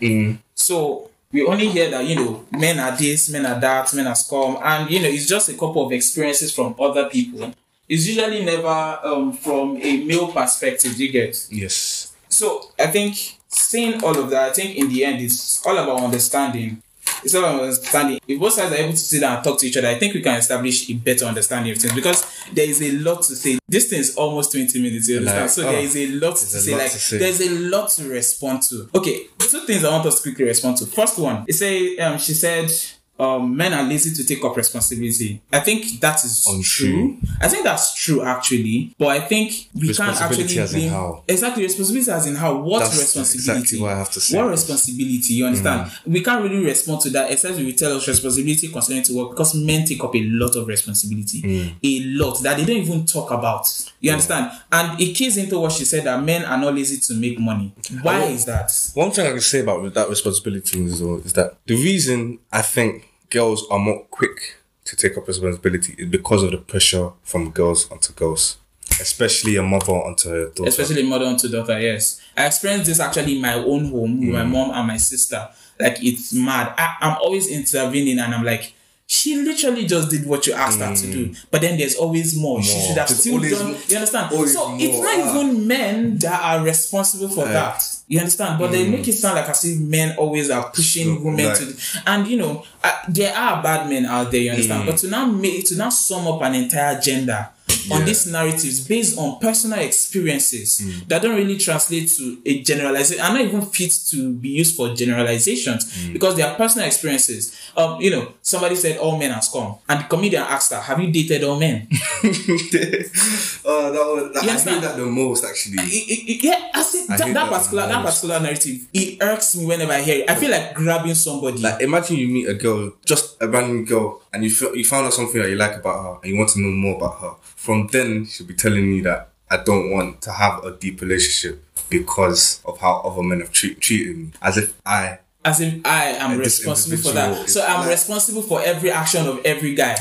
So 0.55 1.11
we 1.33 1.45
only 1.47 1.69
hear 1.69 1.91
that 1.91 2.05
you 2.05 2.17
know 2.17 2.45
men 2.53 2.79
are 2.79 2.97
this, 2.97 3.29
men 3.31 3.47
are 3.47 3.61
that, 3.61 3.95
men 3.95 4.07
are 4.07 4.15
scum, 4.15 4.59
and 4.63 4.91
you 4.91 5.01
know 5.01 5.09
it's 5.09 5.27
just 5.27 5.49
a 5.49 5.53
couple 5.55 5.87
of 5.87 5.93
experiences 5.93 6.53
from 6.53 6.75
other 6.79 7.09
people. 7.09 7.53
It's 7.89 8.07
usually 8.07 8.45
never 8.45 9.01
um, 9.03 9.33
from 9.33 9.79
a 9.79 10.05
male 10.05 10.31
perspective. 10.33 10.99
You 11.01 11.11
get? 11.11 11.47
Yes. 11.51 12.15
So 12.29 12.71
I 12.79 12.89
think 12.89 13.39
seeing 13.49 14.03
all 14.05 14.19
of 14.19 14.31
that, 14.31 14.51
I 14.51 14.53
think 14.53 14.77
in 14.77 14.89
the 14.89 15.05
end 15.05 15.23
it's 15.23 15.65
all 15.67 15.77
about 15.77 16.03
understanding. 16.03 16.83
It's 17.25 17.35
all 17.35 17.45
about 17.45 17.63
understanding. 17.63 18.21
If 18.29 18.39
both 18.39 18.53
sides 18.53 18.73
are 18.73 18.77
able 18.77 18.91
to 18.93 18.97
sit 18.97 19.21
down 19.21 19.37
and 19.37 19.45
talk 19.45 19.59
to 19.59 19.67
each 19.67 19.77
other, 19.77 19.89
I 19.89 19.99
think 19.99 20.15
we 20.15 20.21
can 20.21 20.37
establish 20.39 20.89
a 20.91 20.95
better 20.95 21.25
understanding 21.25 21.73
of 21.73 21.79
things 21.79 21.95
because 21.95 22.25
there 22.53 22.69
is 22.69 22.83
a 22.83 22.93
lot 22.93 23.23
to 23.23 23.35
say. 23.35 23.59
This 23.69 23.89
thing 23.89 24.01
is 24.01 24.15
almost 24.17 24.53
20 24.53 24.81
minutes, 24.83 25.09
you 25.09 25.17
understand? 25.19 25.43
Like, 25.43 25.51
so 25.51 25.69
oh, 25.69 25.73
there 25.73 25.81
is 25.81 25.97
a 25.97 26.07
lot 26.09 26.37
to 26.37 26.45
a 26.45 26.49
say. 26.49 26.73
lot 26.73 26.79
like 26.79 26.93
to 26.93 26.99
say. 26.99 27.19
there's 27.19 27.41
a 27.41 27.51
lot 27.51 27.89
to 27.91 28.09
respond 28.09 28.63
to. 28.65 28.89
Okay, 28.95 29.27
two 29.39 29.61
things 29.67 29.85
I 29.85 29.91
want 29.91 30.07
us 30.07 30.17
to 30.17 30.23
quickly 30.23 30.45
respond 30.45 30.77
to. 30.79 30.87
First 30.87 31.19
one, 31.19 31.45
it 31.49 31.55
say 31.55 31.97
um 31.99 32.19
she 32.19 32.35
said 32.35 32.71
um, 33.19 33.57
men 33.57 33.73
are 33.73 33.83
lazy 33.83 34.15
to 34.15 34.25
take 34.25 34.45
up 34.45 34.57
responsibility. 34.57 35.41
I 35.53 35.61
think 35.61 36.01
that 36.01 36.25
is 36.25 36.47
Untrue. 36.49 37.19
true. 37.19 37.19
I 37.41 37.49
think 37.49 37.65
that's 37.65 37.95
true 37.95 38.23
actually, 38.23 38.95
but 38.99 39.09
I 39.09 39.21
think 39.21 39.69
we 39.75 39.93
can't 39.93 40.21
actually 40.21 40.59
as 40.59 40.75
in 40.75 40.89
how? 40.89 41.25
exactly 41.27 41.65
responsibility 41.65 42.11
as 42.11 42.27
in 42.27 42.37
how 42.37 42.57
what 42.59 42.81
That's 42.81 42.99
responsibility 42.99 43.61
exactly 43.61 43.81
what 43.81 43.93
I 43.93 43.99
have 43.99 44.11
to 44.13 44.21
say. 44.21 44.39
what 44.39 44.51
responsibility 44.51 45.35
you 45.35 45.47
understand 45.47 45.91
Mm. 45.91 46.13
we 46.13 46.23
can't 46.23 46.43
really 46.43 46.65
respond 46.65 47.01
to 47.03 47.11
that 47.11 47.31
except 47.31 47.55
if 47.59 47.61
you 47.67 47.73
tell 47.73 47.97
us 47.97 48.07
responsibility 48.07 48.69
concerning 48.69 49.03
to 49.05 49.15
work 49.15 49.31
because 49.31 49.55
men 49.55 49.85
take 49.85 50.03
up 50.03 50.15
a 50.15 50.23
lot 50.23 50.55
of 50.57 50.67
responsibility 50.69 51.43
Mm. 51.43 51.75
a 51.83 52.01
lot 52.23 52.41
that 52.43 52.57
they 52.57 52.65
don't 52.65 52.77
even 52.83 53.05
talk 53.07 53.31
about 53.31 53.67
you 54.01 54.11
understand 54.13 54.51
and 54.73 55.01
it 55.01 55.15
keys 55.15 55.37
into 55.37 55.59
what 55.59 55.73
she 55.73 55.85
said 55.85 56.05
that 56.05 56.23
men 56.23 56.45
are 56.45 56.59
not 56.59 56.75
lazy 56.75 56.99
to 56.99 57.15
make 57.15 57.39
money 57.39 57.73
why 58.03 58.25
is 58.25 58.45
that 58.45 58.71
One 58.95 59.11
thing 59.11 59.27
I 59.27 59.31
can 59.31 59.41
say 59.41 59.61
about 59.61 59.93
that 59.95 60.09
responsibility 60.09 60.85
is, 60.85 61.01
is 61.01 61.33
that 61.35 61.57
the 61.67 61.75
reason 61.75 62.39
I 62.53 62.63
think 62.63 63.08
girls 63.31 63.67
are 63.71 63.79
more 63.79 64.05
quick 64.11 64.57
to 64.85 64.97
take 64.97 65.17
up 65.19 65.27
responsibility 65.29 65.95
is 65.99 66.09
because 66.09 66.43
of 66.43 66.51
the 66.51 66.59
pressure 66.59 67.11
from 67.23 67.51
girls 67.51 67.91
onto 67.91 68.13
girls, 68.15 68.57
especially 69.01 69.57
a 69.57 69.63
mother 69.63 69.93
onto 69.93 70.29
her 70.31 70.47
daughter. 70.55 70.69
especially 70.69 71.03
mother 71.03 71.27
onto 71.27 71.49
daughter. 71.49 71.79
Yes, 71.79 72.21
I 72.37 72.47
experienced 72.47 72.87
this 72.87 73.01
actually 73.01 73.37
in 73.37 73.43
my 73.43 73.55
own 73.55 73.91
home 73.91 74.21
with 74.21 74.31
my 74.31 74.43
Mm. 74.45 74.51
mom 74.51 74.71
and 74.71 74.87
my 74.89 74.97
sister. 74.97 75.49
Like 75.79 76.03
it's 76.03 76.33
mad. 76.33 76.75
I, 76.79 76.97
I'm 77.01 77.17
always 77.21 77.49
intervening, 77.49 78.19
and 78.19 78.35
I'm 78.35 78.45
like. 78.45 78.75
She 79.11 79.37
literally 79.37 79.87
just 79.87 80.11
did 80.11 80.27
what 80.27 80.47
you 80.47 80.53
asked 80.53 80.79
her 80.81 80.95
to 80.95 81.11
do, 81.11 81.35
but 81.51 81.63
then 81.63 81.79
there's 81.79 81.95
always 81.95 82.37
more. 82.37 82.63
She 82.63 82.75
Mm. 82.77 82.87
Should 82.89 82.99
have 82.99 83.09
still 83.09 83.39
done. 83.41 83.69
more. 83.73 83.81
You 83.89 83.97
understand? 83.97 84.31
So 84.51 84.77
it's 84.79 85.01
not 85.01 85.35
even 85.35 85.67
men 85.67 86.19
that 86.19 86.39
are 86.45 86.63
responsible 86.63 87.31
for 87.31 87.47
that. 87.47 87.83
You 88.09 88.19
understand? 88.21 88.59
But 88.59 88.73
they 88.73 88.89
make 88.89 89.07
it 89.07 89.13
sound 89.13 89.37
like 89.37 89.49
as 89.49 89.65
if 89.65 89.79
men 89.79 90.17
always 90.17 90.49
are 90.51 90.71
pushing 90.71 91.09
Mm. 91.09 91.19
So, 91.19 91.25
women 91.25 91.47
like- 91.47 91.59
to. 91.59 91.77
And 92.07 92.27
you 92.27 92.39
know, 92.39 92.65
uh, 92.83 92.93
there 93.09 93.35
are 93.37 93.63
bad 93.63 93.89
men 93.89 94.07
out 94.07 94.31
there. 94.31 94.41
You 94.41 94.51
understand? 94.53 94.85
Mm. 94.85 94.87
But 94.87 94.97
to 94.99 95.09
now 95.09 95.27
make 95.27 95.67
to 95.67 95.77
now 95.77 95.91
sum 95.91 96.27
up 96.27 96.41
an 96.43 96.55
entire 96.55 96.99
gender 97.01 97.49
on 97.91 98.05
these 98.05 98.27
narratives 98.27 98.81
based 98.87 99.19
on 99.19 99.39
personal 99.41 99.79
experiences 99.81 100.81
Mm. 100.81 101.09
that 101.09 101.23
don't 101.23 101.37
really 101.37 101.57
translate 101.59 102.09
to 102.17 102.39
a 102.47 102.63
generalization 102.63 103.23
are 103.23 103.33
not 103.33 103.41
even 103.43 103.63
fit 103.63 103.93
to 104.11 104.33
be 104.35 104.51
used 104.51 104.77
for 104.77 104.95
generalizations 104.95 105.85
Mm. 105.87 106.13
because 106.13 106.37
they 106.37 106.43
are 106.43 106.55
personal 106.57 106.87
experiences. 106.87 107.53
Um, 107.77 108.01
you 108.01 108.11
know, 108.11 108.33
somebody 108.43 108.77
said 108.77 108.99
all 108.99 109.17
men 109.19 109.33
are 109.33 109.43
scum, 109.43 109.75
and 109.89 110.01
the 110.01 110.05
comedian 110.05 110.43
asked 110.43 110.73
her, 110.73 110.81
"Have 110.81 111.01
you 111.01 111.11
dated 111.11 111.45
all 111.45 111.59
men?" 111.59 111.89
oh, 112.23 113.93
that 113.93 114.05
was, 114.07 114.33
that, 114.35 114.43
You 114.45 114.51
I 114.51 114.53
hate 114.75 114.83
that 114.83 114.97
the 114.97 115.07
most 115.07 115.45
actually. 115.45 115.79
It- 115.83 116.29
it- 116.29 116.43
yeah, 116.45 116.71
I 116.75 116.83
see 116.83 117.05
I 117.09 117.17
that, 117.17 117.19
that 117.27 117.35
that 117.35 117.51
particular 117.51 117.87
that 117.87 118.05
particular 118.05 118.41
narrative. 118.41 118.79
It 118.93 119.19
irks 119.23 119.57
me 119.57 119.67
whenever 119.67 119.93
I 119.93 120.03
hear 120.03 120.23
it. 120.23 120.31
I 120.31 120.35
feel 120.37 120.51
like 120.51 120.75
grabbing 120.75 121.15
somebody. 121.15 121.59
Like 121.59 121.81
imagine 121.83 122.17
you 122.17 122.29
meet 122.29 122.49
a 122.49 122.55
girl, 122.55 122.93
just 123.05 123.37
a 123.41 123.49
random 123.49 123.85
girl, 123.85 124.21
and 124.33 124.45
you 124.45 124.51
feel, 124.51 124.75
you 124.77 124.85
found 124.85 125.07
out 125.07 125.15
something 125.15 125.41
that 125.41 125.49
you 125.51 125.57
like 125.57 125.77
about 125.77 126.03
her, 126.03 126.15
and 126.23 126.33
you 126.33 126.39
want 126.39 126.51
to 126.51 126.61
know 126.61 126.69
more 126.71 126.97
about 126.97 127.21
her. 127.21 127.33
From 127.69 127.87
then, 127.93 128.25
she'll 128.25 128.47
be 128.47 128.55
telling 128.55 128.91
you 128.95 129.03
that 129.03 129.29
I 129.51 129.59
don't 129.59 129.91
want 129.91 130.23
to 130.23 130.33
have 130.33 130.65
a 130.65 130.71
deep 130.75 131.03
relationship 131.03 131.63
because 131.91 132.63
of 132.65 132.79
how 132.81 133.03
other 133.05 133.23
men 133.23 133.41
have 133.41 133.53
treat, 133.53 133.79
treated 133.79 134.17
me, 134.17 134.31
as 134.41 134.57
if 134.57 134.73
I. 134.87 135.19
as 135.45 135.61
if 135.61 135.75
I 135.85 136.05
am 136.23 136.31
And 136.33 136.41
responsible 136.41 136.97
for 136.97 137.13
that. 137.13 137.47
So 137.51 137.63
I'm 137.63 137.81
like- 137.81 137.91
responsible 137.91 138.41
for 138.41 138.63
every 138.63 138.91
action 138.91 139.27
of 139.27 139.45
every 139.45 139.75
guy. 139.75 139.95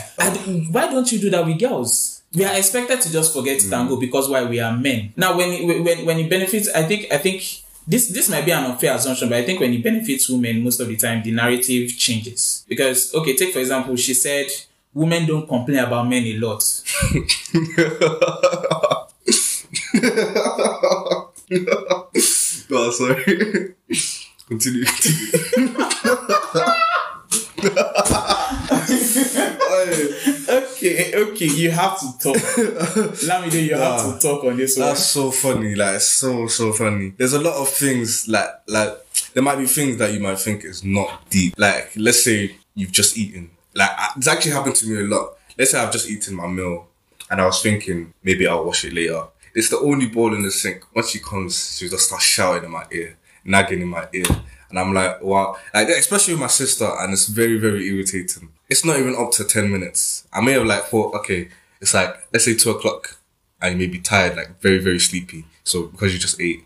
Why 0.72 0.88
don't 0.90 1.12
you 1.12 1.20
do 1.20 1.30
that 1.32 1.46
with 1.46 1.60
girls? 1.60 2.22
We 2.34 2.46
are 2.46 2.56
expected 2.58 3.02
to 3.02 3.12
just 3.12 3.34
forget 3.34 3.60
Mm. 3.60 3.74
and 3.80 3.90
go 3.90 3.98
because 3.98 4.30
why 4.30 4.44
we 4.46 4.62
are 4.62 4.76
men. 4.76 5.12
Now, 5.18 5.36
when 5.38 5.50
it, 5.52 5.84
when 5.84 6.06
when 6.06 6.18
it 6.20 6.30
benefits, 6.30 6.70
I 6.74 6.84
think 6.84 7.12
I 7.12 7.18
think 7.18 7.44
this 7.86 8.08
this 8.08 8.30
might 8.30 8.46
be 8.46 8.52
an 8.52 8.64
unfair 8.64 8.96
assumption, 8.96 9.28
but 9.28 9.38
I 9.40 9.44
think 9.44 9.60
when 9.60 9.74
it 9.74 9.84
benefits 9.84 10.30
women, 10.30 10.64
most 10.64 10.80
of 10.80 10.88
the 10.88 10.96
time 10.96 11.22
the 11.24 11.32
narrative 11.32 11.98
changes. 11.98 12.64
Because 12.72 13.14
okay, 13.14 13.36
take 13.36 13.52
for 13.54 13.60
example, 13.60 13.96
she 13.98 14.14
said 14.14 14.48
women 14.98 15.26
don't 15.28 15.48
complain 15.48 15.78
about 15.80 16.08
men 16.10 16.24
a 16.24 16.38
lot. 16.40 16.64
oh, 22.72 22.92
sorry. 22.92 23.24
continue. 24.48 24.86
continue. 24.86 24.86
okay, 30.50 31.14
okay, 31.16 31.46
you 31.46 31.72
have 31.72 32.00
to 32.00 32.08
talk. 32.18 32.36
Let 32.58 33.42
me 33.44 33.50
Lamide, 33.50 33.68
you 33.68 33.76
have 33.76 34.02
to 34.02 34.16
ah, 34.16 34.20
talk 34.20 34.44
on 34.46 34.58
this 34.58 34.78
one. 34.78 34.88
That's 34.88 35.06
so 35.06 35.32
funny. 35.32 35.76
Like 35.76 36.02
so 36.02 36.48
so 36.48 36.74
funny. 36.74 37.14
There's 37.18 37.34
a 37.34 37.42
lot 37.42 37.54
of 37.56 37.70
things 37.70 38.28
like 38.28 38.50
like 38.68 38.98
there 39.34 39.44
might 39.44 39.58
be 39.58 39.68
things 39.68 39.98
that 39.98 40.14
you 40.14 40.20
might 40.20 40.40
think 40.40 40.66
is 40.66 40.84
not 40.84 41.30
deep. 41.30 41.54
Like 41.58 41.92
let's 41.96 42.24
say 42.24 42.56
you've 42.74 42.92
just 42.92 43.16
eaten. 43.18 43.52
Like 43.78 43.92
it's 44.18 44.28
actually 44.28 44.52
happened 44.52 44.76
to 44.78 44.88
me 44.88 45.00
a 45.02 45.04
lot. 45.04 45.38
Let's 45.58 45.72
say 45.72 45.80
I've 45.80 45.92
just 45.92 46.10
eaten 46.10 46.36
my 46.36 46.48
meal 46.48 46.88
and 47.30 47.40
I 47.42 47.46
was 47.46 47.62
thinking 47.62 48.14
maybe 48.24 48.48
I'll 48.48 48.66
wash 48.66 48.84
it 48.86 48.94
later. 48.94 49.24
It's 49.54 49.70
the 49.70 49.80
only 49.80 50.08
bowl 50.08 50.34
in 50.36 50.44
the 50.44 50.52
sink. 50.52 50.84
Once 50.96 51.10
she 51.12 51.20
comes, 51.20 51.78
she'll 51.78 51.90
just 51.90 52.08
starts 52.08 52.26
shouting 52.26 52.66
in 52.66 52.72
my 52.72 52.86
ear, 52.92 53.18
nagging 53.44 53.82
in 53.82 53.88
my 53.88 54.08
ear. 54.14 54.26
And 54.70 54.78
I'm 54.78 54.94
like, 54.94 55.22
wow. 55.24 55.56
Like, 55.74 55.88
especially 55.90 56.34
with 56.34 56.42
my 56.42 56.48
sister, 56.48 56.90
and 57.00 57.14
it's 57.14 57.28
very, 57.28 57.58
very 57.58 57.88
irritating. 57.88 58.50
It's 58.70 58.86
not 58.86 59.00
even 59.00 59.16
up 59.16 59.32
to 59.32 59.46
10 59.46 59.72
minutes. 59.72 60.28
I 60.32 60.42
may 60.42 60.52
have 60.54 60.66
like 60.66 60.84
thought, 60.84 61.16
okay, 61.16 61.50
it's 61.82 61.94
like, 61.94 62.14
let's 62.32 62.46
say 62.46 62.54
2 62.56 62.70
o'clock. 62.72 63.18
and 63.62 63.74
you 63.74 63.78
may 63.80 63.92
be 63.92 64.00
tired, 64.00 64.36
like 64.38 64.60
very, 64.62 64.78
very 64.78 65.00
sleepy. 65.00 65.46
So 65.64 65.88
because 65.88 66.14
you 66.14 66.20
just 66.20 66.40
ate. 66.40 66.64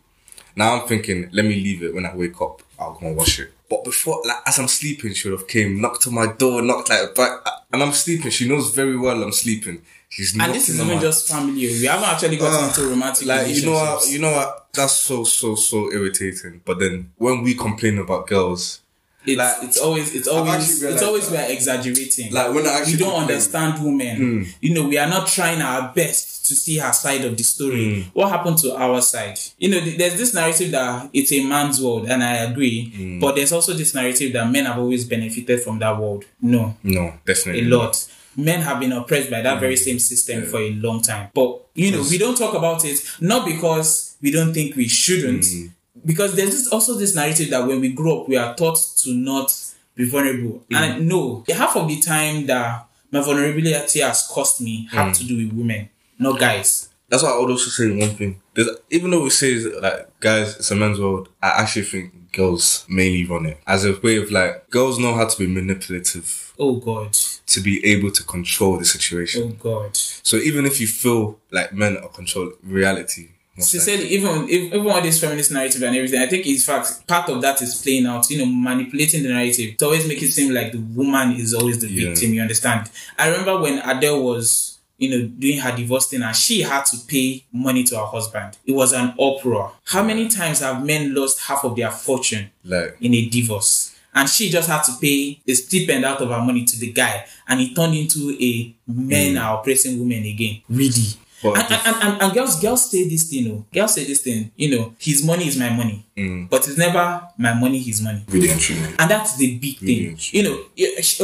Now 0.55 0.73
I'm 0.73 0.87
thinking, 0.87 1.29
let 1.31 1.45
me 1.45 1.55
leave 1.55 1.83
it 1.83 1.93
when 1.93 2.05
I 2.05 2.15
wake 2.15 2.41
up. 2.41 2.61
I'll 2.79 2.93
go 2.93 3.07
and 3.07 3.15
wash 3.15 3.39
it. 3.39 3.53
But 3.71 3.85
before, 3.85 4.21
like 4.27 4.39
as 4.45 4.59
I'm 4.59 4.67
sleeping, 4.67 5.13
she 5.13 5.29
would 5.29 5.39
have 5.39 5.47
came, 5.47 5.79
knocked 5.79 6.05
on 6.05 6.13
my 6.13 6.27
door, 6.33 6.61
knocked 6.61 6.89
like, 6.89 7.15
but 7.15 7.41
and 7.71 7.81
I'm 7.81 7.93
sleeping. 7.93 8.29
She 8.29 8.45
knows 8.45 8.75
very 8.75 8.97
well 8.97 9.23
I'm 9.23 9.31
sleeping. 9.31 9.81
She's 10.09 10.37
and 10.37 10.53
this 10.53 10.67
is 10.67 10.81
even 10.81 10.99
just 10.99 11.29
family. 11.29 11.53
We 11.53 11.85
haven't 11.85 12.09
actually 12.09 12.35
gotten 12.35 12.65
uh, 12.65 12.67
into 12.67 12.83
romantic 12.89 13.27
like 13.27 13.47
you 13.47 13.65
know 13.65 13.71
what 13.71 14.09
you 14.09 14.19
know 14.19 14.33
what 14.33 14.67
that's 14.73 14.91
so 14.91 15.23
so 15.23 15.55
so 15.55 15.89
irritating. 15.89 16.59
But 16.65 16.79
then 16.79 17.13
when 17.17 17.43
we 17.43 17.53
complain 17.53 17.97
about 17.97 18.27
girls, 18.27 18.81
it's, 19.25 19.37
like, 19.37 19.63
it's 19.63 19.79
always 19.79 20.13
it's 20.13 20.27
always 20.27 20.83
it's 20.83 21.01
always 21.01 21.29
that. 21.29 21.47
we're 21.47 21.53
exaggerating. 21.53 22.33
Like 22.33 22.53
when 22.53 22.67
I 22.67 22.79
actually 22.79 22.95
we 22.95 22.99
don't 22.99 23.19
complain. 23.19 23.29
understand 23.29 23.85
women. 23.85 24.17
Mm. 24.17 24.55
You 24.59 24.73
know, 24.73 24.89
we 24.89 24.97
are 24.97 25.07
not 25.07 25.29
trying 25.29 25.61
our 25.61 25.93
best 25.93 26.40
to 26.51 26.55
see 26.55 26.77
her 26.77 26.91
side 26.91 27.23
of 27.25 27.37
the 27.37 27.43
story. 27.43 27.77
Mm. 27.77 28.05
What 28.13 28.29
happened 28.29 28.57
to 28.59 28.75
our 28.75 29.01
side? 29.01 29.39
You 29.57 29.69
know, 29.69 29.79
there's 29.79 30.17
this 30.17 30.33
narrative 30.33 30.71
that 30.71 31.09
it's 31.13 31.31
a 31.31 31.43
man's 31.45 31.81
world, 31.81 32.07
and 32.09 32.23
I 32.23 32.37
agree. 32.37 32.91
Mm. 32.95 33.21
But 33.21 33.35
there's 33.35 33.51
also 33.51 33.73
this 33.73 33.95
narrative 33.95 34.33
that 34.33 34.49
men 34.49 34.65
have 34.65 34.77
always 34.77 35.05
benefited 35.05 35.61
from 35.61 35.79
that 35.79 35.97
world. 35.97 36.25
No, 36.41 36.75
no, 36.83 37.13
definitely 37.25 37.65
a 37.65 37.77
lot. 37.77 38.07
Men 38.35 38.61
have 38.61 38.79
been 38.79 38.93
oppressed 38.93 39.29
by 39.29 39.41
that 39.41 39.59
very 39.59 39.75
mm. 39.75 39.79
same 39.79 39.99
system 39.99 40.43
yeah. 40.43 40.49
for 40.49 40.59
a 40.59 40.71
long 40.71 41.01
time. 41.01 41.29
But 41.33 41.67
you 41.75 41.91
know, 41.91 42.03
we 42.09 42.17
don't 42.17 42.37
talk 42.37 42.53
about 42.53 42.85
it 42.85 42.99
not 43.19 43.45
because 43.45 44.15
we 44.21 44.31
don't 44.31 44.53
think 44.53 44.75
we 44.75 44.87
shouldn't 44.87 45.43
mm 45.43 45.71
because 46.05 46.35
there's 46.35 46.51
this, 46.51 46.67
also 46.67 46.95
this 46.95 47.15
narrative 47.15 47.49
that 47.49 47.65
when 47.67 47.79
we 47.79 47.89
grow 47.93 48.21
up, 48.21 48.29
we 48.29 48.37
are 48.37 48.55
taught 48.55 48.77
to 48.97 49.13
not 49.13 49.53
be 49.95 50.09
vulnerable. 50.09 50.63
Mm. 50.69 50.75
And 50.75 51.07
no, 51.07 51.43
half 51.49 51.75
of 51.75 51.87
the 51.87 51.99
time 51.99 52.47
that 52.47 52.87
my 53.11 53.21
vulnerability 53.21 53.99
has 53.99 54.27
cost 54.27 54.61
me 54.61 54.87
have 54.91 55.09
mm. 55.09 55.17
to 55.17 55.25
do 55.25 55.37
with 55.37 55.53
women, 55.53 55.89
not 56.21 56.39
guys. 56.39 56.89
That's 57.09 57.23
why 57.23 57.31
I 57.31 57.39
would 57.39 57.49
also 57.49 57.69
say 57.69 57.89
one 57.91 58.15
thing. 58.15 58.41
There's, 58.53 58.69
even 58.89 59.11
though 59.11 59.23
we 59.23 59.29
say 59.31 59.55
like 59.55 60.19
guys, 60.19 60.55
it's 60.55 60.71
a 60.71 60.75
men's 60.75 60.99
world. 60.99 61.27
I 61.41 61.49
actually 61.61 61.83
think 61.83 62.31
girls 62.31 62.85
mainly 62.87 63.25
run 63.25 63.45
it 63.45 63.59
as 63.67 63.83
a 63.83 63.99
way 63.99 64.15
of 64.17 64.31
like 64.31 64.69
girls 64.69 64.97
know 64.97 65.13
how 65.13 65.27
to 65.27 65.37
be 65.37 65.47
manipulative. 65.47 66.53
Oh 66.57 66.75
God. 66.77 67.13
To 67.13 67.59
be 67.59 67.85
able 67.85 68.11
to 68.11 68.23
control 68.23 68.77
the 68.77 68.85
situation. 68.85 69.43
Oh 69.43 69.63
God. 69.69 69.97
So 69.97 70.37
even 70.37 70.65
if 70.65 70.79
you 70.79 70.87
feel 70.87 71.39
like 71.51 71.73
men 71.73 71.97
are 71.97 72.09
controlling 72.09 72.53
reality, 72.63 73.29
Sincerely, 73.59 74.07
even 74.07 74.49
even 74.49 74.87
all 74.89 75.01
this 75.01 75.19
feminist 75.19 75.51
narrative 75.51 75.83
and 75.83 75.95
everything, 75.95 76.21
I 76.21 76.27
think 76.27 76.47
in 76.47 76.57
fact 76.57 77.05
part 77.05 77.29
of 77.29 77.41
that 77.41 77.61
is 77.61 77.81
playing 77.81 78.05
out. 78.05 78.29
You 78.29 78.39
know, 78.39 78.45
manipulating 78.45 79.23
the 79.23 79.29
narrative 79.29 79.75
to 79.77 79.85
always 79.85 80.07
make 80.07 80.23
it 80.23 80.31
seem 80.31 80.53
like 80.53 80.71
the 80.71 80.79
woman 80.79 81.33
is 81.33 81.53
always 81.53 81.79
the 81.79 81.89
yeah. 81.89 82.09
victim. 82.09 82.33
You 82.33 82.41
understand? 82.41 82.89
I 83.19 83.27
remember 83.29 83.59
when 83.59 83.79
Adele 83.79 84.23
was 84.23 84.79
you 85.01 85.09
know, 85.09 85.27
doing 85.27 85.57
her 85.57 85.75
divorce 85.75 86.05
thing 86.05 86.21
and 86.21 86.35
she 86.35 86.61
had 86.61 86.85
to 86.85 86.95
pay 87.07 87.43
money 87.51 87.83
to 87.83 87.97
her 87.97 88.05
husband. 88.05 88.55
It 88.67 88.73
was 88.73 88.93
an 88.93 89.15
uproar. 89.19 89.73
How 89.85 90.03
many 90.03 90.27
times 90.29 90.59
have 90.59 90.85
men 90.85 91.15
lost 91.15 91.39
half 91.39 91.65
of 91.65 91.75
their 91.75 91.89
fortune 91.89 92.51
like, 92.63 92.97
in 93.01 93.15
a 93.15 93.27
divorce? 93.27 93.95
And 94.13 94.29
she 94.29 94.51
just 94.51 94.69
had 94.69 94.83
to 94.83 94.91
pay 95.01 95.39
a 95.47 95.53
stipend 95.55 96.05
out 96.05 96.21
of 96.21 96.29
her 96.29 96.41
money 96.41 96.65
to 96.65 96.79
the 96.79 96.91
guy 96.91 97.25
and 97.47 97.61
it 97.61 97.75
turned 97.75 97.95
into 97.95 98.37
a 98.39 98.75
men 98.85 99.35
mm. 99.35 99.41
are 99.41 99.59
oppressing 99.59 99.99
women 99.99 100.23
again. 100.23 100.61
Really. 100.69 101.17
And, 101.43 101.57
and, 101.57 101.95
and, 102.03 102.21
and, 102.21 102.33
girls, 102.35 102.61
girls 102.61 102.91
say 102.91 103.09
this 103.09 103.27
thing, 103.27 103.45
you 103.45 103.49
know, 103.49 103.65
girls 103.73 103.95
say 103.95 104.03
this 104.03 104.21
thing, 104.21 104.51
you 104.55 104.77
know, 104.77 104.93
his 104.99 105.25
money 105.25 105.47
is 105.47 105.57
my 105.57 105.71
money, 105.71 106.05
mm. 106.15 106.47
but 106.47 106.67
it's 106.67 106.77
never 106.77 107.27
my 107.39 107.55
money, 107.55 107.79
his 107.79 107.99
money. 108.03 108.23
Really 108.27 108.51
and 108.51 109.09
that's 109.09 109.37
the 109.37 109.57
big 109.57 109.79
thing. 109.79 110.15
You 110.19 110.43
know, 110.43 110.63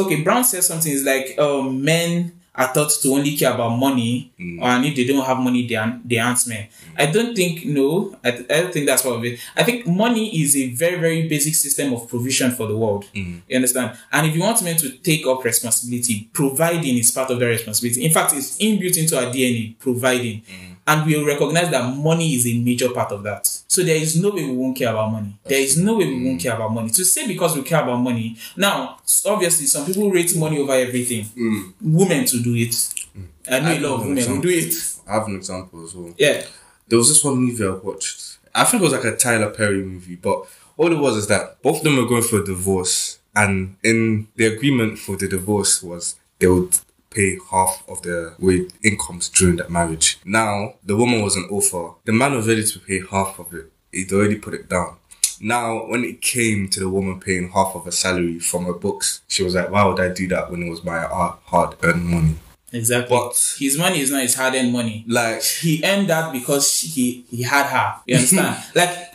okay, 0.04 0.22
Brown 0.24 0.42
says 0.42 0.66
something, 0.66 0.92
it's 0.92 1.04
like, 1.04 1.38
um, 1.38 1.84
men 1.84 2.32
are 2.58 2.74
taught 2.74 2.90
to 2.90 3.08
only 3.12 3.36
care 3.36 3.54
about 3.54 3.70
money, 3.78 4.32
mm. 4.38 4.60
and 4.60 4.84
if 4.84 4.96
they 4.96 5.06
don't 5.06 5.24
have 5.24 5.38
money, 5.38 5.64
they 5.66 5.76
are 5.76 6.00
they 6.04 6.18
aren't 6.18 6.44
men. 6.48 6.66
Mm. 6.66 6.94
I 6.98 7.06
don't 7.06 7.34
think 7.36 7.64
no, 7.64 8.16
I, 8.24 8.30
I, 8.30 8.60
don't 8.60 8.72
think 8.72 8.86
that's 8.86 9.02
part 9.02 9.14
of 9.14 9.24
it. 9.24 9.38
I 9.56 9.62
think 9.62 9.86
money 9.86 10.42
is 10.42 10.56
a 10.56 10.74
very 10.74 10.98
very 10.98 11.28
basic 11.28 11.54
system 11.54 11.92
of 11.92 12.08
provision 12.08 12.50
for 12.50 12.66
the 12.66 12.76
world. 12.76 13.06
Mm. 13.14 13.42
You 13.48 13.56
understand? 13.56 13.96
And 14.10 14.26
if 14.26 14.34
you 14.34 14.42
want 14.42 14.62
men 14.64 14.76
to 14.78 14.90
take 14.90 15.24
up 15.24 15.44
responsibility, 15.44 16.28
providing 16.32 16.98
is 16.98 17.12
part 17.12 17.30
of 17.30 17.38
their 17.38 17.50
responsibility. 17.50 18.04
In 18.04 18.12
fact, 18.12 18.34
it's 18.34 18.58
inbuilt 18.58 18.98
into 18.98 19.16
our 19.16 19.32
DNA. 19.32 19.78
Providing. 19.78 20.42
And 20.88 21.04
we 21.04 21.22
recognize 21.22 21.70
that 21.70 21.94
money 21.94 22.34
is 22.34 22.46
a 22.46 22.58
major 22.58 22.88
part 22.88 23.12
of 23.12 23.22
that. 23.24 23.46
So 23.46 23.82
there 23.82 23.96
is 23.96 24.16
no 24.20 24.30
way 24.30 24.46
we 24.46 24.56
won't 24.56 24.74
care 24.74 24.88
about 24.88 25.12
money. 25.12 25.38
There 25.44 25.60
is 25.60 25.76
no 25.76 25.98
way 25.98 26.06
we 26.06 26.24
won't 26.24 26.40
care 26.40 26.54
about 26.54 26.72
money. 26.72 26.88
To 26.88 27.04
say 27.04 27.28
because 27.28 27.54
we 27.54 27.62
care 27.62 27.82
about 27.82 27.98
money, 27.98 28.38
now 28.56 28.98
obviously 29.26 29.66
some 29.66 29.84
people 29.84 30.10
rate 30.10 30.34
money 30.34 30.58
over 30.58 30.72
everything. 30.72 31.26
Mm. 31.26 31.74
Women 31.82 32.24
to 32.24 32.42
do 32.42 32.54
it. 32.54 32.70
Mm. 32.70 33.26
I 33.50 33.60
know 33.60 33.68
I 33.68 33.74
a 33.74 33.80
lot 33.80 34.00
of 34.00 34.06
women 34.06 34.24
who 34.24 34.40
do 34.40 34.48
it. 34.48 34.74
I 35.06 35.12
have 35.12 35.26
an 35.26 35.36
example 35.36 35.84
as 35.84 35.94
well. 35.94 36.14
Yeah. 36.16 36.42
There 36.86 36.96
was 36.96 37.08
this 37.10 37.22
one 37.22 37.36
movie 37.36 37.66
I 37.66 37.70
watched. 37.70 38.38
I 38.54 38.64
think 38.64 38.80
it 38.82 38.84
was 38.84 38.94
like 38.94 39.04
a 39.04 39.14
Tyler 39.14 39.50
Perry 39.50 39.82
movie, 39.82 40.16
but 40.16 40.46
all 40.78 40.90
it 40.90 40.98
was 40.98 41.16
is 41.18 41.26
that 41.26 41.60
both 41.62 41.78
of 41.78 41.84
them 41.84 41.98
were 41.98 42.06
going 42.06 42.22
for 42.22 42.38
a 42.38 42.44
divorce, 42.44 43.18
and 43.36 43.76
in 43.84 44.28
the 44.36 44.46
agreement 44.46 44.98
for 44.98 45.16
the 45.16 45.28
divorce 45.28 45.82
was 45.82 46.16
they 46.38 46.46
would 46.46 46.78
pay 47.10 47.38
half 47.50 47.82
of 47.88 48.02
their 48.02 48.34
wage 48.38 48.70
incomes 48.82 49.28
during 49.28 49.56
that 49.56 49.70
marriage. 49.70 50.18
Now, 50.24 50.74
the 50.84 50.96
woman 50.96 51.22
was 51.22 51.36
an 51.36 51.48
offer. 51.50 51.94
The 52.04 52.12
man 52.12 52.34
was 52.34 52.48
ready 52.48 52.64
to 52.64 52.78
pay 52.78 53.00
half 53.10 53.38
of 53.38 53.52
it. 53.54 53.72
He'd 53.92 54.12
already 54.12 54.36
put 54.36 54.54
it 54.54 54.68
down. 54.68 54.96
Now, 55.40 55.86
when 55.86 56.04
it 56.04 56.20
came 56.20 56.68
to 56.70 56.80
the 56.80 56.88
woman 56.88 57.20
paying 57.20 57.50
half 57.50 57.74
of 57.74 57.84
her 57.84 57.90
salary 57.90 58.38
from 58.38 58.64
her 58.64 58.72
books, 58.72 59.22
she 59.28 59.42
was 59.42 59.54
like, 59.54 59.70
why 59.70 59.84
would 59.84 60.00
I 60.00 60.08
do 60.08 60.26
that 60.28 60.50
when 60.50 60.62
it 60.62 60.70
was 60.70 60.84
my 60.84 61.00
hard 61.00 61.76
earned 61.82 62.04
money? 62.06 62.34
Exactly. 62.72 63.16
But 63.16 63.56
his 63.58 63.78
money 63.78 64.00
is 64.00 64.10
not 64.10 64.22
his 64.22 64.34
hard 64.34 64.54
earned 64.54 64.72
money. 64.72 65.04
Like 65.08 65.42
he 65.42 65.80
earned 65.84 66.08
that 66.10 66.32
because 66.32 66.80
he 66.80 67.24
he 67.30 67.42
had 67.42 67.66
her. 67.66 68.00
You 68.06 68.16
understand? 68.16 68.62
like 68.74 69.14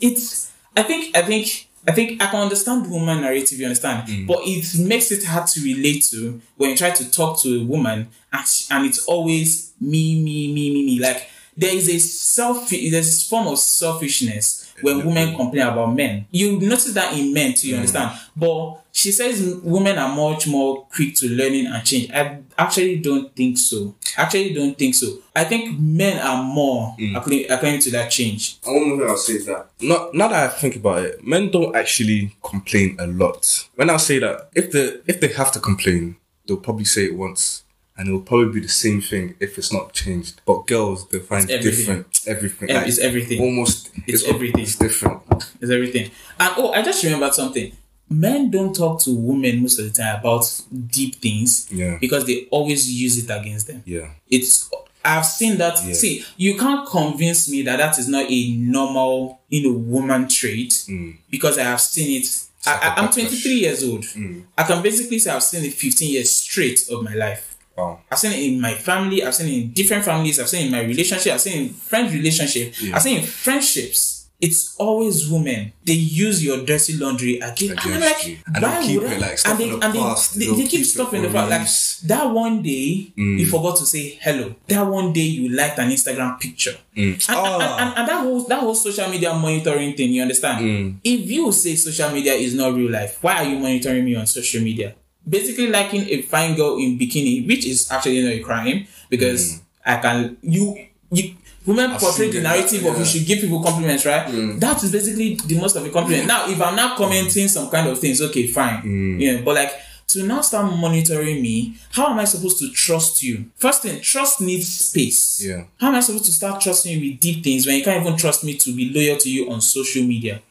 it's 0.00 0.52
I 0.76 0.82
think 0.82 1.16
I 1.16 1.22
think 1.22 1.68
I 1.86 1.92
think 1.92 2.22
I 2.22 2.26
can 2.26 2.40
understand 2.40 2.86
the 2.86 2.90
woman 2.90 3.20
narrative, 3.20 3.58
you 3.58 3.66
understand, 3.66 4.08
mm. 4.08 4.26
but 4.26 4.38
it 4.42 4.78
makes 4.78 5.12
it 5.12 5.24
hard 5.24 5.46
to 5.48 5.60
relate 5.62 6.04
to 6.10 6.40
when 6.56 6.70
you 6.70 6.76
try 6.76 6.90
to 6.90 7.10
talk 7.10 7.38
to 7.40 7.60
a 7.60 7.64
woman 7.64 8.08
and, 8.32 8.66
and 8.70 8.86
it's 8.86 9.04
always 9.06 9.74
me, 9.80 10.22
me, 10.22 10.52
me, 10.52 10.72
me, 10.72 10.86
me. 10.86 10.98
Like 10.98 11.28
there 11.56 11.74
is 11.74 11.88
a 11.88 11.98
self, 11.98 12.70
there's 12.70 12.90
this 12.90 13.28
form 13.28 13.48
of 13.48 13.58
selfishness 13.58 14.63
when 14.80 15.04
women 15.04 15.34
complain 15.34 15.66
about 15.66 15.94
men. 15.94 16.26
You 16.30 16.58
notice 16.60 16.92
that 16.94 17.12
in 17.16 17.32
men 17.32 17.54
too, 17.54 17.68
you 17.68 17.74
mm. 17.74 17.78
understand? 17.78 18.18
But 18.36 18.80
she 18.92 19.12
says 19.12 19.58
women 19.62 19.98
are 19.98 20.14
much 20.14 20.46
more 20.46 20.86
quick 20.86 21.14
to 21.16 21.28
learning 21.28 21.66
and 21.66 21.84
change. 21.84 22.10
I 22.10 22.40
actually 22.56 23.00
don't 23.00 23.34
think 23.34 23.58
so. 23.58 23.94
Actually 24.16 24.54
don't 24.54 24.76
think 24.76 24.94
so. 24.94 25.18
I 25.34 25.44
think 25.44 25.78
men 25.78 26.18
are 26.18 26.42
more 26.42 26.94
mm. 26.98 27.16
according, 27.16 27.50
according 27.50 27.80
to 27.80 27.90
that 27.92 28.10
change. 28.10 28.58
One 28.64 28.98
thing 28.98 29.08
I'll 29.08 29.16
say 29.16 29.34
is 29.34 29.46
that 29.46 29.70
not 29.80 30.14
now 30.14 30.28
that 30.28 30.44
I 30.44 30.48
think 30.48 30.76
about 30.76 31.04
it, 31.04 31.26
men 31.26 31.50
don't 31.50 31.74
actually 31.74 32.36
complain 32.42 32.96
a 32.98 33.06
lot. 33.06 33.68
When 33.74 33.90
I 33.90 33.96
say 33.96 34.18
that, 34.20 34.50
if 34.54 34.70
the 34.70 35.02
if 35.06 35.20
they 35.20 35.28
have 35.28 35.52
to 35.52 35.60
complain, 35.60 36.16
they'll 36.46 36.56
probably 36.56 36.84
say 36.84 37.06
it 37.06 37.16
once 37.16 37.64
and 37.96 38.08
it 38.08 38.12
will 38.12 38.20
probably 38.20 38.52
be 38.52 38.60
the 38.60 38.72
same 38.72 39.00
thing 39.00 39.34
if 39.40 39.56
it's 39.56 39.72
not 39.72 39.92
changed. 39.92 40.40
But 40.44 40.66
girls, 40.66 41.08
they 41.08 41.20
find 41.20 41.48
it's 41.48 41.64
different 41.64 42.20
everything. 42.26 42.68
like 42.68 42.88
it's 42.88 42.98
everything. 42.98 43.40
Almost, 43.40 43.90
it's, 44.06 44.22
it's 44.22 44.28
everything. 44.28 44.62
It's 44.62 44.76
different. 44.76 45.22
It's 45.60 45.70
everything. 45.70 46.10
And 46.40 46.54
oh, 46.56 46.72
I 46.72 46.82
just 46.82 47.04
remembered 47.04 47.34
something. 47.34 47.72
Men 48.10 48.50
don't 48.50 48.74
talk 48.74 49.00
to 49.02 49.16
women 49.16 49.62
most 49.62 49.78
of 49.78 49.86
the 49.86 49.90
time 49.90 50.20
about 50.20 50.44
deep 50.88 51.16
things. 51.16 51.68
Yeah. 51.72 51.98
Because 52.00 52.26
they 52.26 52.46
always 52.50 52.90
use 52.90 53.22
it 53.22 53.30
against 53.30 53.68
them. 53.68 53.82
Yeah. 53.86 54.10
It's 54.28 54.70
I've 55.04 55.26
seen 55.26 55.58
that. 55.58 55.78
Yeah. 55.84 55.94
See, 55.94 56.24
you 56.36 56.58
can't 56.58 56.88
convince 56.88 57.50
me 57.50 57.62
that 57.62 57.76
that 57.76 57.98
is 57.98 58.08
not 58.08 58.26
a 58.28 58.56
normal, 58.56 59.40
you 59.48 59.68
know, 59.68 59.78
woman 59.78 60.28
trait 60.28 60.70
mm. 60.88 61.16
because 61.30 61.58
I 61.58 61.64
have 61.64 61.80
seen 61.80 62.20
it 62.20 62.26
I, 62.66 62.94
am 62.96 63.10
23 63.10 63.52
years 63.52 63.84
old. 63.84 64.02
Mm. 64.02 64.44
I 64.56 64.62
can 64.64 64.82
basically 64.82 65.18
say 65.18 65.30
I've 65.30 65.42
seen 65.42 65.64
it 65.64 65.74
15 65.74 66.12
years 66.12 66.34
straight 66.34 66.88
of 66.90 67.02
my 67.02 67.14
life. 67.14 67.53
Wow. 67.76 68.00
I've 68.10 68.18
seen 68.18 68.32
it 68.32 68.52
in 68.52 68.60
my 68.60 68.74
family. 68.74 69.24
I've 69.24 69.34
seen 69.34 69.48
it 69.48 69.62
in 69.62 69.72
different 69.72 70.04
families. 70.04 70.38
I've 70.38 70.48
seen 70.48 70.62
it 70.62 70.66
in 70.66 70.72
my 70.72 70.82
relationship. 70.82 71.34
I've 71.34 71.40
seen 71.40 71.64
it 71.64 71.68
in 71.68 71.74
friend 71.74 72.12
relationship. 72.12 72.74
Yeah. 72.80 72.96
I've 72.96 73.02
seen 73.02 73.18
it 73.18 73.20
in 73.20 73.26
friendships. 73.26 74.14
It's 74.40 74.76
always 74.76 75.30
women. 75.30 75.72
They 75.84 75.94
use 75.94 76.44
your 76.44 76.64
dirty 76.64 76.96
laundry 76.98 77.38
again. 77.38 77.78
And, 77.82 78.00
like, 78.00 78.26
and 78.46 78.62
they 78.62 78.86
keep 78.86 79.02
it 79.02 79.20
like 79.20 79.38
and 79.46 79.58
they, 79.58 79.70
and 79.70 79.80
the 79.80 80.32
they, 80.36 80.46
they, 80.46 80.56
they, 80.62 80.68
keep 80.68 80.84
stuff 80.84 81.14
in 81.14 81.22
the 81.22 81.30
past. 81.30 82.02
Like 82.02 82.08
that 82.08 82.30
one 82.30 82.60
day 82.60 83.12
mm. 83.16 83.38
you 83.38 83.46
forgot 83.46 83.76
to 83.76 83.86
say 83.86 84.18
hello. 84.20 84.54
That 84.66 84.82
one 84.82 85.12
day 85.12 85.22
you 85.22 85.48
liked 85.48 85.78
an 85.78 85.88
Instagram 85.88 86.38
picture. 86.38 86.76
Mm. 86.94 87.26
And, 87.28 87.38
oh. 87.38 87.60
and, 87.60 87.62
and, 87.62 87.98
and, 87.98 88.08
that 88.08 88.22
whole 88.22 88.44
that 88.44 88.60
whole 88.60 88.74
social 88.74 89.08
media 89.08 89.32
monitoring 89.32 89.94
thing, 89.94 90.12
you 90.12 90.20
understand? 90.20 90.64
Mm. 90.64 90.96
If 91.02 91.30
you 91.30 91.50
say 91.52 91.76
social 91.76 92.10
media 92.10 92.34
is 92.34 92.54
not 92.54 92.74
real 92.74 92.90
life, 92.90 93.22
why 93.22 93.36
are 93.36 93.44
you 93.44 93.58
monitoring 93.58 94.04
me 94.04 94.16
on 94.16 94.26
social 94.26 94.60
media? 94.62 94.94
Basically 95.28 95.68
liking 95.68 96.08
a 96.08 96.22
fine 96.22 96.54
girl 96.54 96.76
in 96.78 96.98
bikini, 96.98 97.46
which 97.46 97.66
is 97.66 97.90
actually 97.90 98.22
not 98.22 98.32
a 98.32 98.40
crime 98.40 98.86
because 99.08 99.54
mm. 99.54 99.60
I 99.86 99.96
can 99.96 100.36
you 100.42 100.86
you 101.10 101.34
women 101.66 101.96
portray 101.98 102.30
the 102.30 102.40
narrative 102.40 102.82
that, 102.82 102.86
yeah. 102.86 102.92
of 102.92 102.98
you 102.98 103.04
should 103.04 103.26
give 103.26 103.40
people 103.40 103.62
compliments, 103.62 104.04
right? 104.04 104.26
Mm. 104.26 104.60
That 104.60 104.82
is 104.82 104.92
basically 104.92 105.36
the 105.36 105.58
most 105.58 105.76
of 105.76 105.84
a 105.84 105.90
compliment. 105.90 106.26
Now, 106.26 106.48
if 106.48 106.60
I'm 106.60 106.76
not 106.76 106.96
commenting 106.96 107.48
some 107.48 107.70
kind 107.70 107.88
of 107.88 107.98
things, 107.98 108.20
okay, 108.20 108.46
fine. 108.46 108.82
Mm. 108.82 109.20
Yeah, 109.20 109.40
but 109.42 109.54
like 109.54 109.72
to 110.08 110.22
now 110.26 110.42
start 110.42 110.66
monitoring 110.76 111.40
me, 111.40 111.76
how 111.92 112.08
am 112.08 112.18
I 112.18 112.24
supposed 112.24 112.58
to 112.58 112.70
trust 112.70 113.22
you? 113.22 113.46
First 113.56 113.82
thing, 113.82 114.00
trust 114.00 114.40
needs 114.40 114.68
space. 114.68 115.42
Yeah. 115.44 115.64
How 115.80 115.88
am 115.88 115.94
I 115.94 116.00
supposed 116.00 116.26
to 116.26 116.32
start 116.32 116.60
trusting 116.60 116.92
you 116.92 117.10
with 117.10 117.20
deep 117.20 117.42
things 117.42 117.66
when 117.66 117.76
you 117.76 117.84
can't 117.84 118.04
even 118.04 118.16
trust 118.16 118.44
me 118.44 118.56
to 118.58 118.76
be 118.76 118.92
loyal 118.92 119.16
to 119.18 119.30
you 119.30 119.50
on 119.50 119.60
social 119.60 120.02
media? 120.02 120.42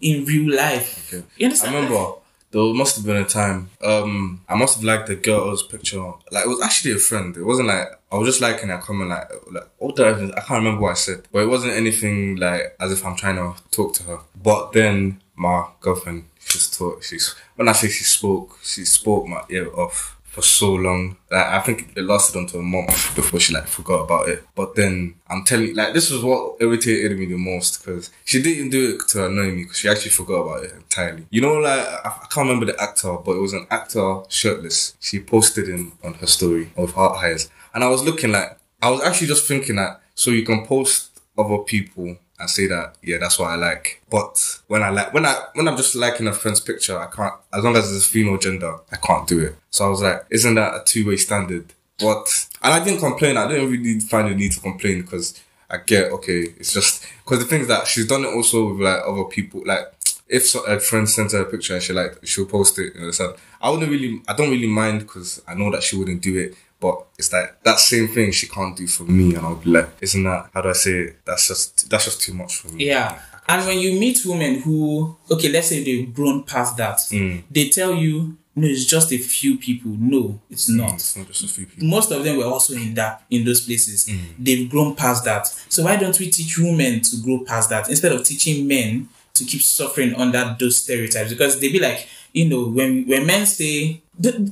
In 0.00 0.24
real 0.24 0.54
life. 0.54 1.12
Okay. 1.12 1.24
You 1.36 1.46
I 1.46 1.48
understand? 1.48 1.74
remember 1.74 2.14
there 2.54 2.72
must 2.72 2.96
have 2.96 3.04
been 3.04 3.16
a 3.16 3.24
time. 3.24 3.68
Um, 3.82 4.40
I 4.48 4.54
must 4.54 4.76
have 4.76 4.84
liked 4.84 5.08
the 5.08 5.16
girl's 5.16 5.62
picture. 5.62 6.00
Like 6.30 6.44
it 6.44 6.48
was 6.48 6.62
actually 6.62 6.92
a 6.92 6.98
friend. 6.98 7.36
It 7.36 7.42
wasn't 7.42 7.68
like 7.68 7.88
I 8.12 8.16
was 8.16 8.28
just 8.28 8.40
liking 8.40 8.70
a 8.70 8.78
comment. 8.78 9.10
Like 9.10 9.28
like 9.50 9.68
what 9.78 9.96
did 9.96 10.06
I, 10.06 10.40
can't 10.40 10.62
remember 10.62 10.80
what 10.82 10.92
I 10.92 10.94
said, 10.94 11.26
but 11.32 11.40
it 11.40 11.48
wasn't 11.48 11.72
anything 11.72 12.36
like 12.36 12.76
as 12.78 12.92
if 12.92 13.04
I'm 13.04 13.16
trying 13.16 13.36
to 13.36 13.54
talk 13.72 13.94
to 13.94 14.04
her. 14.04 14.18
But 14.40 14.72
then 14.72 15.20
my 15.34 15.66
girlfriend, 15.80 16.26
she's 16.38 16.70
talk. 16.70 17.02
She's 17.02 17.34
when 17.56 17.68
I 17.68 17.72
say 17.72 17.88
she 17.88 18.04
spoke, 18.04 18.56
she 18.62 18.84
spoke 18.84 19.26
my 19.26 19.42
ear 19.50 19.68
off 19.74 20.13
for 20.34 20.42
so 20.42 20.74
long. 20.74 21.16
Like 21.30 21.46
I 21.46 21.60
think 21.60 21.92
it 21.96 22.02
lasted 22.02 22.38
until 22.38 22.60
a 22.60 22.62
month 22.62 23.14
before 23.14 23.38
she 23.38 23.54
like 23.54 23.68
forgot 23.68 24.02
about 24.02 24.28
it. 24.28 24.44
But 24.56 24.74
then 24.74 25.14
I'm 25.28 25.44
telling 25.44 25.68
you, 25.68 25.74
like 25.74 25.94
this 25.94 26.10
was 26.10 26.24
what 26.24 26.56
irritated 26.60 27.16
me 27.16 27.26
the 27.26 27.38
most 27.38 27.84
because 27.84 28.10
she 28.24 28.42
didn't 28.42 28.70
do 28.70 28.94
it 28.94 29.08
to 29.10 29.26
annoy 29.26 29.52
me 29.52 29.62
because 29.62 29.78
she 29.78 29.88
actually 29.88 30.10
forgot 30.10 30.42
about 30.42 30.64
it 30.64 30.72
entirely. 30.72 31.26
You 31.30 31.40
know, 31.40 31.54
like 31.54 31.78
I, 31.78 32.08
I 32.08 32.26
can't 32.30 32.48
remember 32.48 32.66
the 32.66 32.80
actor, 32.82 33.16
but 33.24 33.36
it 33.36 33.40
was 33.40 33.52
an 33.52 33.66
actor 33.70 34.22
shirtless. 34.28 34.96
She 34.98 35.20
posted 35.20 35.68
him 35.68 35.92
on 36.02 36.14
her 36.14 36.26
story 36.26 36.72
of 36.76 36.94
heart 36.94 37.18
highs, 37.18 37.48
and 37.72 37.84
I 37.84 37.88
was 37.88 38.02
looking 38.02 38.32
like 38.32 38.58
I 38.82 38.90
was 38.90 39.02
actually 39.02 39.28
just 39.28 39.46
thinking 39.46 39.76
that 39.76 40.00
so 40.16 40.30
you 40.30 40.44
can 40.44 40.66
post 40.66 41.20
other 41.38 41.58
people 41.58 42.16
and 42.38 42.50
say 42.50 42.66
that 42.66 42.96
yeah 43.02 43.18
that's 43.18 43.38
what 43.38 43.50
I 43.50 43.56
like. 43.56 44.02
But 44.10 44.60
when 44.66 44.82
I 44.82 44.90
like 44.90 45.12
when 45.14 45.26
I 45.26 45.34
when 45.54 45.68
I'm 45.68 45.76
just 45.76 45.94
liking 45.94 46.26
a 46.26 46.32
friend's 46.32 46.60
picture, 46.60 46.98
I 46.98 47.06
can't 47.06 47.34
as 47.52 47.64
long 47.64 47.76
as 47.76 47.94
it's 47.94 48.06
female 48.06 48.38
gender, 48.38 48.76
I 48.90 48.96
can't 48.96 49.26
do 49.26 49.40
it. 49.40 49.56
So 49.70 49.86
I 49.86 49.88
was 49.88 50.02
like, 50.02 50.24
isn't 50.30 50.54
that 50.54 50.74
a 50.74 50.82
two 50.84 51.06
way 51.06 51.16
standard? 51.16 51.72
But 51.98 52.48
and 52.62 52.74
I 52.74 52.84
didn't 52.84 53.00
complain. 53.00 53.36
I 53.36 53.46
didn't 53.48 53.70
really 53.70 54.00
find 54.00 54.28
the 54.28 54.34
need 54.34 54.52
to 54.52 54.60
complain 54.60 55.02
because 55.02 55.40
I 55.70 55.78
get 55.78 56.10
okay. 56.12 56.42
It's 56.58 56.72
just 56.72 57.04
because 57.24 57.38
the 57.38 57.46
thing 57.46 57.62
is 57.62 57.68
that 57.68 57.86
she's 57.86 58.06
done 58.06 58.24
it 58.24 58.34
also 58.34 58.72
with 58.72 58.80
like 58.80 59.00
other 59.06 59.24
people. 59.24 59.62
Like 59.64 59.92
if 60.28 60.46
so, 60.46 60.64
a 60.64 60.80
friend 60.80 61.08
sends 61.08 61.32
her 61.32 61.42
a 61.42 61.44
picture 61.44 61.74
and 61.74 61.82
she 61.82 61.92
like 61.92 62.18
she'll 62.24 62.46
post 62.46 62.78
it. 62.78 62.94
You 62.94 63.02
know, 63.02 63.36
I 63.60 63.70
wouldn't 63.70 63.90
really. 63.90 64.22
I 64.26 64.34
don't 64.34 64.50
really 64.50 64.66
mind 64.66 65.00
because 65.00 65.42
I 65.46 65.54
know 65.54 65.70
that 65.70 65.82
she 65.82 65.96
wouldn't 65.96 66.22
do 66.22 66.36
it. 66.38 66.56
But 66.84 66.96
it's 67.18 67.32
like 67.32 67.48
that 67.62 67.78
same 67.78 68.08
thing 68.08 68.30
she 68.32 68.46
can't 68.46 68.76
do 68.76 68.86
for 68.86 69.04
me, 69.04 69.34
and 69.36 69.44
I'll 69.46 69.56
be 69.64 69.70
like, 69.70 69.88
isn't 70.02 70.22
that 70.24 70.50
how 70.52 70.60
do 70.62 70.68
I 70.68 70.72
say 70.74 70.94
it? 71.04 71.24
That's 71.24 71.48
just 71.48 71.88
that's 71.90 72.04
just 72.04 72.20
too 72.20 72.34
much 72.34 72.52
for 72.58 72.68
me. 72.68 72.86
Yeah. 72.92 73.18
And 73.48 73.66
when 73.66 73.78
you 73.78 73.98
meet 74.00 74.18
women 74.24 74.60
who, 74.60 75.16
okay, 75.30 75.50
let's 75.50 75.68
say 75.68 75.82
they've 75.84 76.12
grown 76.14 76.42
past 76.44 76.76
that, 76.78 76.98
Mm. 77.10 77.42
they 77.50 77.68
tell 77.68 77.94
you, 77.94 78.36
no, 78.56 78.66
it's 78.68 78.84
just 78.86 79.12
a 79.12 79.18
few 79.18 79.56
people. 79.58 79.92
No, 79.98 80.40
it's 80.50 80.68
not. 80.68 80.94
It's 80.94 81.16
not 81.16 81.26
just 81.26 81.44
a 81.44 81.48
few 81.48 81.66
people. 81.66 81.86
Most 81.96 82.10
of 82.12 82.22
them 82.24 82.36
were 82.38 82.44
also 82.54 82.74
in 82.74 82.94
that 82.94 83.22
in 83.30 83.44
those 83.44 83.60
places. 83.66 84.06
Mm. 84.06 84.18
They've 84.38 84.68
grown 84.70 84.94
past 84.94 85.24
that. 85.24 85.46
So 85.68 85.84
why 85.84 85.96
don't 85.96 86.18
we 86.20 86.30
teach 86.30 86.58
women 86.58 87.00
to 87.08 87.16
grow 87.24 87.38
past 87.50 87.68
that 87.70 87.88
instead 87.88 88.12
of 88.12 88.24
teaching 88.24 88.66
men 88.68 89.08
to 89.34 89.44
keep 89.44 89.62
suffering 89.62 90.14
under 90.14 90.56
those 90.60 90.76
stereotypes? 90.82 91.30
Because 91.30 91.58
they 91.60 91.70
be 91.72 91.80
like, 91.80 92.00
you 92.34 92.44
know, 92.50 92.68
when 92.68 93.06
when 93.08 93.26
men 93.26 93.46
say 93.46 94.02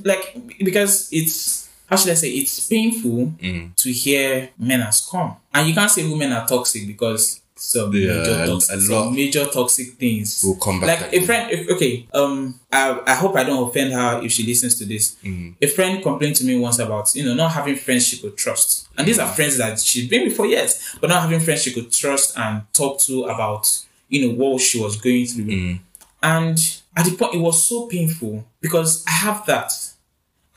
like 0.03 0.35
because 0.59 1.09
it's 1.11 1.62
how 1.93 1.97
should 1.97 2.11
I 2.11 2.15
say? 2.15 2.29
It's 2.29 2.67
painful 2.67 3.33
Mm. 3.41 3.75
to 3.75 3.91
hear 3.91 4.49
men 4.57 4.81
as 4.81 4.97
scum. 4.97 5.35
And 5.53 5.67
you 5.67 5.73
can't 5.75 5.91
say 5.91 6.07
women 6.09 6.31
are 6.33 6.47
toxic 6.47 6.87
because 6.87 7.39
some 7.55 7.93
Yeah, 7.93 8.07
major 8.17 8.45
toxic, 8.45 8.79
some 8.81 9.15
major 9.15 9.45
toxic 9.45 9.87
things. 9.93 10.43
Will 10.43 10.55
come 10.55 10.79
back 10.81 11.01
like 11.01 11.13
a 11.13 11.25
friend 11.25 11.51
if, 11.51 11.69
okay 11.69 12.07
um 12.13 12.59
I, 12.71 12.99
I 13.05 13.15
hope 13.15 13.35
i 13.37 13.43
don't 13.43 13.69
offend 13.69 13.93
her 13.93 14.21
if 14.25 14.31
she 14.33 14.43
listens 14.45 14.75
to 14.79 14.85
this. 14.85 15.15
Mm. 15.23 15.53
a 15.61 15.67
friend 15.67 16.01
complained 16.03 16.35
to 16.37 16.45
me 16.45 16.57
once 16.59 16.79
about 16.79 17.13
you 17.15 17.23
know 17.23 17.35
not 17.35 17.51
having 17.51 17.75
friends 17.75 18.07
she 18.07 18.17
could 18.17 18.35
trust. 18.35 18.87
And 18.97 19.07
these 19.07 19.19
are 19.19 19.31
friends 19.31 19.57
that 19.57 19.79
she's 19.79 20.09
been 20.09 20.23
with 20.27 20.35
for 20.35 20.45
years 20.47 20.71
but 20.99 21.09
not 21.09 21.21
having 21.21 21.39
friends 21.39 21.61
she 21.63 21.71
could 21.71 21.89
trust 21.91 22.37
and 22.37 22.63
talk 22.73 22.99
to 23.01 23.23
about 23.25 23.63
you 24.09 24.19
know 24.27 24.33
what 24.33 24.59
she 24.61 24.79
was 24.81 24.97
going 24.97 25.25
through. 25.27 25.45
Mm. 25.45 25.79
and 26.21 26.57
at 26.97 27.05
the 27.05 27.11
point 27.15 27.35
it 27.35 27.39
was 27.39 27.63
so 27.63 27.85
painful 27.87 28.45
because 28.61 29.05
i 29.07 29.11
have 29.11 29.45
that 29.45 29.71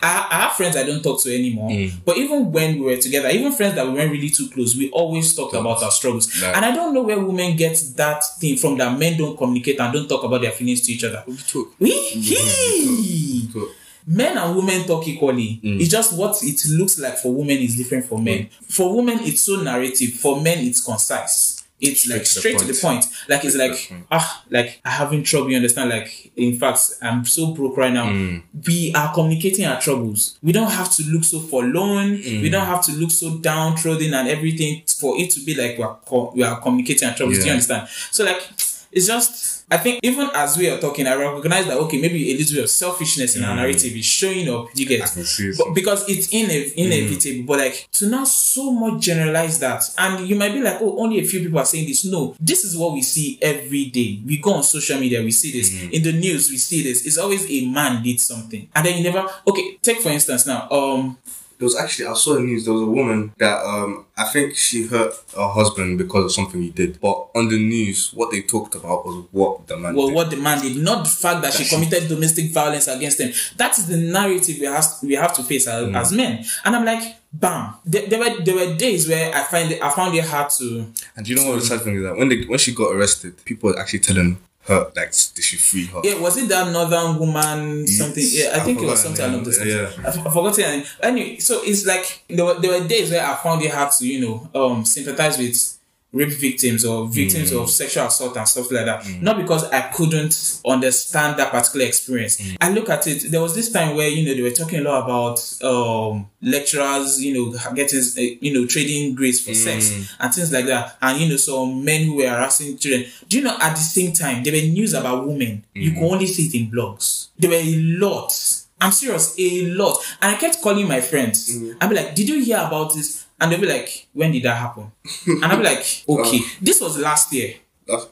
I, 0.02 0.28
I 0.30 0.40
have 0.42 0.52
friends 0.52 0.76
I 0.76 0.85
don't 0.85 1.02
talk 1.02 1.22
to 1.22 1.35
anymore. 1.35 1.70
Mm. 1.70 1.90
But 2.04 2.18
even 2.18 2.52
when 2.52 2.74
we 2.78 2.80
were 2.82 2.96
together, 2.98 3.28
even 3.30 3.50
friends 3.52 3.74
that 3.76 3.87
we 3.87 3.94
weren't 3.94 4.12
really 4.12 4.28
too 4.28 4.48
close, 4.50 4.76
we 4.76 4.90
always 4.90 5.35
talked 5.35 5.54
about 5.54 5.82
our 5.82 5.90
struggles. 5.90 6.40
Like- 6.42 6.54
and 6.54 6.64
I 6.66 6.74
don't 6.74 6.92
know 6.92 7.02
where 7.02 7.18
women 7.18 7.56
get 7.56 7.82
that 7.96 8.22
thing 8.38 8.56
from 8.59 8.76
that 8.78 8.98
men 8.98 9.16
don't 9.16 9.37
communicate 9.38 9.80
and 9.80 9.92
don't 9.92 10.06
talk 10.09 10.22
about 10.24 10.42
their 10.42 10.52
feelings 10.52 10.82
to 10.82 10.92
each 10.92 11.02
other. 11.04 11.24
We 11.26 11.37
talk. 11.37 11.72
We 11.78 11.90
We 12.14 13.48
talk. 13.52 13.68
men 14.06 14.37
and 14.38 14.54
women 14.56 14.87
talk 14.87 15.06
equally. 15.09 15.61
Mm. 15.62 15.80
It's 15.80 15.90
just 15.90 16.12
what 16.16 16.37
it 16.42 16.61
looks 16.70 16.98
like 16.98 17.16
for 17.18 17.32
women 17.32 17.56
is 17.59 17.76
different 17.76 18.04
for 18.06 18.18
men. 18.20 18.48
For 18.68 18.94
women, 18.94 19.18
it's 19.22 19.40
so 19.42 19.56
narrative. 19.62 20.12
For 20.14 20.40
men, 20.40 20.59
it's 20.59 20.85
concise. 20.85 21.56
It's 21.79 22.09
like 22.09 22.25
straight 22.25 22.59
to 22.59 22.65
the 22.65 22.79
point. 22.81 23.05
Like 23.29 23.45
it's 23.45 23.55
Straight 23.55 23.93
like 23.93 24.05
ah, 24.11 24.45
like 24.51 24.81
I 24.85 24.91
having 24.91 25.23
trouble. 25.23 25.51
You 25.51 25.57
understand? 25.57 25.91
Like 25.91 26.33
in 26.35 26.59
fact, 26.59 26.81
I'm 27.03 27.25
so 27.27 27.53
broke 27.53 27.77
right 27.77 27.93
now. 27.93 28.07
Mm. 28.07 28.43
We 28.67 28.95
are 28.95 29.12
communicating 29.12 29.67
our 29.67 29.79
troubles. 29.81 30.39
We 30.43 30.53
don't 30.53 30.71
have 30.71 30.91
to 30.97 31.03
look 31.05 31.25
so 31.25 31.39
forlorn. 31.41 32.17
Mm. 32.17 32.41
We 32.43 32.49
don't 32.49 32.65
have 32.67 32.83
to 32.87 32.93
look 32.93 33.11
so 33.11 33.37
downtrodden 33.39 34.15
and 34.15 34.29
everything 34.29 34.83
for 34.87 35.19
it 35.19 35.31
to 35.33 35.41
be 35.41 35.55
like 35.55 35.77
we 35.77 35.85
are 35.85 35.99
co- 36.07 36.33
we 36.35 36.43
are 36.43 36.59
communicating 36.61 37.09
our 37.09 37.15
troubles. 37.15 37.39
Do 37.39 37.45
you 37.45 37.51
understand? 37.53 37.89
So 38.11 38.25
like 38.25 38.49
it's 38.93 39.07
just 39.07 39.56
I 39.68 39.79
think 39.79 39.98
even 40.05 40.31
as 40.33 40.57
we 40.57 40.68
are 40.70 40.79
talking, 40.79 41.09
I 41.09 41.14
recognize 41.16 41.66
that 41.66 41.76
okay, 41.79 42.00
maybe 42.00 42.31
a 42.33 42.37
little 42.38 42.55
bit 42.55 42.64
of 42.64 42.70
selfishness 42.70 43.35
in 43.35 43.42
our 43.44 43.57
narrative 43.57 43.92
is 43.96 44.05
showing 44.05 44.48
up. 44.48 44.68
You 44.74 44.87
get 44.87 45.00
Mm. 45.00 45.05
I 45.11 45.14
can 45.14 45.24
see 45.24 45.48
it. 45.48 45.59
but 45.59 45.74
because 45.74 46.09
it's 46.09 46.33
ine- 46.33 46.72
inevitable. 46.76 47.42
Mm. 47.42 47.46
But 47.46 47.59
like 47.59 47.88
to 47.94 48.07
now 48.09 48.22
so 48.24 48.70
much 48.70 49.02
generalize 49.02 49.59
that, 49.59 49.83
and 49.98 50.29
you 50.29 50.37
might 50.37 50.52
be 50.52 50.61
like, 50.61 50.79
oh, 50.81 50.96
only 50.98 51.18
a 51.18 51.24
few 51.26 51.40
people 51.40 51.59
are 51.59 51.64
saying 51.66 51.87
this. 51.88 52.05
No, 52.05 52.37
this 52.38 52.64
is 52.64 52.76
what 52.76 52.92
we 52.92 53.02
see 53.02 53.38
every 53.42 53.87
day. 53.87 54.20
We 54.24 54.37
go 54.38 54.55
on 54.55 54.62
social 54.62 55.00
media, 55.00 55.20
we 55.22 55.33
see 55.33 55.50
this 55.50 55.70
Mm. 55.72 55.90
in 55.90 56.02
the 56.05 56.12
news, 56.12 56.48
we 56.48 56.59
see 56.59 56.83
this. 56.85 57.05
It's 57.05 57.18
always 57.18 57.44
a 57.50 57.66
man 57.66 58.05
did 58.05 58.20
something, 58.20 58.68
and 58.74 58.87
then 58.87 58.98
you 58.98 59.02
never. 59.02 59.29
Okay, 59.48 59.79
take 59.83 60.00
for 60.00 60.11
instance 60.11 60.46
now. 60.46 60.68
Um, 60.70 61.18
There 61.59 61.66
was 61.66 61.77
actually 61.77 62.07
I 62.07 62.14
saw 62.14 62.35
the 62.35 62.40
news. 62.40 62.64
There 62.64 62.75
was 62.75 62.83
a 62.83 62.87
woman 62.87 63.33
that 63.38 63.64
um 63.64 64.05
I 64.16 64.25
think 64.25 64.57
she 64.57 64.87
hurt 64.87 65.12
her 65.37 65.49
husband 65.49 65.99
because 65.99 66.25
of 66.27 66.33
something 66.33 66.61
he 66.62 66.71
did. 66.71 67.01
But 67.01 67.29
on 67.35 67.49
the 67.49 67.59
news, 67.59 68.11
what 68.14 68.31
they 68.31 68.42
talked 68.42 68.75
about 68.75 69.07
was 69.07 69.25
what 69.33 69.66
the 69.66 69.77
man 69.77 69.95
well, 69.95 70.09
did. 70.09 70.14
what 70.16 70.31
the 70.31 70.37
man 70.37 70.61
did, 70.62 70.77
not 70.77 71.05
the 71.05 71.11
fact 71.11 71.42
that 71.42 71.53
she 71.53 71.64
That 71.64 71.69
she- 71.69 71.75
committed 71.75 72.09
domestic 72.09 72.51
violence 72.53 72.88
against 72.88 73.21
him. 73.21 73.33
That 73.57 73.79
is 73.79 73.87
the 73.87 73.97
narrative 73.97 74.57
we 74.61 74.66
have 74.66 74.87
we 75.03 75.14
have 75.14 75.33
to 75.35 75.42
face 75.42 75.66
as, 75.66 75.85
Mm. 75.88 75.97
as 76.01 76.12
men. 76.12 76.45
And 76.64 76.77
I'm 76.77 76.85
like, 76.85 77.16
bam. 77.33 77.75
There, 77.85 78.07
there 78.07 78.19
were 78.19 78.42
there 78.45 78.55
were 78.55 78.75
days 78.77 79.09
where 79.09 79.35
I 79.35 79.42
find 79.45 79.71
it, 79.73 79.83
I 79.83 79.90
found 79.95 80.14
it 80.14 80.25
hard 80.25 80.51
to 80.59 80.87
And 81.16 81.25
do 81.27 81.33
you 81.33 81.37
know 81.37 81.49
what 81.51 81.61
the 81.61 81.66
sad 81.66 81.83
thing 81.83 81.97
is 81.97 82.03
that 82.03 82.16
when 82.16 82.29
they 82.29 82.45
when 82.45 82.59
she 82.59 82.73
got 82.75 82.92
arrested, 82.95 83.42
people 83.45 83.71
were 83.71 83.79
actually 83.79 84.01
telling 84.01 84.38
her 84.66 84.92
like 84.96 85.12
they 85.12 85.42
should 85.42 85.61
free 85.61 85.87
her. 85.87 86.00
Yeah, 86.05 86.18
was 86.20 86.37
it 86.37 86.48
that 86.48 86.72
northern 86.72 87.18
woman 87.18 87.87
something? 87.87 88.24
Yeah, 88.26 88.50
I 88.55 88.57
I 88.57 88.61
think 88.61 88.81
it 88.81 88.87
was 88.87 89.02
something 89.02 89.24
along 89.24 89.44
those 89.44 89.59
lines. 89.59 89.72
Yeah. 89.72 89.90
I, 90.05 90.09
I 90.09 90.31
forgot 90.31 90.59
it. 90.59 90.87
Anyway, 91.02 91.38
so 91.38 91.62
it's 91.64 91.87
like 91.87 92.24
there 92.29 92.44
were, 92.44 92.55
there 92.55 92.81
were 92.81 92.87
days 92.87 93.11
where 93.11 93.24
I 93.24 93.35
found 93.37 93.62
it 93.62 93.70
hard 93.70 93.92
to 93.92 94.07
you 94.07 94.20
know 94.20 94.48
um 94.55 94.85
sympathize 94.85 95.38
with 95.38 95.76
rape 96.16 96.33
victims 96.33 96.85
or 96.85 97.07
victims 97.09 97.50
Mm. 97.52 97.62
of 97.62 97.70
sexual 97.70 98.07
assault 98.07 98.37
and 98.37 98.48
stuff 98.48 98.70
like 98.72 98.87
that. 98.87 99.07
Not 99.22 99.37
because 99.37 99.64
I 99.70 99.83
couldn't 99.96 100.61
understand 100.66 101.38
that 101.38 101.50
particular 101.52 101.87
experience. 101.87 102.37
Mm. 102.38 102.57
I 102.61 102.70
look 102.70 102.88
at 102.90 103.07
it. 103.07 103.31
There 103.31 103.40
was 103.40 103.55
this 103.55 103.70
time 103.70 103.94
where 103.96 104.09
you 104.09 104.26
know 104.26 104.35
they 104.35 104.42
were 104.42 104.50
talking 104.57 104.81
a 104.81 104.83
lot 104.83 105.05
about 105.05 105.38
um 105.62 106.26
lecturers, 106.42 107.22
you 107.22 107.35
know, 107.35 107.59
getting 107.74 108.00
uh, 108.00 108.20
you 108.40 108.52
know 108.55 108.66
trading 108.66 109.14
grades 109.14 109.40
for 109.40 109.55
sex 109.55 109.90
Mm. 109.90 110.09
and 110.20 110.35
things 110.35 110.52
like 110.52 110.66
that, 110.66 110.96
and 111.02 111.20
you 111.20 111.29
know 111.29 111.37
some 111.37 111.85
men 111.85 112.05
who 112.05 112.16
were 112.16 112.29
harassing 112.29 112.79
children. 112.79 113.05
Do 113.29 113.37
you 113.38 113.44
know 113.44 113.57
at 113.61 113.74
the 113.76 113.83
same 113.83 114.12
time 114.12 114.42
there 114.42 114.52
were 114.52 114.61
news 114.66 114.94
about 114.94 115.26
women? 115.26 115.64
You 115.74 115.92
could 115.92 116.02
only 116.02 116.26
see 116.26 116.46
it 116.46 116.55
in 116.55 116.70
blogs. 116.70 117.29
There 117.38 117.50
were 117.50 117.57
a 117.57 117.76
lot. 117.98 118.33
I'm 118.81 118.92
serious, 118.92 119.35
a 119.38 119.66
lot. 119.68 119.96
And 120.20 120.35
I 120.37 120.38
kept 120.38 120.61
calling 120.61 120.87
my 120.87 121.00
friends. 121.00 121.50
I'd 121.81 121.88
be 121.88 121.96
like, 121.96 122.14
"Did 122.14 122.29
you 122.29 122.42
hear 122.42 122.59
about 122.59 122.94
this?" 122.94 123.24
And 123.40 123.53
they'll 123.53 123.61
be 123.61 123.66
like, 123.66 124.07
"When 124.14 124.33
did 124.33 124.42
that 124.44 124.57
happen?" 124.57 124.90
and 125.27 125.44
I'd 125.44 125.57
be 125.59 125.64
like, 125.64 126.05
"Okay, 126.09 126.40
this 126.61 126.81
was 126.81 126.96
last 126.99 127.33
year." 127.33 127.55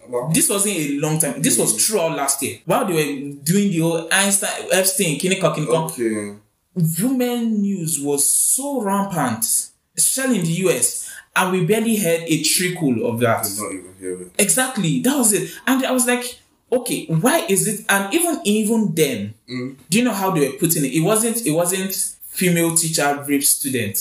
Wow. 0.08 0.30
This 0.32 0.48
wasn't 0.48 0.76
a 0.76 0.98
long 1.00 1.18
time. 1.18 1.42
This 1.42 1.58
was 1.58 1.84
throughout 1.84 2.16
last 2.16 2.40
year. 2.42 2.58
While 2.64 2.86
they 2.86 2.92
were 2.94 3.32
doing 3.42 3.70
the 3.70 3.78
whole 3.80 4.08
Einstein, 4.12 4.50
Epstein, 4.70 5.18
Kinnick, 5.18 5.40
Kinnick, 5.40 5.68
Okay. 5.68 6.38
women 7.02 7.60
news 7.60 7.98
was 8.00 8.28
so 8.28 8.80
rampant, 8.82 9.44
especially 9.96 10.38
in 10.40 10.44
the 10.44 10.52
US, 10.68 11.08
and 11.34 11.52
we 11.52 11.64
barely 11.64 11.96
heard 11.96 12.22
a 12.26 12.42
trickle 12.42 13.04
of 13.06 13.18
that. 13.20 13.48
Not 13.58 13.72
even 13.72 13.94
hear 13.98 14.22
it. 14.22 14.32
Exactly, 14.38 15.00
that 15.00 15.16
was 15.16 15.32
it. 15.32 15.50
And 15.66 15.84
I 15.84 15.90
was 15.90 16.06
like, 16.06 16.38
okay, 16.72 17.06
why 17.06 17.44
is 17.48 17.66
it? 17.66 17.84
And 17.88 18.12
even 18.14 18.40
even 18.44 18.94
then, 18.94 19.34
do 19.90 19.98
you 19.98 20.04
know 20.04 20.12
how 20.12 20.30
they 20.30 20.46
were 20.48 20.56
putting 20.58 20.84
it? 20.84 20.92
It 20.92 21.00
wasn't. 21.00 21.44
It 21.44 21.52
wasn't 21.52 21.92
female 22.34 22.74
teacher 22.74 23.24
rape 23.26 23.44
student. 23.44 23.96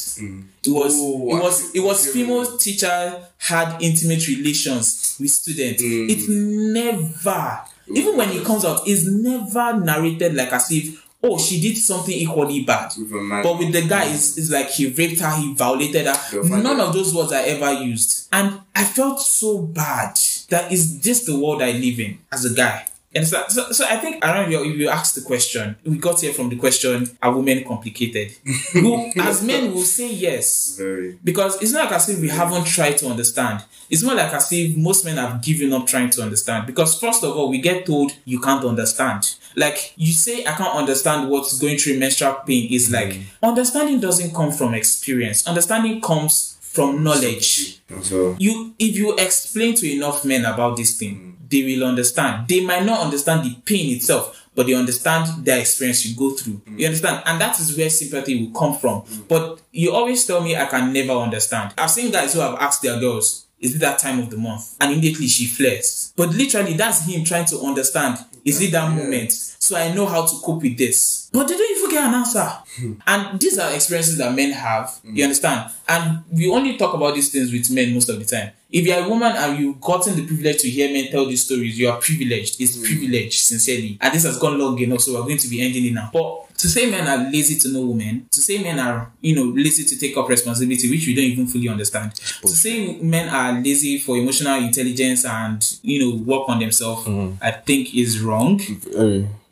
It 0.66 0.70
was. 0.70 0.94
Oh, 0.98 1.38
it 1.38 1.42
was. 1.42 1.76
It 1.76 1.80
was 1.80 2.10
I 2.10 2.12
female 2.12 2.58
teacher 2.58 3.28
had 3.38 3.82
intimate 3.82 4.28
relations 4.28 5.16
with 5.20 5.30
student. 5.30 5.78
It 5.80 6.28
never. 6.28 7.62
Even 7.88 8.18
when 8.18 8.30
it 8.30 8.44
comes 8.46 8.66
out, 8.66 8.88
it's 8.88 9.06
never 9.06 9.80
narrated 9.80 10.34
like 10.36 10.52
as 10.52 10.72
if 10.72 11.06
oh, 11.22 11.38
she 11.38 11.62
did 11.62 11.78
something 11.78 12.14
equally 12.14 12.64
bad. 12.64 12.92
With. 12.98 13.44
But 13.44 13.60
with 13.60 13.72
the 13.72 13.84
guy, 13.88 14.06
it's, 14.06 14.38
it's 14.38 14.50
like 14.52 14.70
he 14.70 14.88
raped 14.88 15.22
her, 15.22 15.36
he 15.36 15.54
violated 15.54 16.08
her. 16.08 16.44
None 16.44 16.80
of 16.80 16.94
those 16.94 17.14
words 17.14 17.32
are 17.34 17.44
ever 17.46 17.72
used. 17.84 18.30
And 18.32 18.62
I 18.76 18.84
felt 18.84 19.20
so 19.20 19.60
bad 19.60 20.18
that 20.50 20.72
is 20.72 21.02
this 21.02 21.26
the 21.26 21.38
world 21.38 21.62
I 21.62 21.72
live 21.72 22.00
in 22.00 22.20
as 22.32 22.46
a 22.46 22.54
guy. 22.54 22.88
And 23.16 23.28
so, 23.28 23.44
so, 23.48 23.72
so 23.72 23.86
I 23.88 23.98
think 23.98 24.24
I 24.26 24.34
don't 24.34 24.50
know 24.50 24.64
if 24.64 24.78
you 24.78 24.90
asked 24.90 25.16
the 25.16 25.22
question, 25.22 25.76
we 25.86 25.98
got 25.98 26.22
here 26.22 26.34
from 26.34 26.50
the 26.50 26.56
question, 26.56 27.10
are 27.22 27.36
women 27.36 27.64
complicated? 27.64 28.32
Who, 28.74 29.12
as 29.18 29.44
men 29.44 29.74
will 29.74 29.82
say 29.82 30.12
yes. 30.12 30.76
Very. 30.78 31.20
Because 31.24 31.62
it's 31.62 31.72
not 31.72 31.86
like 31.86 31.94
as 31.94 32.10
if 32.10 32.20
we 32.20 32.30
haven't 32.30 32.66
tried 32.66 32.98
to 33.00 33.08
understand. 33.08 33.64
It's 33.90 34.04
more 34.04 34.16
like 34.16 34.34
as 34.34 34.52
if 34.52 34.76
most 34.76 35.06
men 35.06 35.18
have 35.18 35.42
given 35.44 35.74
up 35.74 35.86
trying 35.86 36.10
to 36.12 36.22
understand. 36.24 36.66
Because 36.66 37.00
first 37.00 37.24
of 37.24 37.36
all, 37.36 37.50
we 37.50 37.60
get 37.60 37.86
told 37.86 38.14
you 38.26 38.40
can't 38.40 38.66
understand. 38.66 39.36
Like 39.56 39.94
you 39.96 40.14
say, 40.14 40.46
I 40.46 40.54
can't 40.54 40.76
understand 40.76 41.30
what's 41.30 41.60
going 41.60 41.78
through 41.78 42.00
menstrual 42.00 42.34
pain. 42.48 42.74
Is 42.74 42.90
mm. 42.90 42.94
like 42.94 43.20
understanding 43.44 44.00
doesn't 44.00 44.34
come 44.34 44.52
from 44.52 44.74
experience. 44.74 45.46
Understanding 45.46 46.02
comes 46.02 46.58
from 46.62 47.04
knowledge. 47.04 47.82
So 48.02 48.36
You, 48.40 48.74
if 48.80 48.98
you 48.98 49.16
explain 49.16 49.76
to 49.76 49.94
enough 49.94 50.26
men 50.26 50.44
about 50.46 50.76
this 50.76 50.98
thing, 50.98 51.16
mm. 51.16 51.33
They 51.50 51.64
will 51.64 51.88
understand. 51.88 52.48
They 52.48 52.66
might 52.66 52.86
not 52.86 53.02
understand 53.02 53.46
the 53.46 53.56
pain 53.66 53.96
itself, 53.96 54.50
but 54.56 54.68
they 54.68 54.74
understand 54.74 55.46
the 55.46 55.60
experience 55.60 56.06
you 56.06 56.16
go 56.16 56.32
through. 56.32 56.62
Mm. 56.66 56.80
You 56.80 56.86
understand? 56.88 57.24
And 57.26 57.42
that 57.42 57.60
is 57.60 57.78
where 57.78 57.90
sympathy 57.90 58.46
will 58.46 58.60
come 58.60 58.76
from. 58.78 59.02
Mm. 59.02 59.28
But 59.28 59.62
you 59.72 59.92
always 59.92 60.26
tell 60.26 60.42
me 60.42 60.56
I 60.56 60.66
can 60.66 60.94
never 60.94 61.14
understand. 61.14 61.74
I've 61.78 61.92
seen 61.92 62.12
guys 62.12 62.34
who 62.34 62.40
have 62.40 62.56
asked 62.56 62.82
their 62.82 63.00
girls, 63.00 63.48
is 63.60 63.76
it 63.76 63.80
that 63.80 63.98
time 64.00 64.20
of 64.20 64.30
the 64.30 64.38
month? 64.38 64.76
And 64.82 64.92
immediately 64.92 65.28
she 65.28 65.46
flares. 65.48 66.14
But 66.18 66.30
literally, 66.30 66.74
that's 66.74 67.06
him 67.06 67.24
trying 67.24 67.46
to 67.46 67.60
understand. 67.62 68.18
Is 68.44 68.62
it 68.62 68.72
that 68.74 68.92
moment? 68.94 69.32
So 69.32 69.78
I 69.78 69.94
know 69.94 70.06
how 70.06 70.26
to 70.26 70.36
cope 70.44 70.62
with 70.62 70.78
this. 70.78 71.30
But 71.32 71.48
they 71.48 71.56
don't 71.56 71.78
even 71.78 71.90
get 71.90 72.04
an 72.04 72.14
answer. 72.14 72.52
Hmm. 72.76 72.94
and 73.08 73.40
these 73.40 73.58
are 73.58 73.74
experiences 73.74 74.18
that 74.18 74.36
men 74.36 74.52
have. 74.52 75.00
You 75.04 75.12
hmm. 75.12 75.22
understand? 75.24 75.72
And 75.88 76.24
we 76.32 76.50
only 76.50 76.78
talk 76.78 76.94
about 76.94 77.16
these 77.16 77.32
things 77.32 77.52
with 77.52 77.72
men 77.72 77.94
most 77.94 78.10
of 78.10 78.20
the 78.20 78.26
time. 78.26 78.52
If 78.74 78.88
you're 78.88 79.06
a 79.06 79.08
woman 79.08 79.34
and 79.36 79.60
you've 79.60 79.80
gotten 79.80 80.16
the 80.16 80.26
privilege 80.26 80.58
to 80.62 80.70
hear 80.70 80.92
men 80.92 81.12
tell 81.12 81.28
these 81.28 81.46
stories, 81.46 81.78
you 81.78 81.90
are 81.90 82.02
privileged. 82.02 82.60
It's 82.60 82.76
mm. 82.76 82.84
privilege, 82.84 83.40
sincerely. 83.40 84.00
And 84.02 84.12
this 84.12 84.24
has 84.24 84.40
gone 84.40 84.58
long 84.58 84.80
enough, 84.80 85.02
so 85.02 85.14
we're 85.14 85.28
going 85.28 85.38
to 85.38 85.48
be 85.48 85.62
ending 85.62 85.86
it 85.86 85.94
now. 85.94 86.10
But 86.12 86.58
to 86.58 86.68
say 86.68 86.90
men 86.90 87.08
are 87.08 87.30
lazy 87.32 87.60
to 87.60 87.72
know 87.72 87.86
women, 87.86 88.28
to 88.32 88.42
say 88.42 88.64
men 88.64 88.80
are, 88.80 89.12
you 89.22 89.36
know, 89.36 89.44
lazy 89.44 89.84
to 89.84 90.00
take 90.00 90.18
up 90.18 90.28
responsibility, 90.28 90.90
which 90.90 91.06
we 91.06 91.14
don't 91.14 91.26
even 91.26 91.46
fully 91.46 91.70
understand. 91.70 92.16
To 92.16 92.48
say 92.48 92.98
men 92.98 93.30
are 93.30 93.62
lazy 93.62 94.00
for 94.00 94.18
emotional 94.18 94.56
intelligence 94.56 95.24
and, 95.24 95.80
you 95.84 96.00
know, 96.00 96.24
work 96.24 96.50
on 96.50 96.58
themselves, 96.58 97.06
mm-hmm. 97.06 97.36
I 97.44 97.52
think 97.52 97.94
is 97.94 98.22
wrong. 98.22 98.60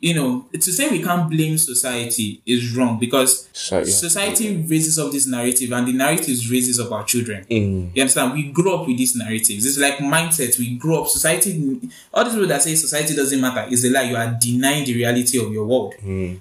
You 0.02 0.14
know, 0.14 0.44
to 0.52 0.72
say 0.72 0.90
we 0.90 1.00
can't 1.00 1.30
blame 1.30 1.56
society 1.56 2.42
is 2.44 2.76
wrong 2.76 2.98
because 2.98 3.48
Society 3.52 3.90
has 3.90 4.00
to 4.00 4.10
society 4.10 4.56
raises 4.68 4.98
up 4.98 5.12
this 5.12 5.28
narrative 5.28 5.70
and 5.70 5.86
the 5.86 5.92
narrative 5.92 6.36
raises 6.50 6.80
up 6.80 6.90
our 6.90 7.04
children. 7.04 7.44
Mm. 7.48 7.94
You 7.94 8.02
understand? 8.02 8.32
We 8.34 8.50
grow 8.50 8.80
up 8.80 8.88
with 8.88 8.98
these 8.98 9.14
narratives. 9.14 9.64
It's 9.64 9.78
like 9.78 9.98
mindset. 9.98 10.58
We 10.58 10.76
grow 10.76 11.02
up. 11.02 11.08
Society, 11.08 11.80
all 12.12 12.24
these 12.24 12.32
people 12.34 12.48
that 12.48 12.62
say 12.62 12.74
society 12.74 13.14
doesn't 13.14 13.40
matter 13.40 13.70
is 13.72 13.84
a 13.84 13.90
lie. 13.90 14.02
You 14.02 14.16
are 14.16 14.36
denying 14.40 14.84
the 14.84 14.94
reality 14.96 15.38
of 15.38 15.52
your 15.52 15.66
world. 15.66 15.94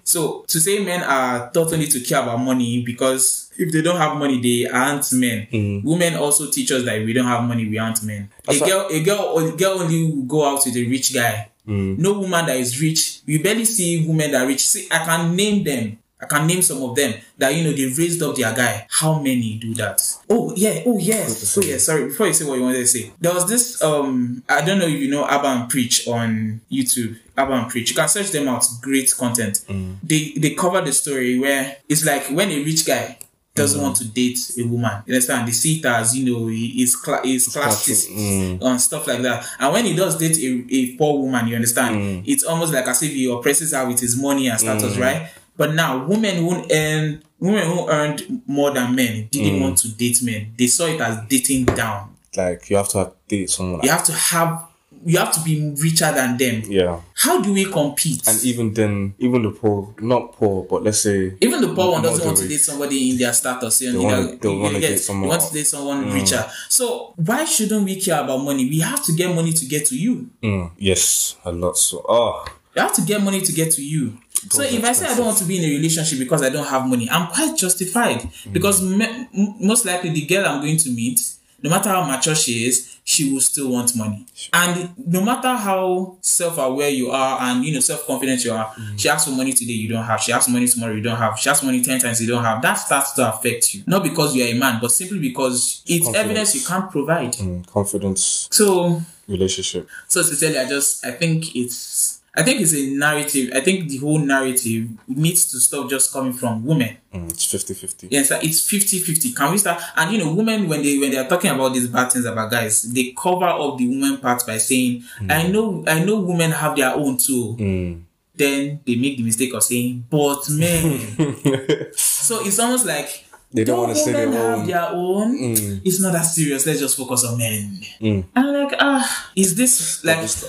So 0.04 0.44
to 0.48 0.60
say 0.60 0.84
men 0.84 1.04
are 1.04 1.52
taught 1.52 1.72
only 1.72 1.86
to 1.88 2.00
care 2.00 2.24
about 2.24 2.40
money 2.40 2.82
because 2.84 3.52
if 3.58 3.72
they 3.72 3.84
don't 3.84 3.98
have 3.98 4.18
money, 4.18 4.42
they 4.42 4.68
aren't 4.68 5.14
men. 5.14 5.82
Women 5.84 6.16
also 6.16 6.50
teach 6.50 6.72
us 6.72 6.84
that 6.86 6.98
if 6.98 7.06
we 7.06 7.14
don't 7.14 7.28
have 7.28 7.44
money, 7.44 7.68
we 7.70 7.78
aren't 7.78 8.02
men. 8.04 8.30
A 8.48 8.58
That's 8.58 8.68
girl, 8.68 8.88
a 8.90 9.04
girl, 9.04 9.38
a 9.38 9.52
girl 9.56 9.82
only 9.82 10.24
go 10.26 10.46
out 10.46 10.66
with 10.66 10.76
a 10.76 10.88
rich 10.88 11.14
guy. 11.14 11.51
No 11.66 12.20
woman 12.20 12.46
that 12.48 12.58
is 12.58 12.82
rich. 12.82 13.22
We 13.26 13.38
barely 13.38 13.66
see 13.66 14.06
women 14.08 14.32
that 14.32 14.44
are 14.44 14.48
rich. 14.48 14.68
See, 14.68 14.88
I 14.92 15.04
can 15.06 15.36
name 15.36 15.64
them. 15.64 15.98
I 16.22 16.28
can 16.28 16.46
name 16.46 16.62
some 16.62 16.84
of 16.84 16.96
them 16.96 17.16
that 17.40 17.56
you 17.56 17.64
know 17.64 17.72
they 17.72 17.86
raised 17.86 18.22
up 18.22 18.36
their 18.36 18.54
guy. 18.54 18.86
How 18.92 19.18
many 19.20 19.58
do 19.58 19.74
that? 19.76 20.02
Oh 20.30 20.54
yeah, 20.56 20.84
oh 20.86 21.00
yes, 21.00 21.58
oh 21.58 21.62
yeah. 21.62 21.78
Sorry, 21.78 22.06
before 22.06 22.28
you 22.28 22.34
say 22.34 22.46
what 22.46 22.58
you 22.58 22.64
wanted 22.64 22.78
to 22.78 22.88
say, 22.88 23.12
there 23.20 23.34
was 23.34 23.50
this. 23.50 23.82
Um, 23.82 24.44
I 24.48 24.64
don't 24.64 24.78
know 24.78 24.86
if 24.86 25.00
you 25.00 25.10
know 25.10 25.24
Aba 25.24 25.48
and 25.48 25.70
Preach 25.70 26.08
on 26.08 26.62
YouTube. 26.72 27.18
Aba 27.36 27.54
and 27.54 27.70
Preach. 27.72 27.90
You 27.90 27.96
can 27.96 28.08
search 28.08 28.30
them 28.30 28.48
out. 28.48 28.64
Great 28.82 29.12
content. 29.18 29.66
They 30.04 30.34
they 30.38 30.54
cover 30.54 30.82
the 30.82 30.92
story 30.94 31.40
where 31.40 31.78
it's 31.90 32.06
like 32.06 32.26
when 32.30 32.52
a 32.52 32.64
rich 32.64 32.86
guy 32.86 33.18
doesn't 33.54 33.80
mm. 33.80 33.84
want 33.84 33.98
to 33.98 34.08
date 34.08 34.40
a 34.58 34.64
woman. 34.64 35.04
You 35.06 35.14
understand? 35.14 35.48
They 35.48 35.52
see 35.52 35.80
it 35.80 35.86
as 35.86 36.18
you 36.18 36.32
know 36.32 36.48
he 36.48 36.82
is 36.82 36.96
cla- 36.96 37.22
is 37.26 37.50
classist 37.50 38.10
mm. 38.10 38.62
and 38.62 38.82
stuff 38.82 39.08
like 39.08 39.22
that. 39.24 39.46
And 39.60 39.74
when 39.74 39.86
he 39.86 39.96
does 39.96 40.18
date 40.18 40.38
a, 40.38 40.74
a 40.74 40.96
poor 40.98 41.20
woman, 41.20 41.48
you 41.48 41.56
understand? 41.56 41.96
Mm. 41.96 42.24
It's 42.26 42.44
almost 42.44 42.74
like 42.74 42.88
as 42.88 43.04
if 43.04 43.12
he 43.12 43.30
oppresses 43.32 43.74
her 43.74 43.86
with 43.88 44.00
his 44.00 44.20
money 44.20 44.48
and 44.48 44.60
status, 44.60 44.98
right? 44.98 45.30
But 45.58 45.74
now 45.74 46.06
women 46.06 46.38
who 46.38 46.66
earn 46.72 47.24
women 47.40 47.68
who 47.68 47.90
earned 47.90 48.42
more 48.48 48.72
than 48.72 48.96
men 48.96 49.28
didn't 49.32 49.62
want 49.62 49.78
to 49.80 49.90
date 49.90 50.22
men. 50.24 50.54
They 50.58 50.68
saw 50.68 50.86
it 50.86 51.02
as 51.02 51.20
dating 51.28 51.66
down. 51.66 52.16
Like 52.36 52.70
you 52.70 52.78
have 52.78 52.88
to 52.90 53.00
have 53.00 53.14
date 53.28 53.50
someone. 53.50 53.82
You 53.84 53.90
have 53.90 54.06
to 54.06 54.14
have 54.14 54.71
you 55.06 55.18
have 55.18 55.32
to 55.34 55.42
be 55.42 55.74
richer 55.82 56.12
than 56.12 56.38
them. 56.38 56.62
yeah. 56.68 57.00
How 57.16 57.42
do 57.42 57.54
we 57.54 57.66
compete? 57.66 58.28
And 58.28 58.44
even 58.44 58.74
then, 58.74 59.14
even 59.20 59.44
the 59.44 59.52
poor, 59.52 59.94
not 60.00 60.34
poor, 60.34 60.64
but 60.64 60.84
let's 60.84 61.02
say 61.02 61.36
Even 61.42 61.62
the 61.62 61.74
poor 61.74 61.92
one 61.94 62.02
doesn't 62.02 62.26
want 62.26 62.38
to 62.38 62.48
date 62.48 62.60
somebody 62.62 63.12
in 63.12 63.18
their 63.18 63.34
status. 63.34 63.82
You 63.82 63.94
know, 63.94 64.36
they 64.36 64.48
know, 64.54 64.60
wanna 64.60 64.80
date 64.80 64.98
someone 64.98 65.24
you 65.24 65.30
want 65.30 65.42
to 65.44 65.54
date 65.54 65.68
someone 65.68 66.06
mm. 66.06 66.14
richer. 66.14 66.46
So 66.70 67.14
why 67.16 67.46
shouldn't 67.46 67.86
we 67.86 68.00
care 68.00 68.22
about 68.24 68.38
money? 68.40 68.66
We 68.70 68.80
have 68.80 69.04
to 69.06 69.14
get 69.14 69.34
money 69.36 69.54
to 69.54 69.66
get 69.66 69.86
to 69.88 69.98
you. 69.98 70.30
Mm, 70.42 70.72
yes, 70.78 71.38
a 71.46 71.52
lot. 71.52 71.78
So, 71.78 72.06
ah. 72.08 72.12
oh, 72.14 72.46
You 72.76 72.82
have 72.82 72.94
to 72.96 73.02
get 73.02 73.22
money 73.22 73.42
to 73.42 73.52
get 73.52 73.72
to 73.74 73.84
you. 73.84 74.18
So 74.50 74.64
if 74.64 74.84
I 74.84 74.94
say 74.94 75.06
I 75.06 75.16
don't 75.16 75.26
want 75.26 75.38
to 75.38 75.44
be 75.46 75.58
in 75.58 75.64
a 75.64 75.76
relationship 75.76 76.18
because 76.18 76.42
I 76.42 76.50
don't 76.50 76.66
have 76.66 76.88
money, 76.88 77.08
I'm 77.10 77.28
quite 77.28 77.56
justified 77.56 78.22
mm. 78.22 78.54
because 78.54 78.82
me- 78.82 79.28
m- 79.38 79.56
most 79.60 79.86
likely 79.86 80.10
the 80.10 80.26
girl 80.26 80.46
I'm 80.48 80.62
going 80.62 80.78
to 80.78 80.90
meet, 80.90 81.22
no 81.64 81.70
matter 81.70 81.90
how 81.90 82.04
mature 82.04 82.36
she 82.36 82.66
is, 82.66 82.98
she 83.04 83.32
will 83.34 83.42
still 83.42 83.70
want 83.70 83.96
money. 83.96 84.26
And 84.54 84.92
no 84.98 85.22
matter 85.24 85.54
how 85.56 86.18
self-aware 86.22 86.90
you 86.90 87.12
are 87.12 87.42
and 87.42 87.64
you 87.66 87.74
know 87.74 87.80
self-confident 87.80 88.44
you 88.44 88.54
are, 88.54 88.74
she 88.98 89.10
asks 89.10 89.30
for 89.30 89.36
money 89.36 89.54
today 89.54 89.74
you 89.74 89.90
don't 89.90 90.04
have. 90.04 90.22
She 90.22 90.32
asks 90.32 90.46
for 90.46 90.52
money 90.52 90.68
tomorrow 90.68 90.94
you 90.94 91.02
don't 91.02 91.18
have. 91.18 91.38
She 91.40 91.50
asks 91.50 91.60
for 91.62 91.66
money 91.68 91.82
ten 91.82 92.00
times 92.00 92.22
you 92.22 92.28
don't 92.28 92.44
have. 92.44 92.62
That 92.62 92.76
starts 92.76 93.14
to 93.14 93.34
affect 93.34 93.74
you, 93.76 93.84
not 93.88 94.04
because 94.04 94.36
you 94.36 94.44
are 94.44 94.48
a 94.48 94.54
man, 94.54 94.80
but 94.82 94.92
simply 94.92 95.20
because 95.20 95.84
it's 95.88 96.06
Confidence. 96.06 96.26
evidence 96.26 96.56
you 96.56 96.62
can't 96.68 96.90
provide. 96.92 97.34
mm, 97.34 97.68
confidence, 97.68 98.48
So 98.52 99.02
relationship. 99.28 99.88
so 100.08 100.22
sincerely, 100.22 100.58
I 100.60 100.68
just 100.70 101.06
I 101.06 101.12
think 101.12 101.56
it's 101.56 102.21
I 102.34 102.44
think 102.44 102.62
it's 102.62 102.74
a 102.74 102.88
narrative. 102.92 103.52
I 103.54 103.60
think 103.60 103.90
the 103.90 103.98
whole 103.98 104.18
narrative 104.18 104.90
needs 105.08 105.52
to 105.52 105.60
stop 105.60 105.90
just 105.90 106.14
coming 106.14 106.32
from 106.32 106.66
women. 106.66 106.96
Mm, 107.14 107.30
it's 107.30 107.46
50 107.46 107.74
50. 107.74 108.08
Yes, 108.10 108.32
it's 108.32 108.72
50-50. 108.72 109.36
Can 109.36 109.52
we 109.52 109.58
start? 109.58 109.82
And 109.98 110.14
you 110.14 110.24
know, 110.24 110.34
women 110.34 110.70
when 110.70 110.82
they 110.82 110.98
when 110.98 111.12
they 111.12 111.18
are 111.18 111.28
talking 111.28 111.52
about 111.52 111.74
these 111.74 111.88
bad 111.90 112.12
things 112.12 112.24
about 112.26 112.50
guys, 112.50 112.84
they 112.84 113.14
cover 113.18 113.46
up 113.46 113.78
the 113.78 113.88
woman 113.88 114.18
part 114.18 114.46
by 114.48 114.58
saying, 114.60 115.04
"I 115.30 115.48
know, 115.48 115.84
I 115.86 116.04
know, 116.06 116.22
women 116.22 116.52
have 116.52 116.78
their 116.78 116.94
own 116.96 117.18
too." 117.18 117.58
Mm. 117.60 118.04
Then 118.34 118.80
they 118.86 118.96
make 118.96 119.18
the 119.18 119.24
mistake 119.24 119.54
of 119.54 119.64
saying, 119.64 120.06
"But 120.10 120.50
men." 120.52 121.00
so 121.94 122.46
it's 122.46 122.60
almost 122.60 122.86
like. 122.86 123.26
They 123.54 123.64
don't 123.64 123.76
"Don't 123.76 123.82
wanna 123.88 123.96
say 123.96 124.12
their 124.14 124.30
women 124.30 124.60
have 124.60 124.68
their 124.68 124.90
own. 124.92 125.36
It's 125.84 126.00
not 126.00 126.14
that 126.14 126.24
serious. 126.24 126.66
Let's 126.66 126.80
just 126.80 126.98
focus 126.98 127.26
on 127.26 127.38
men. 127.38 127.82
Mm. 128.00 128.24
And 128.36 128.48
I'm 128.48 128.54
like, 128.64 128.76
ah, 128.80 129.32
is 129.36 129.56
this 129.56 130.04
like 130.06 130.28
so? 130.28 130.48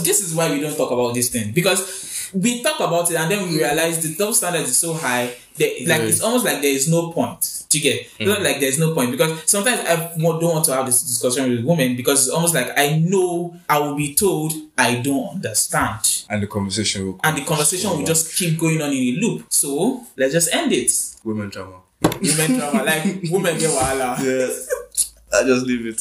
This 0.00 0.20
is 0.22 0.34
why 0.34 0.50
we 0.50 0.60
don't 0.60 0.76
talk 0.76 0.90
about 0.90 1.14
this 1.14 1.28
thing 1.28 1.52
because 1.52 2.30
we 2.34 2.62
talk 2.62 2.80
about 2.80 3.10
it 3.10 3.16
and 3.16 3.30
then 3.30 3.48
we 3.48 3.58
realize 3.58 4.02
the 4.02 4.14
double 4.16 4.34
standard 4.34 4.62
is 4.62 4.76
so 4.76 4.94
high. 4.94 5.34
That, 5.56 5.70
like 5.88 6.02
it's 6.02 6.20
almost 6.20 6.44
like 6.44 6.62
there 6.62 6.70
is 6.70 6.88
no 6.88 7.10
point. 7.10 7.58
to 7.68 7.78
get? 7.80 8.06
It's 8.18 8.28
not 8.28 8.42
like 8.42 8.60
there's 8.60 8.78
no 8.78 8.94
point 8.94 9.10
because 9.10 9.42
sometimes 9.50 9.80
I 9.80 9.96
don't 10.16 10.40
want 10.42 10.64
to 10.66 10.74
have 10.74 10.86
this 10.86 11.02
discussion 11.02 11.50
with 11.50 11.64
women 11.64 11.96
because 11.96 12.26
it's 12.26 12.34
almost 12.34 12.54
like 12.54 12.70
I 12.78 12.98
know 12.98 13.54
I 13.68 13.78
will 13.80 13.94
be 13.96 14.14
told 14.14 14.52
I 14.76 14.96
don't 14.96 15.34
understand, 15.34 16.24
And 16.30 16.42
the 16.42 16.46
conversation 16.46 17.06
will 17.06 17.20
and 17.24 17.36
the 17.36 17.44
conversation 17.44 17.90
will 17.90 18.06
just 18.06 18.36
keep 18.36 18.58
going 18.58 18.80
on 18.80 18.90
in 18.92 19.16
a 19.16 19.20
loop. 19.20 19.46
So 19.50 20.06
let's 20.16 20.32
just 20.32 20.54
end 20.54 20.72
it. 20.72 20.92
Women 21.24 21.50
drama. 21.50 21.80
Women 22.02 22.58
drama, 22.58 22.84
like 22.84 23.04
women 23.30 23.58
get 23.58 23.70
wahala. 23.70 24.18
Yeah. 24.22 24.48
I 25.32 25.42
just 25.44 25.66
leave 25.66 25.86
it. 25.86 26.00